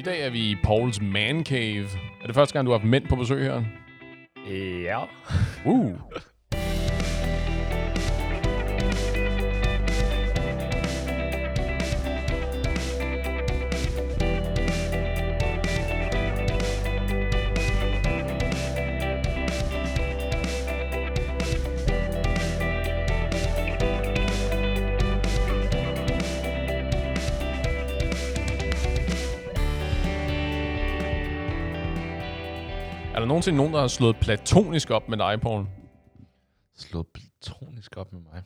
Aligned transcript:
I 0.00 0.02
dag 0.02 0.20
er 0.20 0.30
vi 0.30 0.50
i 0.50 0.56
Pauls 0.62 1.00
Man 1.00 1.44
Cave. 1.44 1.88
Er 2.22 2.26
det 2.26 2.34
første 2.34 2.52
gang, 2.52 2.66
du 2.66 2.70
har 2.70 2.78
haft 2.78 2.88
mænd 2.88 3.06
på 3.08 3.16
besøg 3.16 3.42
her? 3.42 3.62
Ja. 4.84 5.00
Uh. 5.66 5.92
Nogensinde 33.30 33.56
nogen, 33.56 33.72
der 33.74 33.80
har 33.80 33.88
slået 33.88 34.16
platonisk 34.16 34.90
op 34.90 35.08
med 35.08 35.18
dig, 35.18 35.40
Paul? 35.40 35.66
Slået 36.78 37.06
platonisk 37.06 37.96
op 37.96 38.12
med 38.12 38.20
mig. 38.20 38.42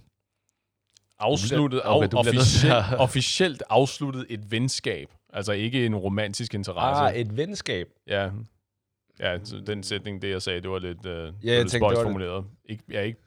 Afsluttet, 1.19 1.81
okay, 1.85 2.09
af, 2.09 2.19
officielt, 2.19 2.75
officielt 2.99 3.63
afsluttet 3.71 4.27
et 4.29 4.51
venskab. 4.51 5.09
Altså 5.33 5.53
ikke 5.53 5.87
en 5.87 5.97
romantisk 5.97 6.55
interesse. 6.55 7.03
Ah, 7.03 7.15
et 7.17 7.37
venskab. 7.37 7.87
Ja. 8.07 8.31
Ja, 9.21 9.39
så 9.45 9.63
den 9.67 9.83
sætning, 9.83 10.23
det 10.23 10.31
jeg 10.31 10.43
sagde, 10.43 10.61
det 10.61 10.71
var 10.71 10.79
lidt, 10.79 10.99
uh, 10.99 11.13
ja, 11.13 11.17
jeg 11.17 11.33
lidt 11.43 11.43
tænkte, 11.45 11.75
det 11.75 11.81
var 11.83 11.91
lidt- 11.91 12.01
formuleret. 12.03 12.45
Ikke, 12.69 12.83
ja, 12.91 13.01
ikke, 13.01 13.19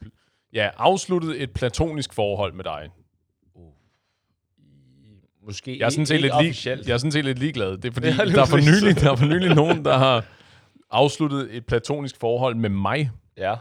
ja, 0.53 0.69
afsluttet 0.77 1.41
et 1.43 1.51
platonisk 1.51 2.13
forhold 2.13 2.53
med 2.53 2.63
dig. 2.63 2.89
Måske 5.45 5.79
Jeg 5.79 5.85
er 5.85 5.89
sådan 5.89 6.05
set, 6.05 6.15
ikke 6.15 6.21
lidt, 6.27 6.33
lig, 6.41 6.49
officielt. 6.49 6.87
jeg 6.87 6.93
er 6.93 6.97
sådan 6.97 7.11
set 7.11 7.25
lidt 7.25 7.39
ligeglad. 7.39 7.77
Det 7.77 7.85
er 7.85 7.91
fordi, 7.91 8.07
Ja, 8.17 8.25
der, 8.25 8.41
er 8.41 8.45
for 8.45 8.57
nylig, 8.57 9.01
der 9.01 9.11
er 9.11 9.15
for 9.15 9.25
nylig 9.25 9.55
nogen, 9.55 9.85
der 9.85 9.97
har 9.97 10.25
afsluttet 10.89 11.55
et 11.55 11.65
platonisk 11.65 12.19
forhold 12.19 12.55
med 12.55 12.69
mig. 12.69 13.11
Ja. 13.37 13.55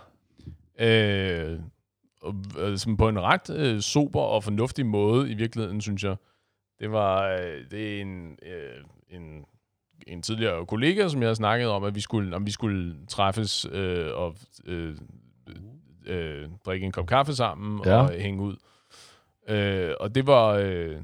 Øh, 0.78 1.60
og, 2.22 2.34
øh, 2.58 2.78
som 2.78 2.96
på 2.96 3.08
en 3.08 3.20
ret 3.20 3.50
øh, 3.50 3.80
sober 3.80 4.20
og 4.20 4.44
fornuftig 4.44 4.86
måde 4.86 5.30
i 5.30 5.34
virkeligheden, 5.34 5.80
synes 5.80 6.04
jeg. 6.04 6.16
Det 6.80 6.92
var 6.92 7.28
øh, 7.32 7.70
det 7.70 7.96
er 7.96 8.02
en, 8.02 8.38
øh, 8.42 8.84
en, 9.20 9.44
en 10.06 10.22
tidligere 10.22 10.66
kollega, 10.66 11.08
som 11.08 11.20
jeg 11.20 11.28
har 11.28 11.34
snakket 11.34 11.68
om, 11.68 11.84
at 11.84 11.94
vi 11.94 12.00
skulle, 12.00 12.36
om 12.36 12.46
vi 12.46 12.50
skulle 12.50 12.94
træffes 13.08 13.66
øh, 13.72 14.06
og 14.14 14.34
øh, 14.66 14.96
øh, 16.06 16.48
drikke 16.66 16.86
en 16.86 16.92
kop 16.92 17.06
kaffe 17.06 17.34
sammen 17.34 17.80
Ja. 17.84 17.96
og 18.02 18.10
hænge 18.10 18.42
ud. 18.42 18.56
Øh, 19.48 19.94
og 20.00 20.14
det 20.14 20.26
var... 20.26 20.48
Øh, 20.62 20.96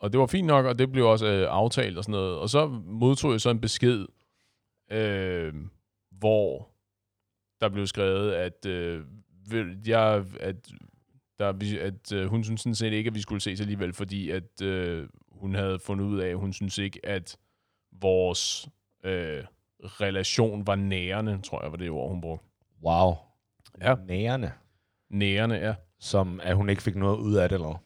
og 0.00 0.12
det 0.12 0.20
var 0.20 0.26
fint 0.26 0.46
nok, 0.46 0.66
og 0.66 0.78
det 0.78 0.92
blev 0.92 1.06
også 1.06 1.26
øh, 1.26 1.46
aftalt 1.50 1.98
og 1.98 2.04
sådan 2.04 2.12
noget. 2.12 2.36
Og 2.36 2.50
så 2.50 2.66
modtog 2.86 3.32
jeg 3.32 3.40
så 3.40 3.50
en 3.50 3.60
besked, 3.60 4.06
øh, 4.90 5.54
hvor 6.10 6.70
der 7.60 7.68
blev 7.68 7.86
skrevet, 7.86 8.32
at, 8.32 8.66
øh, 8.66 9.04
jeg, 9.86 10.24
at, 10.40 10.56
der, 11.38 11.78
at 11.80 12.12
øh, 12.12 12.26
hun 12.26 12.44
synes 12.44 12.60
sådan 12.60 12.74
set 12.74 12.92
ikke, 12.92 13.08
at 13.08 13.14
vi 13.14 13.20
skulle 13.20 13.40
ses 13.40 13.60
alligevel, 13.60 13.92
fordi 13.92 14.30
at 14.30 14.62
øh, 14.62 15.08
hun 15.32 15.54
havde 15.54 15.78
fundet 15.78 16.04
ud 16.04 16.20
af, 16.20 16.28
at 16.28 16.36
hun 16.36 16.52
synes 16.52 16.78
ikke, 16.78 17.00
at 17.06 17.38
vores 17.92 18.68
øh, 19.04 19.44
relation 19.84 20.66
var 20.66 20.74
nærende, 20.74 21.40
tror 21.42 21.62
jeg 21.62 21.72
var 21.72 21.76
det 21.78 21.90
ord, 21.90 22.10
hun 22.10 22.20
brugte. 22.20 22.46
Wow. 22.84 23.14
Ja. 23.80 23.94
Nærende. 24.06 24.52
Nærende, 25.10 25.56
ja. 25.56 25.74
Som 26.00 26.40
at 26.42 26.56
hun 26.56 26.68
ikke 26.68 26.82
fik 26.82 26.96
noget 26.96 27.18
ud 27.18 27.34
af 27.34 27.48
det, 27.48 27.54
eller? 27.54 27.82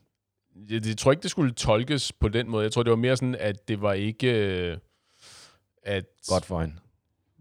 Jeg, 0.70 0.86
jeg 0.86 0.96
tror 0.96 1.10
ikke, 1.10 1.22
det 1.22 1.30
skulle 1.30 1.52
tolkes 1.52 2.12
på 2.12 2.28
den 2.28 2.50
måde. 2.50 2.62
Jeg 2.62 2.72
tror, 2.72 2.82
det 2.82 2.90
var 2.90 2.96
mere 2.96 3.16
sådan, 3.16 3.34
at 3.34 3.68
det 3.68 3.80
var 3.80 3.92
ikke... 3.92 4.32
Øh, 4.32 4.78
at, 5.82 6.04
Godt 6.28 6.44
for 6.44 6.60
hende. 6.60 6.74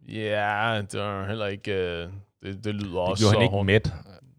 Ja, 0.08 0.82
det 0.92 1.00
var 1.00 1.28
heller 1.28 1.46
ikke... 1.46 1.72
Øh, 1.74 2.08
det, 2.44 2.64
det 2.64 2.76
lyder 2.76 2.90
Det 3.00 3.10
også 3.10 3.24
så 3.24 3.30
hende 3.32 3.44
ikke 3.44 3.52
hårdt. 3.52 3.66
mæt. 3.66 3.94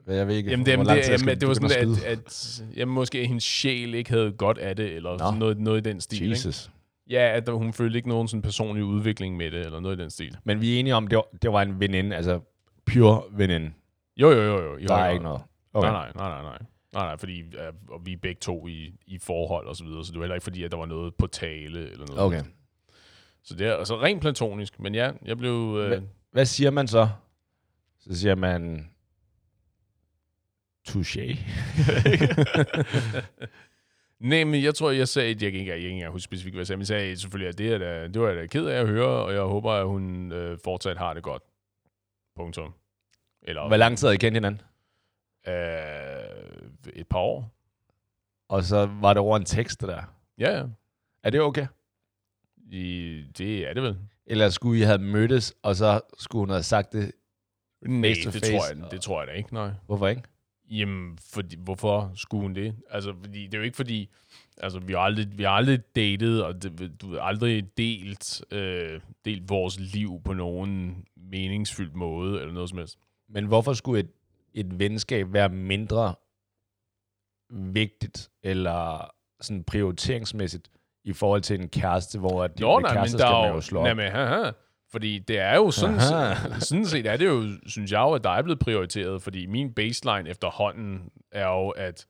Jeg 0.06 0.26
ved 0.28 0.34
ikke, 0.36 0.50
Jamen, 0.50 0.64
hvor 0.66 0.76
det, 0.76 0.86
lang 0.86 0.96
det, 0.96 1.04
tid 1.04 1.14
jamen, 1.18 1.40
det 1.40 1.48
var 1.48 1.54
sådan, 1.54 1.90
at 1.90 2.04
at, 2.04 2.62
jamen, 2.76 2.94
måske 2.94 3.26
hendes 3.26 3.44
sjæl 3.44 3.94
ikke 3.94 4.10
havde 4.10 4.32
godt 4.32 4.58
af 4.58 4.76
det, 4.76 4.92
eller 4.92 5.10
Nå. 5.10 5.18
sådan 5.18 5.38
noget, 5.38 5.58
noget 5.58 5.86
i 5.86 5.90
den 5.90 6.00
stil. 6.00 6.22
Ikke? 6.22 6.32
Jesus. 6.32 6.70
Ja, 7.10 7.36
at 7.36 7.46
der, 7.46 7.52
hun 7.52 7.72
følte 7.72 7.96
ikke 7.96 8.08
nogen 8.08 8.28
sådan 8.28 8.42
personlig 8.42 8.84
udvikling 8.84 9.36
med 9.36 9.50
det, 9.50 9.60
eller 9.66 9.80
noget 9.80 9.98
i 9.98 10.02
den 10.02 10.10
stil. 10.10 10.36
Men 10.44 10.60
vi 10.60 10.74
er 10.76 10.80
enige 10.80 10.94
om, 10.94 11.06
det 11.06 11.16
var, 11.16 11.24
det 11.42 11.52
var 11.52 11.62
en 11.62 11.80
veninde, 11.80 12.16
altså 12.16 12.40
pure 12.86 13.22
veninde. 13.32 13.70
Jo, 14.16 14.30
jo, 14.30 14.42
jo. 14.42 14.62
jo, 14.62 14.78
jo 14.78 14.86
Der 14.88 14.94
er 14.94 15.06
jo. 15.06 15.12
ikke 15.12 15.24
noget. 15.24 15.40
Okay. 15.74 15.88
Nej, 15.90 16.12
nej, 16.14 16.28
nej, 16.28 16.42
nej, 16.42 16.58
nej. 16.58 16.58
Nej, 17.06 17.16
fordi 17.16 17.40
øh, 17.40 17.72
og 17.90 18.00
vi 18.06 18.12
er 18.12 18.16
begge 18.22 18.38
to 18.40 18.66
i, 18.68 18.92
i 19.06 19.18
forhold 19.18 19.66
og 19.66 19.76
så 19.76 19.84
videre, 19.84 20.04
så 20.04 20.12
det 20.12 20.18
var 20.18 20.24
heller 20.24 20.34
ikke 20.34 20.44
fordi, 20.44 20.62
at 20.64 20.70
der 20.70 20.76
var 20.78 20.86
noget 20.86 21.14
på 21.14 21.26
tale 21.26 21.90
eller 21.92 22.06
noget. 22.06 22.20
Okay. 22.22 22.42
Så 23.48 23.54
det 23.54 23.66
er 23.66 23.76
altså 23.76 24.00
rent 24.02 24.20
platonisk, 24.20 24.80
men 24.80 24.94
ja, 24.94 25.12
jeg 25.24 25.38
blev... 25.38 25.78
Øh, 25.80 26.02
Hvad 26.30 26.44
siger 26.44 26.70
man 26.70 26.88
så? 26.88 27.08
Så 27.98 28.18
siger 28.18 28.34
man... 28.34 28.90
Touché. 30.88 31.38
Nej, 34.20 34.44
men 34.44 34.62
jeg 34.62 34.74
tror, 34.74 34.90
jeg 34.90 35.08
sagde, 35.08 35.28
jeg 35.28 35.52
kan 35.52 35.60
ikke, 35.60 35.70
jeg 35.70 35.76
kan 35.76 35.76
ikke 35.76 35.90
engang 35.90 36.12
huske 36.12 36.24
specifikt, 36.24 36.54
hvad 36.54 36.60
jeg 36.60 36.66
sagde, 36.66 36.76
men 36.76 36.80
jeg 36.80 36.86
sagde 36.86 37.16
selvfølgelig, 37.16 37.48
at 37.48 37.58
det, 37.58 37.72
er 37.72 37.78
da, 37.78 38.08
det 38.08 38.22
var 38.22 38.28
jeg 38.28 38.36
da 38.36 38.46
ked 38.46 38.66
af 38.66 38.80
at 38.80 38.86
høre, 38.88 39.24
og 39.24 39.32
jeg 39.32 39.40
håber, 39.42 39.72
at 39.72 39.86
hun 39.86 40.32
øh, 40.32 40.58
fortsat 40.64 40.96
har 40.98 41.14
det 41.14 41.22
godt. 41.22 41.42
Punktum. 42.36 42.74
Eller 43.42 43.68
Hvor 43.68 43.76
lang 43.76 43.98
tid 43.98 44.06
havde 44.06 44.14
I 44.14 44.18
kendt 44.18 44.36
hinanden? 44.36 44.60
øh, 45.48 46.92
et 46.92 47.08
par 47.08 47.18
år. 47.18 47.50
Og 48.48 48.64
så 48.64 48.86
var 49.00 49.12
det 49.12 49.20
over 49.20 49.36
en 49.36 49.44
tekst, 49.44 49.80
det 49.80 49.88
der. 49.88 50.02
Ja, 50.38 50.58
ja. 50.58 50.64
Er 51.22 51.30
det 51.30 51.40
okay? 51.40 51.66
I, 52.70 53.22
det 53.38 53.68
er 53.68 53.74
det 53.74 53.82
vel. 53.82 53.96
Eller 54.26 54.48
skulle 54.48 54.80
I 54.80 54.82
have 54.82 54.98
mødtes, 54.98 55.54
og 55.62 55.76
så 55.76 56.00
skulle 56.18 56.40
hun 56.40 56.50
have 56.50 56.62
sagt 56.62 56.92
det? 56.92 57.12
Nej, 57.82 58.14
to 58.24 58.30
det 58.30 58.32
face, 58.40 58.52
tror, 58.52 58.74
jeg, 58.74 58.84
og- 58.84 58.90
det 58.90 59.00
tror 59.00 59.20
jeg 59.20 59.28
da 59.28 59.32
ikke, 59.32 59.54
nej. 59.54 59.70
Hvorfor 59.86 60.08
ikke? 60.08 60.22
Jamen, 60.70 61.18
fordi, 61.32 61.56
hvorfor 61.58 62.12
skulle 62.14 62.42
hun 62.42 62.54
det? 62.54 62.74
Altså, 62.90 63.14
fordi, 63.24 63.44
det 63.46 63.54
er 63.54 63.58
jo 63.58 63.64
ikke 63.64 63.76
fordi, 63.76 64.10
altså, 64.56 64.78
vi 64.78 64.92
har 64.92 65.00
aldrig, 65.00 65.38
vi 65.38 65.42
har 65.42 65.50
aldrig 65.50 65.80
datet, 65.96 66.44
og 66.44 66.62
det, 66.62 66.92
du 67.00 67.12
har 67.14 67.20
aldrig 67.20 67.76
delt, 67.78 68.44
øh, 68.52 69.00
delt 69.24 69.48
vores 69.48 69.80
liv 69.80 70.20
på 70.24 70.32
nogen 70.32 71.04
meningsfyldt 71.16 71.94
måde, 71.94 72.40
eller 72.40 72.54
noget 72.54 72.68
som 72.68 72.78
helst. 72.78 72.98
Men 73.28 73.46
hvorfor 73.46 73.72
skulle 73.72 74.00
et, 74.00 74.10
et 74.54 74.78
venskab 74.78 75.32
være 75.32 75.48
mindre 75.48 76.14
vigtigt, 77.50 78.30
eller 78.42 79.10
sådan 79.40 79.64
prioriteringsmæssigt, 79.64 80.70
i 81.08 81.12
forhold 81.12 81.40
til 81.42 81.60
en 81.60 81.68
kæreste, 81.68 82.18
hvor 82.18 82.44
at 82.44 82.60
Nå, 82.60 82.78
nej, 82.80 82.90
men 82.90 82.98
kærester 82.98 83.18
der 83.18 83.26
skal 83.26 83.34
er 83.34 83.40
man 83.40 83.48
jo... 83.48 83.54
jo 83.54 83.60
slå 83.60 83.82
nej, 83.82 83.94
men, 83.94 84.10
haha, 84.12 84.50
fordi 84.90 85.18
det 85.18 85.38
er 85.38 85.54
jo 85.56 85.70
sådan, 85.70 85.94
Aha. 85.96 86.60
sådan 86.60 86.86
set 86.86 87.06
er 87.06 87.16
det 87.16 87.26
jo, 87.26 87.44
synes 87.66 87.92
jeg 87.92 88.00
jo, 88.00 88.12
at 88.12 88.24
der 88.24 88.30
er 88.30 88.42
blevet 88.42 88.58
prioriteret, 88.58 89.22
fordi 89.22 89.46
min 89.46 89.72
baseline 89.74 90.30
efterhånden 90.30 91.00
er 91.32 91.48
jo, 91.48 91.68
at 91.68 92.06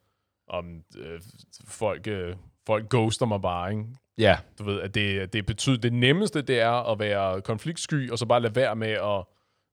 om 0.48 0.64
øh, 0.98 1.20
folk, 1.68 2.06
øh, 2.06 2.36
folk 2.66 2.88
ghoster 2.88 3.26
mig 3.26 3.42
bare, 3.42 3.70
ikke? 3.70 3.84
Ja, 4.18 4.38
Du 4.58 4.64
ved, 4.64 4.80
at 4.80 4.94
det, 4.94 5.32
det 5.32 5.46
betyder, 5.46 5.76
det 5.76 5.92
nemmeste, 5.92 6.42
det 6.42 6.60
er 6.60 6.90
at 6.92 6.98
være 6.98 7.40
konfliktsky, 7.42 8.10
og 8.10 8.18
så 8.18 8.26
bare 8.26 8.40
lade 8.40 8.56
være 8.56 8.76
med 8.76 8.90
at 8.90 9.24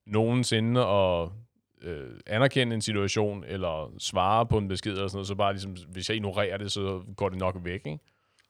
nogensinde 0.06 0.80
at 0.80 1.28
øh, 1.82 2.10
anerkende 2.26 2.74
en 2.74 2.80
situation, 2.80 3.44
eller 3.46 3.92
svare 3.98 4.46
på 4.46 4.58
en 4.58 4.68
besked, 4.68 4.92
eller 4.92 5.08
sådan 5.08 5.16
noget, 5.16 5.28
så 5.28 5.34
bare 5.34 5.52
ligesom, 5.52 5.76
hvis 5.88 6.08
jeg 6.08 6.16
ignorerer 6.16 6.56
det, 6.56 6.72
så 6.72 7.02
går 7.16 7.28
det 7.28 7.38
nok 7.38 7.56
væk, 7.64 7.86
ikke? 7.86 7.98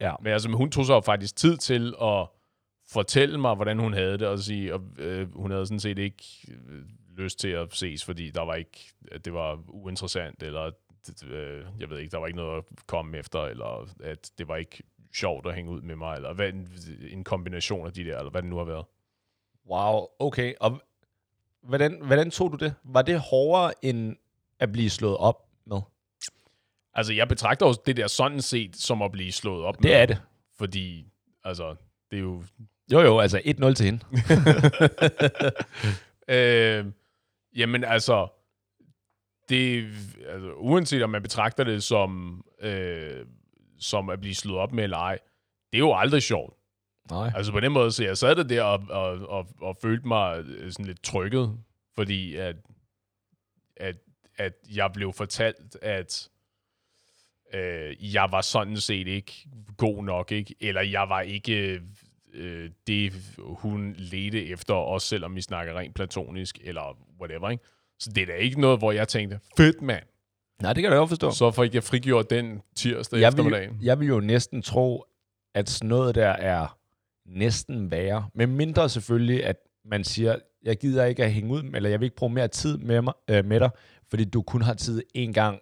Ja. 0.01 0.15
Men 0.23 0.33
altså, 0.33 0.49
hun 0.49 0.71
tog 0.71 0.84
så 0.84 1.01
faktisk 1.01 1.37
tid 1.37 1.57
til 1.57 1.95
at 2.03 2.29
fortælle 2.89 3.41
mig, 3.41 3.55
hvordan 3.55 3.79
hun 3.79 3.93
havde 3.93 4.19
det, 4.19 4.29
og 4.29 4.39
sige, 4.39 4.75
og, 4.75 4.81
øh, 4.99 5.34
hun 5.34 5.51
havde 5.51 5.67
sådan 5.67 5.81
set 5.81 5.99
ikke 5.99 6.25
øh, 6.49 6.83
lyst 7.17 7.39
til 7.39 7.49
at 7.49 7.75
ses, 7.75 8.05
fordi 8.05 8.31
der 8.31 8.43
var 8.43 8.55
ikke, 8.55 8.93
at 9.12 9.25
det 9.25 9.33
var 9.33 9.59
uinteressant, 9.69 10.43
eller 10.43 10.71
øh, 11.27 11.65
jeg 11.79 11.91
ved 11.91 11.99
ikke, 11.99 12.11
der 12.11 12.19
var 12.19 12.27
ikke 12.27 12.37
noget 12.37 12.59
at 12.59 12.65
komme 12.87 13.19
efter, 13.19 13.41
eller 13.41 13.89
at 14.03 14.31
det 14.39 14.49
var 14.49 14.56
ikke 14.56 14.83
sjovt 15.15 15.47
at 15.47 15.55
hænge 15.55 15.71
ud 15.71 15.81
med 15.81 15.97
mig, 15.97 16.17
eller 16.17 16.35
hvad, 16.35 16.49
en, 16.49 16.69
en 17.11 17.25
kombination 17.25 17.87
af 17.87 17.93
de 17.93 18.05
der, 18.05 18.19
eller 18.19 18.31
hvad 18.31 18.43
det 18.43 18.50
nu 18.50 18.56
har 18.56 18.65
været. 18.65 18.85
wow, 19.70 20.06
okay. 20.19 20.55
Og 20.61 20.81
hvordan, 21.62 22.03
hvordan 22.03 22.31
tog 22.31 22.53
du 22.53 22.56
det? 22.56 22.75
Var 22.85 23.03
det 23.03 23.20
hårdere 23.20 23.73
end 23.82 24.17
at 24.59 24.73
blive 24.73 24.91
slået 24.91 25.17
op 25.17 25.49
med? 25.65 25.81
Altså, 26.96 27.12
jeg 27.12 27.28
betragter 27.28 27.66
også 27.66 27.81
det 27.87 27.96
der 27.96 28.06
sådan 28.06 28.40
set 28.40 28.76
som 28.76 29.02
at 29.02 29.12
blive 29.12 29.32
slået 29.32 29.64
op 29.64 29.76
Det 29.76 29.84
med, 29.84 29.93
er 29.93 30.06
det. 30.06 30.22
fordi, 30.58 31.06
altså, 31.44 31.75
det 32.10 32.16
er 32.16 32.20
jo 32.20 32.43
Jo, 32.93 33.00
jo, 33.00 33.19
altså 33.19 33.38
1-0 33.38 33.72
til 33.75 33.87
hende. 33.87 34.00
øh, 36.37 36.87
jamen 37.56 37.84
altså, 37.84 38.28
det, 39.48 39.84
altså, 40.28 40.52
uanset 40.56 41.02
om 41.02 41.10
man 41.10 41.22
betragter 41.22 41.64
det 41.64 41.82
som, 41.82 42.43
øh, 42.60 43.26
som 43.78 44.10
at 44.10 44.20
blive 44.20 44.34
slået 44.34 44.60
op 44.60 44.72
med 44.72 44.84
eller 44.84 44.96
ej, 44.96 45.19
det 45.72 45.78
er 45.78 45.78
jo 45.78 45.94
aldrig 45.94 46.22
sjovt. 46.22 46.54
Nej. 47.10 47.32
Altså 47.34 47.52
på 47.52 47.60
den 47.60 47.72
måde, 47.72 47.93
så 47.93 48.04
jeg 48.04 48.19
sad 48.19 48.44
der 48.44 48.62
og, 48.62 48.82
og, 48.90 49.28
og, 49.28 49.46
og 49.60 49.76
følte 49.82 50.08
mig 50.08 50.38
øh, 50.38 50.72
sådan 50.72 50.87
lidt 50.87 51.02
trykket, 51.02 51.58
fordi 51.94 52.37
at, 52.37 52.56
at, 53.76 53.96
at 54.37 54.52
jeg 54.75 54.93
blev 54.93 55.12
fortalt, 55.12 55.76
at 55.82 56.28
øh, 57.54 58.14
jeg 58.14 58.28
var 58.31 58.40
sådan 58.40 58.76
set 58.76 59.06
ikke 59.06 59.48
god 59.76 60.04
nok, 60.04 60.32
ikke? 60.32 60.54
Eller 60.60 60.82
jeg 60.82 61.06
var 61.08 61.20
ikke 61.20 61.81
øh, 62.34 62.70
det, 62.87 63.12
hun 63.38 63.94
ledte 63.98 64.46
efter, 64.46 64.75
også 64.75 65.06
selvom 65.06 65.37
vi 65.37 65.40
snakker 65.40 65.78
rent 65.78 65.94
platonisk, 65.94 66.58
eller 66.64 66.98
whatever, 67.20 67.50
ikke? 67.50 67.64
Så 67.98 68.10
det 68.14 68.22
er 68.22 68.26
da 68.26 68.32
ikke 68.34 68.60
noget, 68.60 68.78
hvor 68.78 68.93
jeg 68.93 69.08
tænkte, 69.08 69.40
fedt 69.56 69.82
mand, 69.82 70.02
Nej, 70.62 70.72
det 70.72 70.82
kan 70.82 70.90
jeg 70.93 70.98
godt 70.98 71.08
forstå. 71.08 71.31
så 71.31 71.50
fik 71.50 71.75
jeg 71.75 71.84
frigjort 71.84 72.31
den 72.31 72.62
tirsdag 72.76 73.20
jeg 73.20 73.28
eftermiddagen. 73.28 73.78
vil, 73.78 73.84
jeg 73.87 74.00
vil 74.00 74.08
jo 74.08 74.20
næsten 74.20 74.62
tro, 74.62 75.04
at 75.54 75.70
sådan 75.70 75.88
noget 75.88 76.14
der 76.14 76.28
er 76.28 76.78
næsten 77.26 77.90
værre. 77.90 78.28
Men 78.34 78.56
mindre 78.56 78.88
selvfølgelig, 78.88 79.44
at 79.44 79.56
man 79.84 80.04
siger, 80.04 80.37
jeg 80.62 80.76
gider 80.76 81.04
ikke 81.04 81.25
at 81.25 81.32
hænge 81.32 81.50
ud, 81.52 81.62
eller 81.75 81.90
jeg 81.90 82.00
vil 82.00 82.06
ikke 82.06 82.16
bruge 82.16 82.32
mere 82.32 82.48
tid 82.48 82.78
med, 82.78 83.02
mig, 83.02 83.12
øh, 83.31 83.44
med 83.44 83.60
dig, 83.60 83.70
fordi 84.10 84.25
du 84.25 84.43
kun 84.43 84.62
har 84.62 84.75
tid 84.75 85.02
en 85.14 85.32
gang 85.32 85.58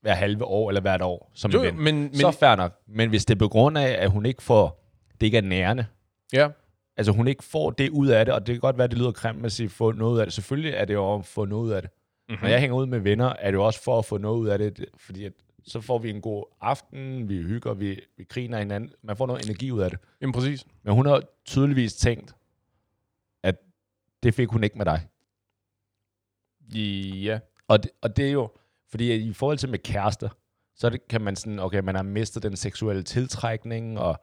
hver 0.00 0.14
halve 0.14 0.44
år 0.44 0.70
eller 0.70 0.80
hvert 0.80 1.02
år 1.02 1.30
som 1.34 1.50
Jo, 1.50 1.58
en 1.62 1.66
ven. 1.66 1.76
men, 1.84 1.94
men 2.00 2.14
Så 2.14 2.30
fair 2.30 2.56
nok. 2.56 2.80
Men 2.86 3.08
hvis 3.08 3.24
det 3.24 3.34
er 3.34 3.38
på 3.38 3.48
grund 3.48 3.78
af, 3.78 3.88
at 4.02 4.10
hun 4.10 4.26
ikke 4.26 4.42
får, 4.42 4.84
det 5.20 5.26
ikke 5.26 5.38
er 5.38 5.42
nærende, 5.42 5.86
ja, 6.32 6.48
altså 6.96 7.12
hun 7.12 7.28
ikke 7.28 7.44
får 7.44 7.70
det 7.70 7.90
ud 7.90 8.08
af 8.08 8.24
det, 8.24 8.34
og 8.34 8.46
det 8.46 8.52
kan 8.54 8.60
godt 8.60 8.78
være, 8.78 8.84
at 8.84 8.90
det 8.90 8.98
lyder 8.98 9.12
grimt 9.12 9.46
at 9.46 9.52
sige, 9.52 9.68
få 9.68 9.92
noget 9.92 10.12
ud 10.14 10.18
af 10.18 10.26
det. 10.26 10.32
Selvfølgelig 10.32 10.72
er 10.74 10.84
det 10.84 10.94
jo 10.94 11.14
at 11.14 11.26
få 11.26 11.44
noget 11.44 11.64
ud 11.66 11.70
af 11.70 11.82
det. 11.82 11.90
Mhm. 12.28 12.38
Når 12.42 12.48
jeg 12.48 12.60
hænger 12.60 12.76
ud 12.76 12.86
med 12.86 12.98
venner, 12.98 13.26
er 13.38 13.50
det 13.50 13.56
jo 13.58 13.66
også 13.66 13.82
for 13.82 13.98
at 13.98 14.04
få 14.04 14.18
noget 14.18 14.38
ud 14.38 14.48
af 14.48 14.58
det, 14.58 14.76
det- 14.78 14.88
fordi 14.96 15.24
at, 15.24 15.32
så 15.64 15.80
får 15.80 15.98
vi 15.98 16.10
en 16.10 16.20
god 16.20 16.44
aften, 16.60 17.28
vi 17.28 17.42
hygger, 17.42 17.74
vi, 17.74 18.00
vi 18.16 18.24
griner 18.24 18.58
hinanden, 18.58 18.92
man 19.02 19.16
får 19.16 19.26
noget 19.26 19.44
energi 19.44 19.70
ud 19.72 19.80
af 19.80 19.90
det. 19.90 19.98
jamen 20.20 20.32
præcis. 20.32 20.66
Men 20.82 20.94
hun 20.94 21.06
har 21.06 21.22
tydeligvis 21.44 21.94
tænkt, 21.94 22.34
at 23.42 23.56
det 24.22 24.34
fik 24.34 24.48
hun 24.48 24.64
ikke 24.64 24.78
med 24.78 24.84
dig. 24.86 25.06
Ja, 27.24 27.38
Og 27.68 27.82
det, 27.82 27.90
og 28.02 28.16
det 28.16 28.26
er 28.28 28.32
jo, 28.32 28.50
fordi 28.90 29.12
at 29.12 29.20
i 29.20 29.32
forhold 29.32 29.58
til 29.58 29.68
med 29.68 29.78
kærester, 29.78 30.28
så 30.76 30.90
det, 30.90 31.08
kan 31.08 31.20
man 31.20 31.36
sådan, 31.36 31.58
okay, 31.58 31.80
man 31.80 31.94
har 31.94 32.02
mistet 32.02 32.42
den 32.42 32.56
seksuelle 32.56 33.02
tiltrækning, 33.02 33.98
og 33.98 34.20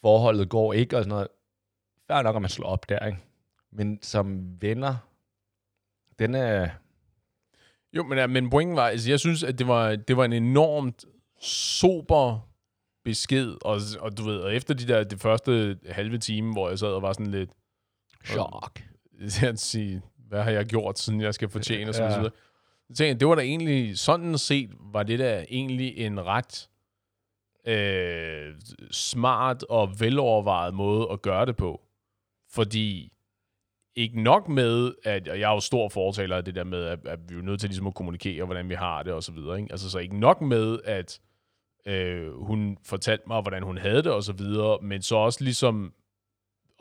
forholdet 0.00 0.48
går 0.48 0.72
ikke, 0.72 0.96
og 0.96 1.02
sådan 1.02 1.08
noget. 1.08 1.28
Fair 2.06 2.22
nok, 2.22 2.36
at 2.36 2.42
man 2.42 2.50
slår 2.50 2.68
op 2.68 2.88
der, 2.88 3.06
ikke? 3.06 3.18
Men 3.72 4.02
som 4.02 4.56
venner, 4.62 4.96
den 6.18 6.34
er, 6.34 6.70
Jo, 7.96 8.02
men, 8.02 8.18
ja, 8.18 8.26
men 8.26 8.50
pointen 8.50 8.76
var, 8.76 8.88
altså 8.88 9.10
jeg 9.10 9.20
synes, 9.20 9.42
at 9.42 9.58
det 9.58 9.68
var, 9.68 9.96
det 9.96 10.16
var 10.16 10.24
en 10.24 10.32
enormt 10.32 11.04
sober 11.40 12.48
besked, 13.04 13.56
og, 13.64 13.80
og 14.00 14.18
du 14.18 14.22
ved, 14.22 14.38
og 14.38 14.54
efter 14.54 14.74
de 14.74 14.88
der, 14.88 15.04
det 15.04 15.20
første 15.20 15.78
halve 15.90 16.18
time, 16.18 16.52
hvor 16.52 16.68
jeg 16.68 16.78
sad 16.78 16.88
og 16.88 17.02
var 17.02 17.12
sådan 17.12 17.26
lidt, 17.26 17.50
chok. 18.24 18.80
at 19.42 19.60
sige, 19.60 20.02
hvad 20.28 20.42
har 20.42 20.50
jeg 20.50 20.66
gjort, 20.66 20.98
siden 20.98 21.20
jeg 21.20 21.34
skal 21.34 21.48
fortjene, 21.48 21.90
og 21.90 21.94
så 21.94 22.02
Ja. 22.02 22.28
Så 22.88 22.96
tænkte 22.96 23.04
jeg, 23.04 23.20
det 23.20 23.28
var 23.28 23.34
da 23.34 23.42
egentlig, 23.42 23.98
sådan 23.98 24.38
set, 24.38 24.70
var 24.92 25.02
det 25.02 25.18
da 25.18 25.44
egentlig 25.48 25.96
en 25.98 26.20
ret 26.26 26.68
øh, 27.66 28.54
smart 28.90 29.62
og 29.62 30.00
velovervejet 30.00 30.74
måde 30.74 31.08
at 31.12 31.22
gøre 31.22 31.46
det 31.46 31.56
på. 31.56 31.80
Fordi 32.50 33.12
ikke 33.96 34.22
nok 34.22 34.48
med, 34.48 34.94
at 35.04 35.28
og 35.28 35.40
jeg 35.40 35.50
er 35.50 35.54
jo 35.54 35.60
stor 35.60 35.88
fortaler 35.88 36.36
af 36.36 36.44
det 36.44 36.54
der 36.54 36.64
med, 36.64 36.84
at, 36.84 36.98
at 37.06 37.18
vi 37.28 37.34
er 37.34 37.42
nødt 37.42 37.60
til 37.60 37.68
ligesom 37.68 37.86
at 37.86 37.94
kommunikere, 37.94 38.44
hvordan 38.44 38.68
vi 38.68 38.74
har 38.74 39.02
det 39.02 39.12
og 39.12 39.22
så 39.22 39.32
videre. 39.32 39.60
Ikke? 39.60 39.72
Altså 39.72 39.90
så 39.90 39.98
ikke 39.98 40.18
nok 40.18 40.40
med, 40.40 40.78
at 40.84 41.20
øh, 41.86 42.32
hun 42.32 42.78
fortalte 42.84 43.24
mig, 43.26 43.40
hvordan 43.40 43.62
hun 43.62 43.78
havde 43.78 44.02
det 44.02 44.12
og 44.12 44.22
så 44.22 44.32
videre, 44.32 44.78
men 44.82 45.02
så 45.02 45.16
også 45.16 45.44
ligesom 45.44 45.94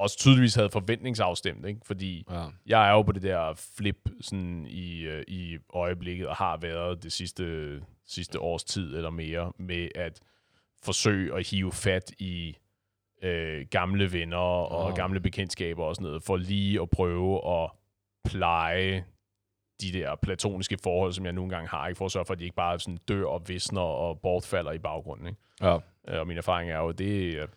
også 0.01 0.17
tydeligvis 0.17 0.55
havde 0.55 0.69
forventningsafstemt, 0.69 1.65
ikke? 1.65 1.79
fordi 1.85 2.25
Ja. 2.31 2.45
jeg 2.65 2.87
er 2.87 2.91
jo 2.91 3.01
på 3.01 3.11
det 3.11 3.21
der 3.23 3.53
flip 3.77 4.09
sådan 4.21 4.65
i, 4.69 4.99
øh, 5.01 5.23
i 5.27 5.57
øjeblikket, 5.73 6.27
og 6.27 6.35
har 6.35 6.57
været 6.57 7.03
det 7.03 7.13
sidste, 7.13 7.81
sidste 8.07 8.39
års 8.39 8.63
tid 8.63 8.95
eller 8.95 9.09
mere, 9.09 9.53
med 9.57 9.87
at 9.95 10.19
forsøge 10.83 11.37
at 11.37 11.47
hive 11.49 11.71
fat 11.71 12.11
i 12.19 12.57
øh, 13.23 13.65
gamle 13.69 14.13
venner 14.13 14.37
og 14.37 14.87
Åh. 14.89 14.95
gamle 14.95 15.19
bekendtskaber 15.19 15.83
og 15.83 15.95
sådan 15.95 16.05
noget, 16.07 16.23
for 16.23 16.37
lige 16.37 16.81
at 16.81 16.89
prøve 16.89 17.61
at 17.63 17.71
pleje 18.25 19.05
de 19.81 19.91
der 19.93 20.15
platoniske 20.15 20.77
forhold, 20.83 21.13
som 21.13 21.25
jeg 21.25 21.33
nogle 21.33 21.49
gange 21.49 21.69
har, 21.69 21.87
ikke? 21.87 21.97
for 21.97 22.05
at 22.05 22.11
sørge 22.11 22.25
for, 22.25 22.33
at 22.33 22.39
de 22.39 22.43
ikke 22.43 22.55
bare 22.55 22.79
sådan 22.79 22.97
dør 23.07 23.25
og 23.25 23.41
visner 23.47 23.81
og 23.81 24.19
bortfalder 24.21 24.71
i 24.71 24.79
baggrunden. 24.79 25.27
Ikke? 25.27 25.39
Ja. 25.61 25.77
Øh, 26.07 26.19
Og 26.19 26.27
min 26.27 26.37
erfaring 26.37 26.71
er 26.71 26.77
jo, 26.77 26.89
at 26.89 26.97
det 26.99 27.47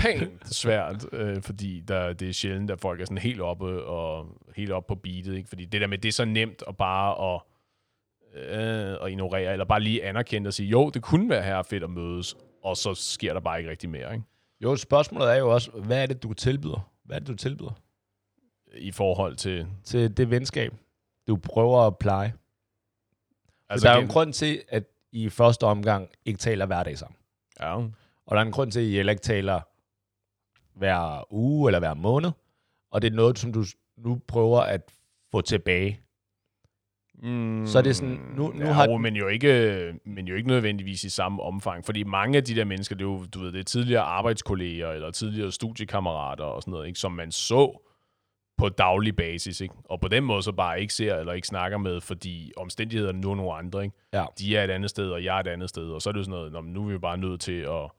pænt 0.00 0.54
svært, 0.54 1.06
øh, 1.12 1.42
fordi 1.42 1.80
der, 1.80 2.12
det 2.12 2.28
er 2.28 2.32
sjældent, 2.32 2.70
at 2.70 2.80
folk 2.80 3.00
er 3.00 3.04
sådan 3.04 3.18
helt 3.18 3.40
oppe 3.40 3.84
og 3.84 4.26
helt 4.56 4.72
oppe 4.72 4.88
på 4.88 4.94
beatet, 4.94 5.36
ikke? 5.36 5.48
Fordi 5.48 5.64
det 5.64 5.80
der 5.80 5.86
med, 5.86 5.98
det 5.98 6.08
er 6.08 6.12
så 6.12 6.24
nemt 6.24 6.62
at 6.68 6.76
bare 6.76 7.34
at, 7.34 7.40
øh, 8.34 8.96
at 9.02 9.10
ignorere, 9.10 9.52
eller 9.52 9.64
bare 9.64 9.80
lige 9.80 10.04
anerkende 10.04 10.48
og 10.48 10.54
sige, 10.54 10.68
jo, 10.68 10.90
det 10.90 11.02
kunne 11.02 11.30
være 11.30 11.42
her 11.42 11.62
fedt 11.62 11.82
at 11.84 11.90
mødes, 11.90 12.36
og 12.62 12.76
så 12.76 12.94
sker 12.94 13.32
der 13.32 13.40
bare 13.40 13.58
ikke 13.58 13.70
rigtig 13.70 13.90
mere, 13.90 14.12
ikke? 14.12 14.24
Jo, 14.60 14.76
spørgsmålet 14.76 15.30
er 15.32 15.36
jo 15.36 15.54
også, 15.54 15.70
hvad 15.70 16.02
er 16.02 16.06
det, 16.06 16.22
du 16.22 16.32
tilbyder? 16.32 16.90
Hvad 17.04 17.16
er 17.16 17.20
det, 17.20 17.28
du 17.28 17.34
tilbyder 17.34 17.80
I 18.74 18.90
forhold 18.90 19.36
til... 19.36 19.66
til 19.84 20.16
det 20.16 20.30
venskab, 20.30 20.74
du 21.28 21.36
prøver 21.36 21.86
at 21.86 21.98
pleje? 21.98 22.32
Altså, 23.68 23.86
der 23.86 23.92
er 23.92 23.96
jo 23.96 24.02
en 24.02 24.08
grund 24.08 24.32
til, 24.32 24.62
at 24.68 24.84
I 25.12 25.28
første 25.28 25.64
omgang 25.64 26.08
ikke 26.24 26.38
taler 26.38 26.66
hver 26.66 26.82
dag 26.82 26.98
sammen. 26.98 27.16
Ja, 27.60 27.74
Og 27.74 27.90
der 28.30 28.36
er 28.36 28.40
en 28.40 28.52
grund 28.52 28.72
til, 28.72 28.80
at 28.80 28.86
I 28.86 28.90
heller 28.90 29.12
ikke 29.12 29.22
taler 29.22 29.60
hver 30.78 31.32
uge 31.32 31.68
eller 31.68 31.78
hver 31.78 31.94
måned. 31.94 32.30
Og 32.92 33.02
det 33.02 33.12
er 33.12 33.16
noget, 33.16 33.38
som 33.38 33.52
du 33.52 33.64
nu 33.98 34.20
prøver 34.28 34.60
at 34.60 34.80
få 35.32 35.40
tilbage. 35.40 36.00
Mm, 37.22 37.66
Så 37.66 37.78
er 37.78 37.82
det 37.82 37.96
sådan, 37.96 38.20
nu- 38.36 38.52
nu 38.52 38.64
ja, 38.64 38.72
har- 38.72 38.84
jo, 38.90 38.96
men, 38.96 39.16
jo 39.16 39.28
ikke, 39.28 39.94
men 40.04 40.28
jo 40.28 40.34
ikke 40.36 40.48
nødvendigvis 40.48 41.04
i 41.04 41.08
samme 41.10 41.42
omfang, 41.42 41.84
fordi 41.84 42.04
mange 42.04 42.36
af 42.38 42.44
de 42.44 42.54
der 42.54 42.64
mennesker, 42.64 42.96
det 42.96 43.04
er 43.04 43.08
jo, 43.08 43.24
du 43.34 43.38
ved, 43.38 43.52
det 43.52 43.60
er 43.60 43.64
tidligere 43.64 44.02
arbejdskolleger, 44.02 44.88
eller 44.90 45.10
tidligere 45.10 45.52
studiekammerater 45.52 46.44
og 46.44 46.62
sådan 46.62 46.72
noget, 46.72 46.86
ikke, 46.86 46.98
som 46.98 47.12
man 47.12 47.32
så 47.32 47.84
på 48.58 48.68
daglig 48.68 49.16
basis, 49.16 49.60
ikke? 49.60 49.74
og 49.84 50.00
på 50.00 50.08
den 50.08 50.24
måde 50.24 50.42
så 50.42 50.52
bare 50.52 50.80
ikke 50.80 50.94
ser 50.94 51.14
eller 51.16 51.32
ikke 51.32 51.48
snakker 51.48 51.78
med, 51.78 52.00
fordi 52.00 52.52
omstændighederne 52.56 53.20
nu 53.20 53.30
er 53.30 53.34
nogle 53.34 53.52
andre, 53.54 53.84
ikke? 53.84 53.96
Ja. 54.12 54.24
de 54.38 54.56
er 54.56 54.64
et 54.64 54.70
andet 54.70 54.90
sted, 54.90 55.10
og 55.10 55.24
jeg 55.24 55.36
er 55.36 55.40
et 55.40 55.46
andet 55.46 55.68
sted, 55.68 55.90
og 55.90 56.02
så 56.02 56.10
er 56.10 56.12
det 56.12 56.18
jo 56.18 56.24
sådan 56.24 56.38
noget, 56.38 56.52
"Nå, 56.52 56.60
men 56.60 56.72
nu 56.72 56.82
er 56.82 56.86
vi 56.86 56.92
jo 56.92 56.98
bare 56.98 57.18
nødt 57.18 57.40
til 57.40 57.52
at, 57.60 57.90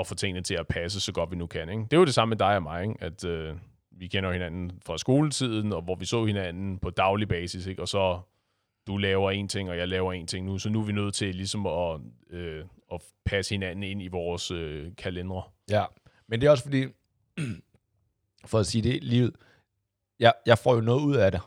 at 0.00 0.06
få 0.06 0.14
tingene 0.14 0.42
til 0.42 0.54
at 0.54 0.66
passe 0.66 1.00
så 1.00 1.12
godt 1.12 1.30
vi 1.30 1.36
nu 1.36 1.46
kan. 1.46 1.68
Ikke? 1.68 1.82
Det 1.82 1.92
er 1.92 1.96
jo 1.96 2.04
det 2.04 2.14
samme 2.14 2.30
med 2.30 2.38
dig 2.38 2.56
og 2.56 2.62
mig, 2.62 2.82
ikke? 2.82 2.94
at 3.00 3.24
øh, 3.24 3.56
vi 3.90 4.06
kender 4.06 4.32
hinanden 4.32 4.72
fra 4.86 4.98
skoletiden, 4.98 5.72
og 5.72 5.82
hvor 5.82 5.94
vi 5.94 6.04
så 6.04 6.24
hinanden 6.24 6.78
på 6.78 6.90
daglig 6.90 7.28
basis, 7.28 7.66
ikke? 7.66 7.82
og 7.82 7.88
så 7.88 8.20
du 8.86 8.96
laver 8.96 9.30
en 9.30 9.48
ting, 9.48 9.70
og 9.70 9.76
jeg 9.76 9.88
laver 9.88 10.12
en 10.12 10.26
ting 10.26 10.46
nu, 10.46 10.58
så 10.58 10.68
nu 10.70 10.80
er 10.80 10.84
vi 10.84 10.92
nødt 10.92 11.14
til 11.14 11.34
ligesom 11.34 11.66
at, 11.66 12.00
øh, 12.30 12.64
at 12.92 13.02
passe 13.24 13.54
hinanden 13.54 13.82
ind 13.82 14.02
i 14.02 14.08
vores 14.08 14.50
øh, 14.50 14.92
kalendere. 14.98 15.42
Ja, 15.70 15.84
men 16.28 16.40
det 16.40 16.46
er 16.46 16.50
også 16.50 16.64
fordi, 16.64 16.86
for 18.50 18.58
at 18.58 18.66
sige 18.66 18.82
det 18.82 19.04
livet, 19.04 19.32
jeg, 20.18 20.32
jeg 20.46 20.58
får 20.58 20.74
jo 20.74 20.80
noget 20.80 21.00
ud 21.00 21.16
af 21.16 21.32
det. 21.32 21.40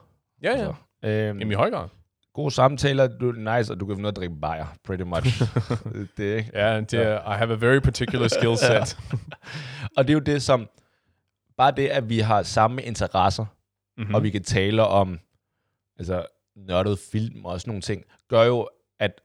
Ja, 0.44 0.50
ja. 0.50 0.56
Altså, 0.58 0.74
øhm, 1.04 1.40
Jamen 1.40 1.52
i 1.52 1.56
høj 1.56 1.70
grad. 1.70 1.90
Gode 2.34 2.52
samtaler, 2.52 3.08
du 3.08 3.30
er 3.30 3.58
nice, 3.58 3.74
og 3.74 3.80
du 3.80 3.86
kan 3.86 3.98
noget 3.98 4.12
at 4.12 4.16
drikke 4.16 4.36
bajer, 4.36 4.66
pretty 4.84 5.04
much. 5.04 5.42
det, 6.18 6.38
ikke? 6.38 6.52
Ja, 6.54 6.80
det 6.80 6.94
er, 6.94 7.34
I 7.34 7.38
have 7.38 7.52
a 7.52 7.56
very 7.56 7.80
particular 7.80 8.28
skill 8.28 8.58
set. 8.68 8.98
Og 9.98 10.08
det 10.08 10.10
er 10.10 10.14
jo 10.14 10.20
det, 10.20 10.42
som, 10.42 10.70
bare 11.58 11.72
det, 11.72 11.88
at 11.88 12.10
vi 12.10 12.20
har 12.20 12.44
samme 12.44 12.84
interesser, 12.84 13.44
mm-hmm. 13.44 14.10
mm. 14.10 14.16
og 14.16 14.24
vi 14.24 14.30
kan 14.30 14.44
tale 14.44 14.88
om, 14.88 15.20
altså, 16.00 16.26
nørdet 16.56 17.00
film 17.12 17.46
og 17.46 17.62
sådan 17.62 17.70
nogle 17.70 17.82
ting, 17.82 18.04
gør 18.30 18.44
jo, 18.44 18.70
at 19.00 19.22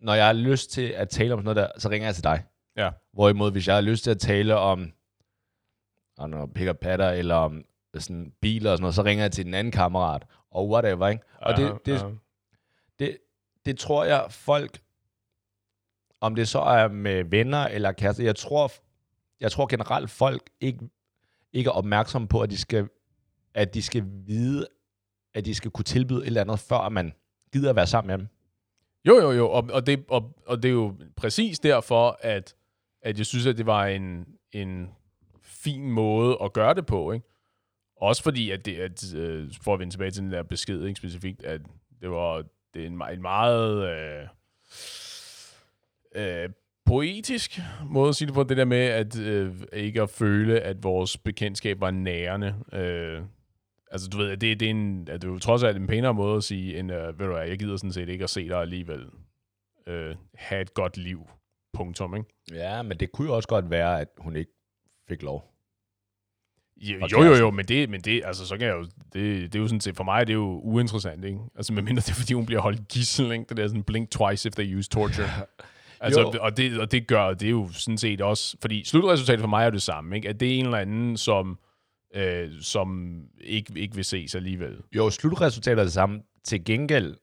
når 0.00 0.14
jeg 0.14 0.26
har 0.26 0.32
lyst 0.32 0.70
til 0.70 0.88
at 0.88 1.08
tale 1.08 1.34
om 1.34 1.38
sådan 1.38 1.54
noget 1.54 1.56
der, 1.56 1.80
så 1.80 1.90
ringer 1.90 2.08
jeg 2.08 2.14
til 2.14 2.24
dig. 2.24 2.44
Ja. 2.76 2.90
Hvorimod, 3.12 3.52
hvis 3.52 3.66
jeg 3.66 3.74
har 3.74 3.82
lyst 3.82 4.04
til 4.04 4.10
at 4.10 4.18
tale 4.18 4.56
om, 4.56 4.92
know, 6.18 6.46
pick 6.46 6.70
up 6.70 6.76
patter, 6.76 7.10
eller 7.10 7.34
om 7.34 7.64
sådan 7.98 8.32
biler 8.40 8.70
og 8.70 8.76
sådan 8.76 8.82
noget, 8.82 8.94
så 8.94 9.02
ringer 9.02 9.24
jeg 9.24 9.32
til 9.32 9.46
en 9.46 9.54
anden 9.54 9.70
kammerat, 9.70 10.26
og 10.50 10.68
whatever, 10.68 11.08
ikke? 11.08 11.22
Og 11.38 11.56
det, 11.56 11.78
det, 11.86 12.02
ja 12.02 12.08
det, 12.98 13.18
det 13.66 13.78
tror 13.78 14.04
jeg, 14.04 14.26
folk, 14.30 14.80
om 16.20 16.34
det 16.34 16.48
så 16.48 16.60
er 16.60 16.88
med 16.88 17.24
venner 17.24 17.66
eller 17.66 17.92
kærester, 17.92 18.24
jeg 18.24 18.36
tror, 18.36 18.72
jeg 19.40 19.52
tror 19.52 19.66
generelt, 19.66 20.10
folk 20.10 20.50
ikke, 20.60 20.90
ikke 21.52 21.68
er 21.68 21.72
opmærksomme 21.72 22.28
på, 22.28 22.40
at 22.40 22.50
de 22.50 22.58
skal, 22.58 22.88
at 23.54 23.74
de 23.74 23.82
skal 23.82 24.04
vide, 24.26 24.66
at 25.34 25.44
de 25.44 25.54
skal 25.54 25.70
kunne 25.70 25.84
tilbyde 25.84 26.20
et 26.20 26.26
eller 26.26 26.40
andet, 26.40 26.58
før 26.58 26.88
man 26.88 27.12
gider 27.52 27.70
at 27.70 27.76
være 27.76 27.86
sammen 27.86 28.08
med 28.08 28.18
dem. 28.18 28.28
Jo, 29.04 29.20
jo, 29.20 29.32
jo, 29.32 29.50
og, 29.50 29.68
og, 29.72 29.86
det, 29.86 30.04
og, 30.08 30.34
og 30.46 30.62
det 30.62 30.68
er 30.68 30.72
jo 30.72 30.96
præcis 31.16 31.58
derfor, 31.58 32.18
at, 32.20 32.54
at 33.02 33.18
jeg 33.18 33.26
synes, 33.26 33.46
at 33.46 33.58
det 33.58 33.66
var 33.66 33.86
en, 33.86 34.26
en 34.52 34.90
fin 35.42 35.90
måde 35.90 36.38
at 36.42 36.52
gøre 36.52 36.74
det 36.74 36.86
på, 36.86 37.12
ikke? 37.12 37.26
Også 37.96 38.22
fordi, 38.22 38.50
at 38.50 38.66
det, 38.66 38.76
at, 38.76 39.14
øh, 39.14 39.50
for 39.62 39.74
at 39.74 39.80
vende 39.80 39.92
tilbage 39.94 40.10
til 40.10 40.22
den 40.22 40.32
der 40.32 40.42
besked, 40.42 40.84
ikke, 40.84 40.98
specifikt, 40.98 41.42
at 41.42 41.60
det 42.00 42.10
var 42.10 42.44
det 42.74 42.82
er 42.82 42.86
en, 42.86 43.02
en 43.12 43.22
meget 43.22 43.88
øh, 43.88 44.28
øh, 46.14 46.48
poetisk 46.86 47.60
måde 47.84 48.08
at 48.08 48.14
sige 48.14 48.26
det 48.26 48.34
på, 48.34 48.42
det 48.42 48.56
der 48.56 48.64
med, 48.64 48.86
at 48.86 49.18
øh, 49.18 49.54
ikke 49.72 50.02
at 50.02 50.10
føle, 50.10 50.60
at 50.60 50.82
vores 50.82 51.16
bekendtskab 51.16 51.80
var 51.80 51.90
nærende. 51.90 52.54
Øh, 52.72 53.22
altså, 53.90 54.08
du 54.08 54.16
ved, 54.18 54.30
at 54.30 54.40
det, 54.40 54.60
det, 54.60 54.66
er 54.66 54.70
en, 54.70 55.08
at 55.08 55.22
det 55.22 55.28
er 55.28 55.32
jo 55.32 55.38
trods 55.38 55.62
alt 55.62 55.76
en 55.76 55.86
pænere 55.86 56.14
måde 56.14 56.36
at 56.36 56.44
sige, 56.44 56.78
end, 56.78 56.92
øh, 56.92 57.18
ved 57.18 57.26
du 57.26 57.32
hvad, 57.32 57.48
jeg 57.48 57.58
gider 57.58 57.76
sådan 57.76 57.92
set 57.92 58.08
ikke 58.08 58.24
at 58.24 58.30
se 58.30 58.48
dig 58.48 58.60
alligevel 58.60 59.06
øh, 59.86 60.16
have 60.34 60.60
et 60.60 60.74
godt 60.74 60.96
liv. 60.96 61.28
punktum, 61.72 62.16
ikke? 62.16 62.28
Ja, 62.52 62.82
men 62.82 63.00
det 63.00 63.12
kunne 63.12 63.28
jo 63.28 63.36
også 63.36 63.48
godt 63.48 63.70
være, 63.70 64.00
at 64.00 64.08
hun 64.18 64.36
ikke 64.36 64.52
fik 65.08 65.22
lov. 65.22 65.51
Jo, 66.82 67.06
jo, 67.12 67.22
jo, 67.24 67.34
jo, 67.34 67.50
men 67.50 67.64
det, 67.64 67.90
men 67.90 68.00
det, 68.00 68.22
altså, 68.24 68.46
så 68.46 68.56
kan 68.56 68.66
jeg 68.66 68.74
jo, 68.74 68.82
det, 69.12 69.52
det 69.52 69.54
er 69.54 69.58
jo 69.58 69.66
sådan 69.68 69.80
set, 69.80 69.96
for 69.96 70.04
mig 70.04 70.20
er 70.20 70.24
det 70.24 70.34
jo 70.34 70.60
uinteressant, 70.60 71.24
ikke? 71.24 71.38
Altså, 71.56 71.72
medmindre 71.72 72.00
det 72.00 72.10
er, 72.10 72.14
fordi 72.14 72.34
hun 72.34 72.46
bliver 72.46 72.60
holdt 72.60 72.88
gissel, 72.88 73.32
ikke? 73.32 73.44
Det 73.48 73.56
der 73.56 73.68
sådan, 73.68 73.82
blink 73.82 74.10
twice 74.10 74.48
if 74.48 74.54
they 74.54 74.76
use 74.78 74.88
torture. 74.90 75.28
altså, 76.00 76.20
Jo. 76.20 76.32
og 76.40 76.56
det, 76.56 76.80
og 76.80 76.92
det 76.92 77.06
gør, 77.06 77.34
det 77.34 77.46
er 77.46 77.50
jo 77.50 77.68
sådan 77.72 77.98
set 77.98 78.20
også, 78.20 78.56
fordi 78.60 78.84
slutresultatet 78.84 79.40
for 79.40 79.48
mig 79.48 79.66
er 79.66 79.70
det 79.70 79.82
samme, 79.82 80.16
ikke? 80.16 80.28
At 80.28 80.40
det 80.40 80.54
er 80.54 80.58
en 80.58 80.64
eller 80.64 80.78
anden, 80.78 81.16
som, 81.16 81.58
øh, 82.14 82.50
som 82.60 83.18
ikke, 83.40 83.72
ikke 83.76 83.94
vil 83.94 84.04
ses 84.04 84.34
alligevel. 84.34 84.76
Jo, 84.96 85.10
slutresultatet 85.10 85.78
er 85.78 85.84
det 85.84 85.92
samme. 85.92 86.20
Til 86.44 86.64
gengæld, 86.64 87.16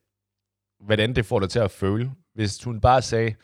hvordan 0.85 1.15
det 1.15 1.25
får 1.25 1.39
dig 1.39 1.49
til 1.49 1.59
at 1.59 1.71
føle. 1.71 2.11
Hvis 2.35 2.63
hun 2.63 2.81
bare 2.81 3.01
sagde, 3.01 3.35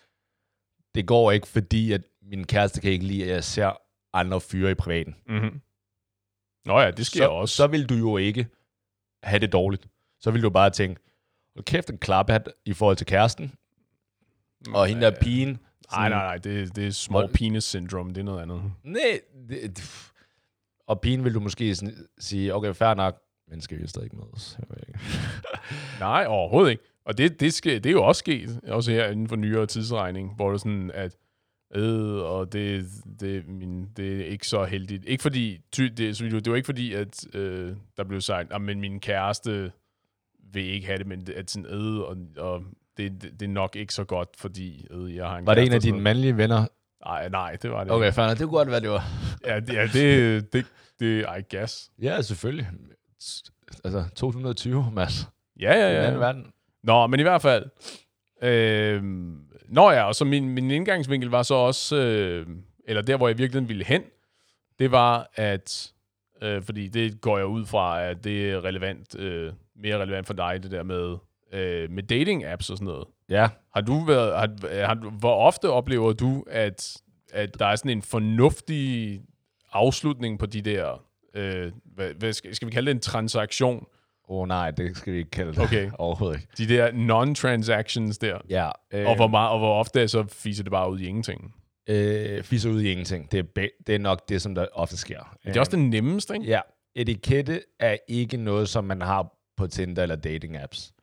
det 0.96 1.06
går 1.08 1.32
ikke, 1.32 1.48
fordi 1.48 1.92
at 1.92 2.02
min 2.32 2.44
kæreste 2.48 2.82
kan 2.82 2.92
ikke 2.92 3.06
lide, 3.06 3.24
at 3.24 3.30
jeg 3.30 3.44
ser 3.44 3.72
andre 4.14 4.42
fyre 4.42 4.72
i 4.72 4.74
privaten. 4.74 5.16
Mm-hmm. 5.30 5.62
Nå 6.66 6.80
ja, 6.80 6.92
det 6.92 7.06
sker 7.06 7.20
så, 7.20 7.30
også. 7.30 7.56
Så 7.56 7.68
vil 7.68 7.90
du 7.90 7.96
jo 7.96 8.18
ikke 8.18 8.48
have 9.24 9.40
det 9.40 9.52
dårligt. 9.52 9.88
Så 10.20 10.32
vil 10.32 10.44
du 10.44 10.50
bare 10.50 10.70
tænke, 10.70 11.02
hold 11.56 11.66
kæft 11.66 11.90
en 11.90 11.98
klaphat 11.98 12.50
i 12.66 12.74
forhold 12.74 12.98
til 12.98 13.08
kæresten, 13.08 13.54
og 14.74 14.88
hende 14.88 15.02
der 15.02 15.12
pigen. 15.22 15.60
Nej, 15.92 16.10
nej, 16.10 16.20
nej, 16.20 16.38
det, 16.38 16.76
det 16.76 16.88
er 16.88 16.92
small 16.92 17.28
penis 17.34 17.64
syndrome, 17.64 18.10
det 18.10 18.18
er 18.18 18.24
noget 18.24 18.42
andet. 18.42 18.62
Nej, 18.84 19.20
det, 19.50 20.12
og 20.88 21.02
pigen 21.02 21.24
vil 21.24 21.34
du 21.34 21.40
måske 21.40 21.76
sådan, 21.76 22.08
sige, 22.20 22.56
okay, 22.56 22.74
fair 22.74 22.94
nok, 22.94 23.22
men 23.48 23.62
skal 23.62 23.82
vi 23.82 23.88
stadig 23.88 24.06
ikke 24.06 24.16
mødes? 24.16 24.60
Nej, 26.00 26.26
overhovedet 26.28 26.72
ikke. 26.72 26.84
Og 27.06 27.18
det, 27.18 27.40
det, 27.40 27.54
skal, 27.54 27.84
det 27.84 27.90
er 27.90 27.94
jo 27.94 28.04
også 28.04 28.20
sket, 28.20 28.60
også 28.68 28.92
her 28.92 29.08
inden 29.08 29.28
for 29.28 29.36
nyere 29.36 29.66
tidsregning, 29.66 30.36
hvor 30.36 30.48
det 30.48 30.54
er 30.54 30.58
sådan, 30.58 30.92
at 30.94 31.18
øh, 31.76 32.16
og 32.16 32.54
det, 32.54 32.86
det, 33.20 33.48
min, 33.48 33.90
det 33.98 34.22
er 34.22 34.26
ikke 34.26 34.48
så 34.48 34.66
heldigt. 34.66 35.06
Ikke 35.06 35.22
fordi, 35.22 35.62
det, 35.78 35.98
det 35.98 36.50
var 36.50 36.56
ikke 36.56 36.66
fordi, 36.66 36.94
at 36.94 37.36
øh, 37.36 37.76
der 37.98 38.04
blev 38.04 38.22
sagt, 38.22 38.54
at 38.54 38.62
men 38.62 38.80
min 38.80 39.00
kæreste 39.00 39.72
vil 40.54 40.66
ikke 40.66 40.88
have 40.88 40.98
det, 40.98 41.08
men 41.08 41.28
at 41.36 41.52
sådan, 41.52 41.66
øh, 41.66 42.00
og, 42.00 42.18
og 42.38 42.64
det, 42.98 43.22
det, 43.22 43.40
det, 43.40 43.46
er 43.46 43.50
nok 43.50 43.76
ikke 43.76 43.94
så 43.94 44.04
godt, 44.04 44.30
fordi 44.38 44.88
øh, 44.92 45.16
jeg 45.16 45.28
har 45.28 45.38
en 45.38 45.46
Var 45.46 45.54
det 45.54 45.66
en 45.66 45.74
af 45.74 45.82
dine 45.82 46.00
mandlige 46.00 46.38
venner? 46.38 46.68
Nej, 47.06 47.30
nej, 47.30 47.58
det 47.62 47.72
var 47.72 47.84
det 47.84 47.94
Okay, 47.94 48.14
fair. 48.14 48.28
Det 48.28 48.38
kunne 48.38 48.50
godt 48.50 48.72
være, 48.72 48.80
det 48.80 48.90
var. 48.90 49.04
Ja, 49.46 49.60
det, 49.60 49.74
ja, 49.74 49.88
det, 49.94 50.54
det, 50.54 50.66
det, 51.00 51.26
I 51.40 51.56
guess. 51.56 51.92
Ja, 52.02 52.22
selvfølgelig. 52.22 52.68
Altså, 53.84 54.04
2020, 54.16 54.92
Mads. 54.94 55.30
Ja, 55.60 55.74
ja, 55.74 55.80
Ja, 55.80 55.92
ja. 55.94 56.00
en 56.00 56.06
anden 56.06 56.20
verden. 56.20 56.46
Nå, 56.84 57.08
men 57.08 57.20
i 57.20 57.24
hvert 57.24 57.42
fald. 57.42 57.66
Øh, 58.42 59.04
nå 59.70 59.92
ja, 59.92 60.04
og 60.04 60.16
så 60.16 60.26
min, 60.26 60.50
min 60.50 60.72
indgangsvinkel 60.72 61.30
var 61.30 61.44
så 61.44 61.54
også, 61.54 61.96
øh, 61.96 62.48
eller 62.88 63.02
der, 63.02 63.18
hvor 63.18 63.28
jeg 63.28 63.38
virkelig 63.38 63.70
ville 63.70 63.86
hen, 63.86 64.04
det 64.80 64.92
var, 64.92 65.30
at, 65.36 65.92
øh, 66.42 66.62
fordi 66.64 66.88
det 66.88 67.22
går 67.22 67.38
jeg 67.38 67.48
ud 67.48 67.66
fra, 67.66 68.04
at 68.04 68.24
det 68.24 68.52
er 68.52 68.64
relevant, 68.64 69.20
øh, 69.20 69.54
mere 69.76 69.98
relevant 69.98 70.28
for 70.28 70.34
dig, 70.34 70.60
det 70.64 70.72
der 70.72 70.84
med, 70.84 71.18
øh, 71.54 71.92
med 71.92 72.04
dating-apps 72.04 72.72
og 72.72 72.78
sådan 72.78 72.86
noget. 72.86 73.08
Ja. 73.30 73.50
Har 73.74 73.82
du 73.82 74.06
været, 74.06 74.36
har, 74.40 74.86
har, 74.86 74.96
hvor 74.96 75.36
ofte 75.36 75.70
oplever 75.70 76.14
du, 76.14 76.44
at, 76.48 76.98
at 77.34 77.60
der 77.60 77.66
er 77.66 77.76
sådan 77.76 77.92
en 77.92 78.02
fornuftig 78.02 79.22
afslutning 79.74 80.40
på 80.40 80.46
de 80.46 80.62
der, 80.62 81.04
øh, 81.34 81.72
hvad, 81.96 82.14
hvad 82.14 82.34
skal, 82.34 82.56
skal 82.56 82.66
vi 82.66 82.72
kalde 82.72 82.86
det 82.86 82.96
en 82.96 83.02
transaktion? 83.02 83.86
Åh 84.28 84.42
oh, 84.42 84.48
nej, 84.48 84.72
det 84.72 84.98
skal 84.98 85.14
vi 85.14 85.18
ikke 85.18 85.30
kalde 85.32 85.52
det. 85.52 85.60
Okay. 85.60 85.92
Overhovedet 86.00 86.40
ikke. 86.40 86.48
De 86.58 86.76
der 86.76 86.92
non-transactions 86.92 88.18
der. 88.22 88.38
Ja. 88.50 88.70
Øh, 88.94 89.08
Og 89.08 89.16
hvor, 89.16 89.28
meget, 89.28 89.50
og 89.52 89.60
hvor 89.60 89.80
ofte 89.80 90.08
så 90.08 90.26
fiser 90.30 90.64
det 90.64 90.72
bare 90.72 90.92
ud 90.92 91.00
i 91.00 91.06
ingenting. 91.08 91.56
øh, 91.90 92.44
fisser 92.44 92.70
ud 92.70 92.82
i 92.82 92.92
ingenting. 92.92 93.32
Det 93.32 93.40
er, 93.58 93.68
det 93.88 93.96
er 93.96 94.00
nok 94.00 94.30
det, 94.30 94.42
som 94.42 94.56
der 94.56 94.66
ofte 94.74 94.98
sker. 94.98 95.38
Det 95.46 95.56
er 95.56 95.60
også 95.60 95.72
det 95.72 95.80
nemmeste, 95.80 96.34
ikke? 96.34 96.46
Ja. 96.46 96.60
Etikette 96.96 97.62
er 97.80 97.98
ikke 98.08 98.38
noget, 98.38 98.70
som 98.70 98.84
man 98.84 99.02
har 99.02 99.34
på 99.58 99.68
Tinder 99.68 100.04
eller 100.04 100.16
dating 100.16 100.58
apps. 100.58 100.94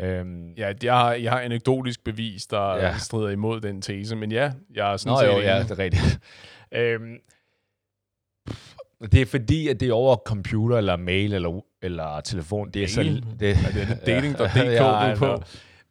Øhm, 0.00 0.52
Ja, 0.52 0.72
jeg 0.82 0.94
har, 0.98 1.12
jeg 1.12 1.32
har 1.32 1.40
anekdotisk 1.40 2.04
bevis, 2.04 2.46
der 2.46 2.76
Ja. 2.76 2.98
strider 2.98 3.28
imod 3.28 3.60
den 3.60 3.82
tese, 3.82 4.16
men 4.16 4.32
ja, 4.32 4.52
jeg 4.74 4.92
er 4.92 4.96
sådan 4.96 5.12
Nå 5.12 5.20
set 5.20 5.26
jo, 5.26 5.40
ja, 5.48 5.58
det 5.62 5.70
er 5.70 5.78
rigtigt. 5.78 6.18
øhm, 6.72 7.16
det 9.02 9.22
er 9.22 9.26
fordi, 9.26 9.68
at 9.68 9.80
det 9.80 9.88
er 9.88 9.92
over 9.92 10.16
computer, 10.16 10.78
eller 10.78 10.96
mail, 10.96 11.34
eller, 11.34 11.60
eller 11.82 12.20
telefon. 12.20 12.70
Det 12.70 12.82
er 12.82 12.88
så... 12.88 13.02
Det, 13.40 13.50
Er 13.50 13.72
det 13.72 14.00
dating.dk, 14.06 14.56
Ja, 14.56 14.78
du 14.78 14.84
er 14.84 15.12
I 15.12 15.16
på? 15.16 15.42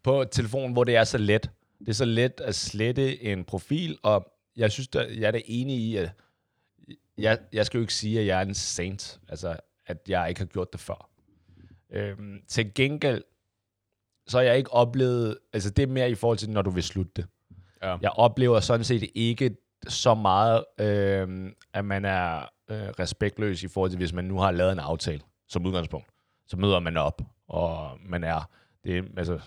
På 0.04 0.24
telefon, 0.32 0.74
hvor 0.74 0.84
det 0.84 0.96
er 0.96 1.04
så 1.04 1.18
let. 1.18 1.50
Det 1.80 1.90
er 1.90 1.94
så 1.94 2.06
let 2.06 2.42
at 2.44 2.56
slette 2.56 3.24
en 3.24 3.44
profil, 3.44 3.98
og 4.04 4.32
jeg 4.58 4.72
synes, 4.72 4.88
der, 4.88 5.04
jeg 5.08 5.28
er 5.28 5.32
da 5.32 5.42
enig 5.46 5.76
i, 5.76 5.96
at 5.96 6.12
jeg, 7.18 7.38
jeg 7.54 7.66
skal 7.66 7.78
jo 7.78 7.82
ikke 7.82 7.94
sige, 7.94 8.20
at 8.20 8.26
jeg 8.26 8.38
er 8.38 8.46
en 8.46 8.54
saint, 8.54 9.20
altså 9.30 9.56
at 9.88 9.98
jeg 10.08 10.30
ikke 10.30 10.42
har 10.42 10.46
gjort 10.46 10.74
det 10.74 10.80
før. 10.82 11.10
Øhm, 11.92 12.42
til 12.48 12.74
gengæld, 12.74 13.24
så 14.28 14.38
har 14.38 14.44
jeg 14.44 14.58
ikke 14.58 14.74
oplevet, 14.74 15.38
altså 15.54 15.70
det 15.70 15.84
er 15.84 15.88
mere 15.88 16.12
i 16.12 16.16
forhold 16.16 16.38
til, 16.38 16.50
når 16.50 16.62
du 16.62 16.70
vil 16.70 16.84
slutte 16.84 17.12
det. 17.16 17.26
Ja. 17.84 17.98
Jeg 18.02 18.12
oplever 18.12 18.60
sådan 18.60 18.84
set 18.84 19.10
ikke 19.16 19.56
så 19.88 20.14
meget, 20.16 20.64
øh, 20.80 21.52
at 21.74 21.86
man 21.86 22.06
er 22.06 22.50
øh, 22.70 22.78
respektløs 23.00 23.64
i 23.64 23.68
forhold 23.68 23.92
til, 23.92 23.98
hvis 23.98 24.14
man 24.14 24.26
nu 24.26 24.40
har 24.40 24.52
lavet 24.52 24.72
en 24.72 24.80
aftale 24.80 25.22
som 25.50 25.66
udgangspunkt. 25.66 26.08
Så 26.48 26.58
møder 26.58 26.80
man 26.80 26.98
op, 26.98 27.22
og 27.48 27.92
man 28.06 28.24
er... 28.24 28.50
Det, 28.84 29.06
altså, 29.18 29.40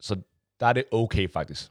så 0.00 0.16
der 0.60 0.66
er 0.66 0.72
det 0.72 0.84
okay, 0.92 1.28
faktisk. 1.32 1.70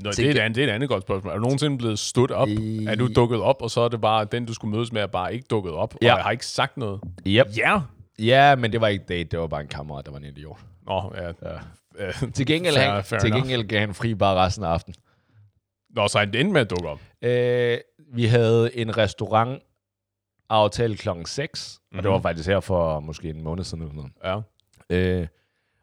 Nå, 0.00 0.10
det, 0.10 0.18
er 0.26 0.30
et 0.30 0.38
andet, 0.38 0.56
det 0.56 0.64
er 0.64 0.68
et 0.68 0.72
andet 0.74 0.88
godt 0.88 1.02
spørgsmål. 1.02 1.32
Er 1.32 1.36
du 1.36 1.42
nogensinde 1.42 1.78
blevet 1.78 1.98
stået 1.98 2.30
op? 2.30 2.48
I- 2.48 2.84
Er 2.86 2.94
du 2.94 3.08
dukket 3.16 3.40
op, 3.40 3.62
og 3.62 3.70
så 3.70 3.80
er 3.80 3.88
det 3.88 4.00
bare, 4.00 4.24
den 4.24 4.46
du 4.46 4.54
skulle 4.54 4.76
mødes 4.76 4.92
med, 4.92 5.02
er 5.02 5.06
bare 5.06 5.34
ikke 5.34 5.46
dukket 5.50 5.72
op? 5.72 5.94
Ja. 6.02 6.12
Og 6.12 6.16
jeg 6.16 6.24
har 6.24 6.30
ikke 6.30 6.46
sagt 6.46 6.76
noget? 6.76 7.00
Yep. 7.26 7.46
Ja! 7.56 7.80
Ja, 8.18 8.56
men 8.56 8.72
det 8.72 8.80
var 8.80 8.88
ikke 8.88 9.04
date, 9.08 9.24
det 9.24 9.38
var 9.38 9.46
bare 9.46 9.60
en 9.60 9.68
kammerat, 9.68 10.06
der 10.06 10.12
var 10.12 10.18
en 10.18 10.24
idiot. 10.24 10.58
Nå, 10.86 11.12
ja. 11.16 11.26
Ja. 11.50 11.58
Øh, 11.98 12.32
Til 12.32 12.46
gengæld, 12.46 12.76
Fair- 12.76 12.80
han, 12.80 13.04
fair 13.04 13.18
til 13.20 13.32
gengæld 13.32 13.68
gav 13.68 13.80
han 13.80 13.94
fri 13.94 14.14
bare 14.14 14.36
resten 14.44 14.64
af 14.64 14.68
aftenen. 14.68 14.94
Nå, 15.90 16.08
så 16.08 16.18
han 16.18 16.28
endte 16.34 16.52
med 16.52 16.60
at 16.60 16.70
dukke 16.70 16.88
op. 16.88 17.00
Øh, 17.22 17.78
vi 18.14 18.24
havde 18.26 18.76
en 18.76 18.96
restaurant 18.96 19.62
aftale 20.50 20.96
klokken 20.96 21.26
6, 21.26 21.80
mm-hmm. 21.82 21.98
og 21.98 22.02
det 22.02 22.10
var 22.10 22.16
Mhm. 22.16 22.22
faktisk 22.22 22.48
her 22.48 22.60
for 22.60 23.00
måske 23.00 23.30
en 23.30 23.42
måned 23.42 23.64
siden. 23.64 23.82
Eller 23.84 23.94
noget. 23.94 24.12
Ja. 24.24 24.40
Øh, 24.96 25.26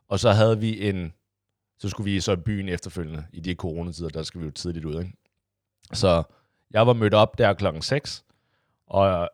og 0.07 0.19
så 0.19 0.31
havde 0.31 0.59
vi 0.59 0.89
en, 0.89 1.13
så 1.79 1.89
skulle 1.89 2.11
vi 2.11 2.19
så 2.19 2.31
i 2.31 2.35
byen 2.35 2.69
efterfølgende, 2.69 3.25
i 3.33 3.39
de 3.39 3.53
coronatider, 3.55 4.09
der 4.09 4.23
skal 4.23 4.41
vi 4.41 4.45
jo 4.45 4.51
tidligt 4.51 4.85
ud, 4.85 4.99
ikke? 4.99 5.13
Så 5.93 6.23
jeg 6.71 6.87
var 6.87 6.93
mødt 6.93 7.13
op 7.13 7.37
der 7.37 7.53
klokken 7.53 7.81
6, 7.81 8.25
og 8.87 9.29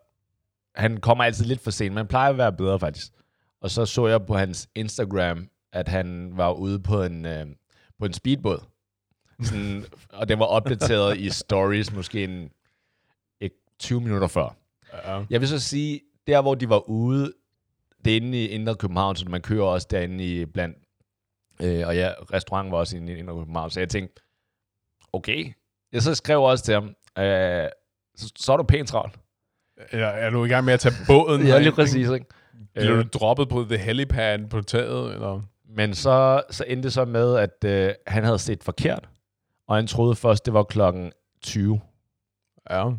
han 0.76 0.98
kommer 0.98 1.24
altid 1.24 1.46
lidt 1.46 1.62
for 1.62 1.72
sent, 1.72 1.96
men 1.96 2.08
plejer 2.08 2.30
at 2.30 2.38
være 2.38 2.54
bedre 2.54 2.80
faktisk. 2.80 3.12
Og 3.62 3.70
så 3.72 3.86
så 3.86 4.08
jeg 4.08 4.26
på 4.26 4.36
hans 4.38 4.70
Instagram, 4.76 5.50
at 5.72 5.88
han 5.88 6.32
var 6.38 6.52
ude 6.52 6.80
på 6.80 7.04
en, 7.04 7.26
øh, 7.26 7.46
på 8.00 8.06
en 8.06 8.14
speedbåd. 8.14 8.60
Sådan, 9.44 9.86
og 10.10 10.30
den 10.30 10.40
var 10.40 10.46
opdateret 10.46 11.18
i 11.18 11.30
stories 11.30 11.94
måske 11.94 12.24
en, 12.24 12.50
ikke 13.42 13.56
20 13.80 14.02
minutter 14.02 14.28
før. 14.28 14.56
Ja. 15.06 15.24
Jeg 15.30 15.42
vil 15.42 15.48
så 15.48 15.60
sige, 15.60 16.02
der 16.28 16.42
hvor 16.42 16.56
de 16.56 16.70
var 16.70 16.90
ude, 16.90 17.34
det 18.06 18.12
er 18.14 18.18
inde 18.18 18.44
i 18.44 18.48
Indre 18.48 18.76
København, 18.76 19.16
så 19.16 19.30
man 19.30 19.42
kører 19.42 19.64
også 19.66 19.88
derinde 19.92 20.24
i 20.26 20.46
blandt, 20.46 20.78
øh, 21.62 21.88
og 21.88 21.96
ja, 21.96 22.12
restauranten 22.34 22.72
var 22.72 22.78
også 22.78 22.98
inde 22.98 23.14
i 23.14 23.18
Indre 23.18 23.34
København, 23.34 23.70
så 23.70 23.80
jeg 23.80 23.90
tænkte, 23.90 24.22
okay. 25.14 25.54
Jeg 25.92 26.02
så 26.02 26.16
skrev 26.16 26.42
også 26.42 26.64
til 26.64 26.74
ham, 26.74 26.84
øh, 27.24 27.70
så, 28.16 28.32
så 28.36 28.54
er 28.54 28.58
du 28.58 28.64
pænt 28.64 28.90
travlt. 28.90 29.20
Eller 29.92 30.08
er 30.08 30.30
du 30.30 30.46
i 30.46 30.48
gang 30.48 30.66
med 30.66 30.74
at 30.74 30.80
tage 30.80 30.96
båden? 31.08 31.48
Ja, 31.48 31.60
lige 31.60 31.72
præcis, 31.72 32.10
ikke? 32.10 32.26
Bliver 32.74 32.98
Øh, 32.98 33.04
du 33.04 33.08
droppet 33.14 33.50
på 33.50 33.64
the 33.70 33.78
helipad 33.78 34.50
på 34.50 34.62
taget? 34.62 35.14
Eller? 35.14 35.42
men 35.70 35.94
så, 35.94 36.44
så 36.50 36.64
endte 36.68 36.84
det 36.84 36.94
så 36.94 37.06
med, 37.06 37.36
at 37.36 37.64
øh, 37.66 37.94
han 38.08 38.24
havde 38.24 38.40
set 38.40 38.64
forkert, 38.64 39.10
og 39.68 39.76
han 39.76 39.88
troede 39.88 40.16
først, 40.16 40.46
det 40.46 40.54
var 40.54 40.64
klokken 40.64 41.12
20. 41.42 41.82
Ja. 42.70 42.90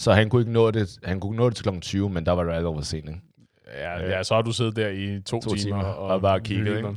Så 0.00 0.12
han 0.12 0.30
kunne 0.30 0.42
ikke 0.42 0.52
nå 0.52 0.70
det, 0.70 0.98
han 1.04 1.20
kunne 1.20 1.36
nå 1.36 1.48
det 1.48 1.56
til 1.56 1.62
klokken 1.62 1.80
20, 1.82 2.10
men 2.10 2.26
der 2.26 2.32
var 2.32 2.44
det 2.44 2.52
allerede 2.52 2.76
for 2.76 2.82
sent, 2.82 3.08
ikke? 3.08 3.20
Ja, 3.66 3.98
ja, 3.98 4.22
så 4.22 4.34
har 4.34 4.42
du 4.42 4.52
siddet 4.52 4.76
der 4.76 4.88
i 4.88 5.20
to, 5.22 5.40
To 5.40 5.54
timer, 5.54 5.56
timer 5.62 5.84
og, 5.84 6.08
og 6.08 6.20
bare 6.20 6.40
kigget, 6.40 6.76
ikke? 6.76 6.96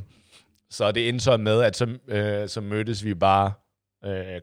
Så 0.70 0.92
det 0.92 1.08
endte 1.08 1.24
så 1.24 1.36
med, 1.36 1.62
at 1.62 1.76
så, 1.76 1.98
øh, 2.08 2.48
så 2.48 2.60
mødtes 2.60 3.04
vi 3.04 3.14
bare 3.14 3.52
øh, 4.04 4.40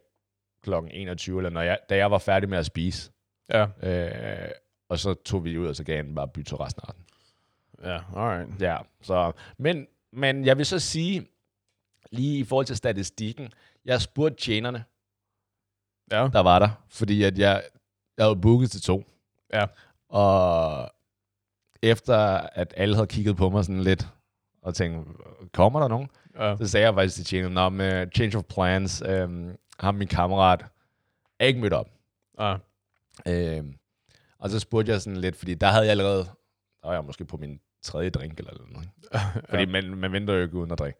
klokken 0.63 0.91
21, 0.91 1.37
eller 1.39 1.49
når 1.49 1.61
jeg, 1.61 1.79
da 1.89 1.97
jeg 1.97 2.11
var 2.11 2.17
færdig 2.17 2.49
med 2.49 2.57
at 2.57 2.65
spise. 2.65 3.11
Ja, 3.53 3.67
Øh, 3.83 4.49
og 4.89 4.99
så 4.99 5.13
tog 5.13 5.43
vi 5.43 5.57
ud, 5.57 5.67
og 5.67 5.75
så 5.75 5.83
gav 5.83 5.95
han 5.95 6.15
bare 6.15 6.27
bytte 6.27 6.55
resten 6.55 6.81
af 6.83 6.87
aftenen. 6.87 7.05
ja, 7.83 8.21
alright. 8.21 8.61
Ja, 8.61 8.77
så, 9.01 9.31
men, 9.57 9.87
men 10.13 10.45
jeg 10.45 10.57
vil 10.57 10.65
så 10.65 10.79
sige, 10.79 11.27
lige 12.11 12.39
i 12.39 12.43
forhold 12.43 12.65
til 12.65 12.75
statistikken, 12.75 13.53
jeg 13.85 14.01
spurgte 14.01 14.35
tjenerne, 14.37 14.83
Ja, 16.11 16.29
der 16.33 16.39
var 16.39 16.59
der, 16.59 16.69
fordi 16.89 17.23
at 17.23 17.37
jeg, 17.39 17.63
jeg 18.21 18.27
havde 18.29 18.41
booket 18.41 18.71
til 18.71 18.81
to. 18.81 19.03
Ja. 19.53 19.65
Og 20.09 20.89
efter 21.81 22.17
at 22.37 22.73
alle 22.77 22.95
havde 22.95 23.07
kigget 23.07 23.37
på 23.37 23.49
mig 23.49 23.65
sådan 23.65 23.81
lidt, 23.81 24.07
og 24.61 24.75
tænkt, 24.75 25.07
kommer 25.53 25.79
der 25.79 25.87
nogen? 25.87 26.09
ja. 26.39 26.55
Så 26.57 26.67
sagde 26.67 26.85
jeg 26.85 26.93
faktisk 26.93 27.15
til 27.15 27.25
tjeneren, 27.25 27.53
Nå, 27.53 27.69
med 27.69 28.07
change 28.15 28.37
of 28.37 28.43
plans, 28.43 29.03
øhm, 29.05 29.55
ham 29.79 29.95
min 29.95 30.07
kammerat 30.07 30.65
er 31.39 31.45
ikke 31.45 31.59
mødt 31.59 31.73
op. 31.73 31.89
Ah, 32.37 32.59
Øh, 33.27 33.63
og 34.39 34.49
så 34.49 34.59
spurgte 34.59 34.91
jeg 34.91 35.01
sådan 35.01 35.17
lidt, 35.17 35.35
fordi 35.35 35.53
der 35.53 35.67
havde 35.67 35.83
jeg 35.83 35.91
allerede, 35.91 36.23
der 36.81 36.87
var 36.87 36.93
jeg 36.93 37.03
måske 37.03 37.25
på 37.25 37.37
min 37.37 37.59
tredje 37.81 38.09
drink 38.09 38.39
eller 38.39 38.53
noget. 38.71 38.89
Fordi 39.49 39.65
man, 39.65 39.97
man 39.97 40.11
venter 40.11 40.33
jo 40.33 40.41
ikke 40.41 40.55
uden 40.55 40.71
at 40.71 40.79
drikke. 40.79 40.99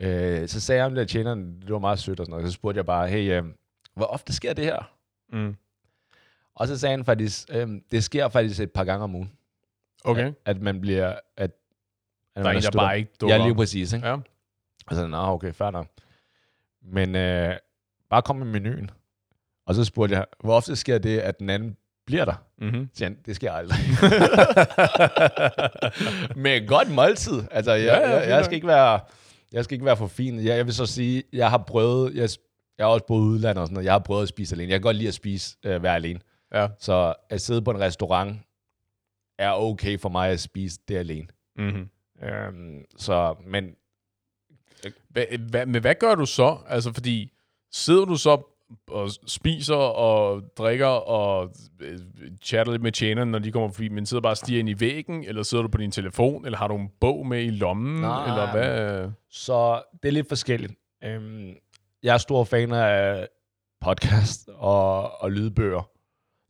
Øh, 0.00 0.48
så 0.48 0.60
sagde 0.60 0.84
jeg, 0.84 0.98
at 0.98 1.08
tjeneren, 1.08 1.60
det 1.60 1.72
var 1.72 1.78
meget 1.78 1.98
sødt 1.98 2.20
og 2.20 2.26
sådan 2.26 2.30
noget. 2.30 2.52
Så 2.52 2.52
spurgte 2.54 2.78
jeg 2.78 2.86
bare, 2.86 3.08
hey, 3.08 3.32
øh, 3.32 3.44
hvor 3.94 4.06
ofte 4.06 4.32
sker 4.32 4.52
det 4.52 4.64
her? 4.64 4.92
mm. 5.32 5.56
Og 6.56 6.68
så 6.68 6.78
sagde 6.78 6.96
han 6.96 7.04
faktisk, 7.04 7.48
øh, 7.52 7.68
det 7.90 8.04
sker 8.04 8.28
faktisk 8.28 8.60
et 8.60 8.72
par 8.72 8.84
gange 8.84 9.04
om 9.04 9.14
ugen. 9.14 9.32
Okay. 10.04 10.26
At, 10.26 10.34
at 10.44 10.62
man 10.62 10.80
bliver... 10.80 11.14
At, 11.36 11.50
at 12.36 12.44
Der 12.44 12.50
er 12.50 12.54
en, 12.54 12.62
der 12.62 12.70
bare 12.70 12.98
ikke 12.98 13.10
dukker 13.20 13.36
Ja, 13.36 13.44
lige 13.44 13.54
præcis. 13.54 13.92
Ikke? 13.92 14.06
Ja. 14.06 14.14
Og 14.86 14.96
så, 14.96 15.06
nå, 15.06 15.16
okay, 15.16 15.52
fair 15.52 15.70
nok. 15.70 15.86
Men 16.82 17.14
øh, 17.14 17.54
bare 18.10 18.22
kom 18.22 18.36
med 18.36 18.46
menuen. 18.46 18.90
Og 19.66 19.74
så 19.74 19.84
spurgte 19.84 20.16
jeg, 20.16 20.26
hvor 20.40 20.56
ofte 20.56 20.76
sker 20.76 20.98
det, 20.98 21.18
at 21.18 21.38
den 21.38 21.50
anden 21.50 21.76
bliver 22.06 22.24
der? 22.24 22.34
Mm-hmm. 22.58 22.88
Så 22.94 23.04
han, 23.04 23.18
det 23.26 23.36
sker 23.36 23.52
aldrig. 23.52 23.78
med 26.42 26.56
et 26.56 26.68
godt 26.68 26.90
måltid. 26.90 27.42
Altså, 27.50 27.72
jeg, 27.72 27.84
Ja, 27.84 28.10
ja, 28.10 28.16
jeg, 28.16 28.28
jeg, 28.28 28.44
skal 28.44 28.54
ikke 28.54 28.66
være, 28.66 29.00
jeg 29.52 29.64
skal 29.64 29.74
ikke 29.74 29.84
være 29.84 29.96
for 29.96 30.06
fin. 30.06 30.36
Jeg, 30.36 30.56
jeg 30.56 30.66
vil 30.66 30.74
så 30.74 30.86
sige, 30.86 31.22
jeg 31.32 31.50
har 31.50 31.58
prøvet, 31.58 32.14
jeg, 32.14 32.28
jeg 32.78 32.86
har 32.86 32.92
også 32.92 33.06
boet 33.06 33.22
udlandet 33.22 33.60
og 33.60 33.66
sådan 33.66 33.74
noget, 33.74 33.84
jeg 33.84 33.92
har 33.92 33.98
prøvet 33.98 34.22
at 34.22 34.28
spise 34.28 34.54
alene. 34.54 34.70
Jeg 34.70 34.78
kan 34.78 34.82
godt 34.82 34.96
lide 34.96 35.08
at 35.08 35.14
spise, 35.14 35.56
øh, 35.64 35.82
være 35.82 35.94
alene. 35.94 36.20
Ja. 36.54 36.68
Så 36.78 37.14
at 37.30 37.40
sidde 37.40 37.62
på 37.62 37.70
en 37.70 37.80
restaurant 37.80 38.38
er 39.38 39.52
okay 39.52 39.98
for 39.98 40.08
mig 40.08 40.30
at 40.30 40.40
spise 40.40 40.80
det 40.88 40.96
alene. 40.96 41.28
Mm-hmm. 41.56 41.88
Øhm, 42.28 42.84
så, 42.96 43.34
men 43.46 43.74
Hva, 45.08 45.24
hva, 45.50 45.64
men 45.64 45.80
hvad 45.80 45.94
gør 45.94 46.14
du 46.14 46.26
så? 46.26 46.58
Altså, 46.68 46.92
fordi 46.92 47.32
sidder 47.72 48.04
du 48.04 48.16
så 48.16 48.42
og 48.88 49.10
spiser 49.26 49.74
og 49.74 50.42
drikker 50.58 50.86
og 50.86 51.50
øh, 51.80 51.98
chatter 52.42 52.72
lidt 52.72 52.82
med 52.82 52.92
tjeneren, 52.92 53.30
når 53.30 53.38
de 53.38 53.52
kommer 53.52 53.68
forbi, 53.68 53.88
men 53.88 54.06
sidder 54.06 54.20
bare 54.20 54.32
og 54.32 54.36
stiger 54.36 54.58
ind 54.58 54.68
i 54.68 54.80
væggen, 54.80 55.24
eller 55.24 55.42
sidder 55.42 55.62
du 55.62 55.68
på 55.68 55.78
din 55.78 55.90
telefon, 55.90 56.44
eller 56.44 56.58
har 56.58 56.68
du 56.68 56.76
en 56.76 56.90
bog 57.00 57.26
med 57.26 57.44
i 57.44 57.50
lommen, 57.50 58.00
Nej. 58.00 58.28
eller 58.28 58.50
hvad? 58.52 59.10
Så 59.30 59.82
det 60.02 60.08
er 60.08 60.12
lidt 60.12 60.28
forskelligt. 60.28 60.72
Øhm, 61.04 61.54
jeg 62.02 62.14
er 62.14 62.18
stor 62.18 62.44
fan 62.44 62.72
af 62.72 63.28
podcast 63.80 64.48
og, 64.54 65.22
og 65.22 65.30
lydbøger, 65.32 65.90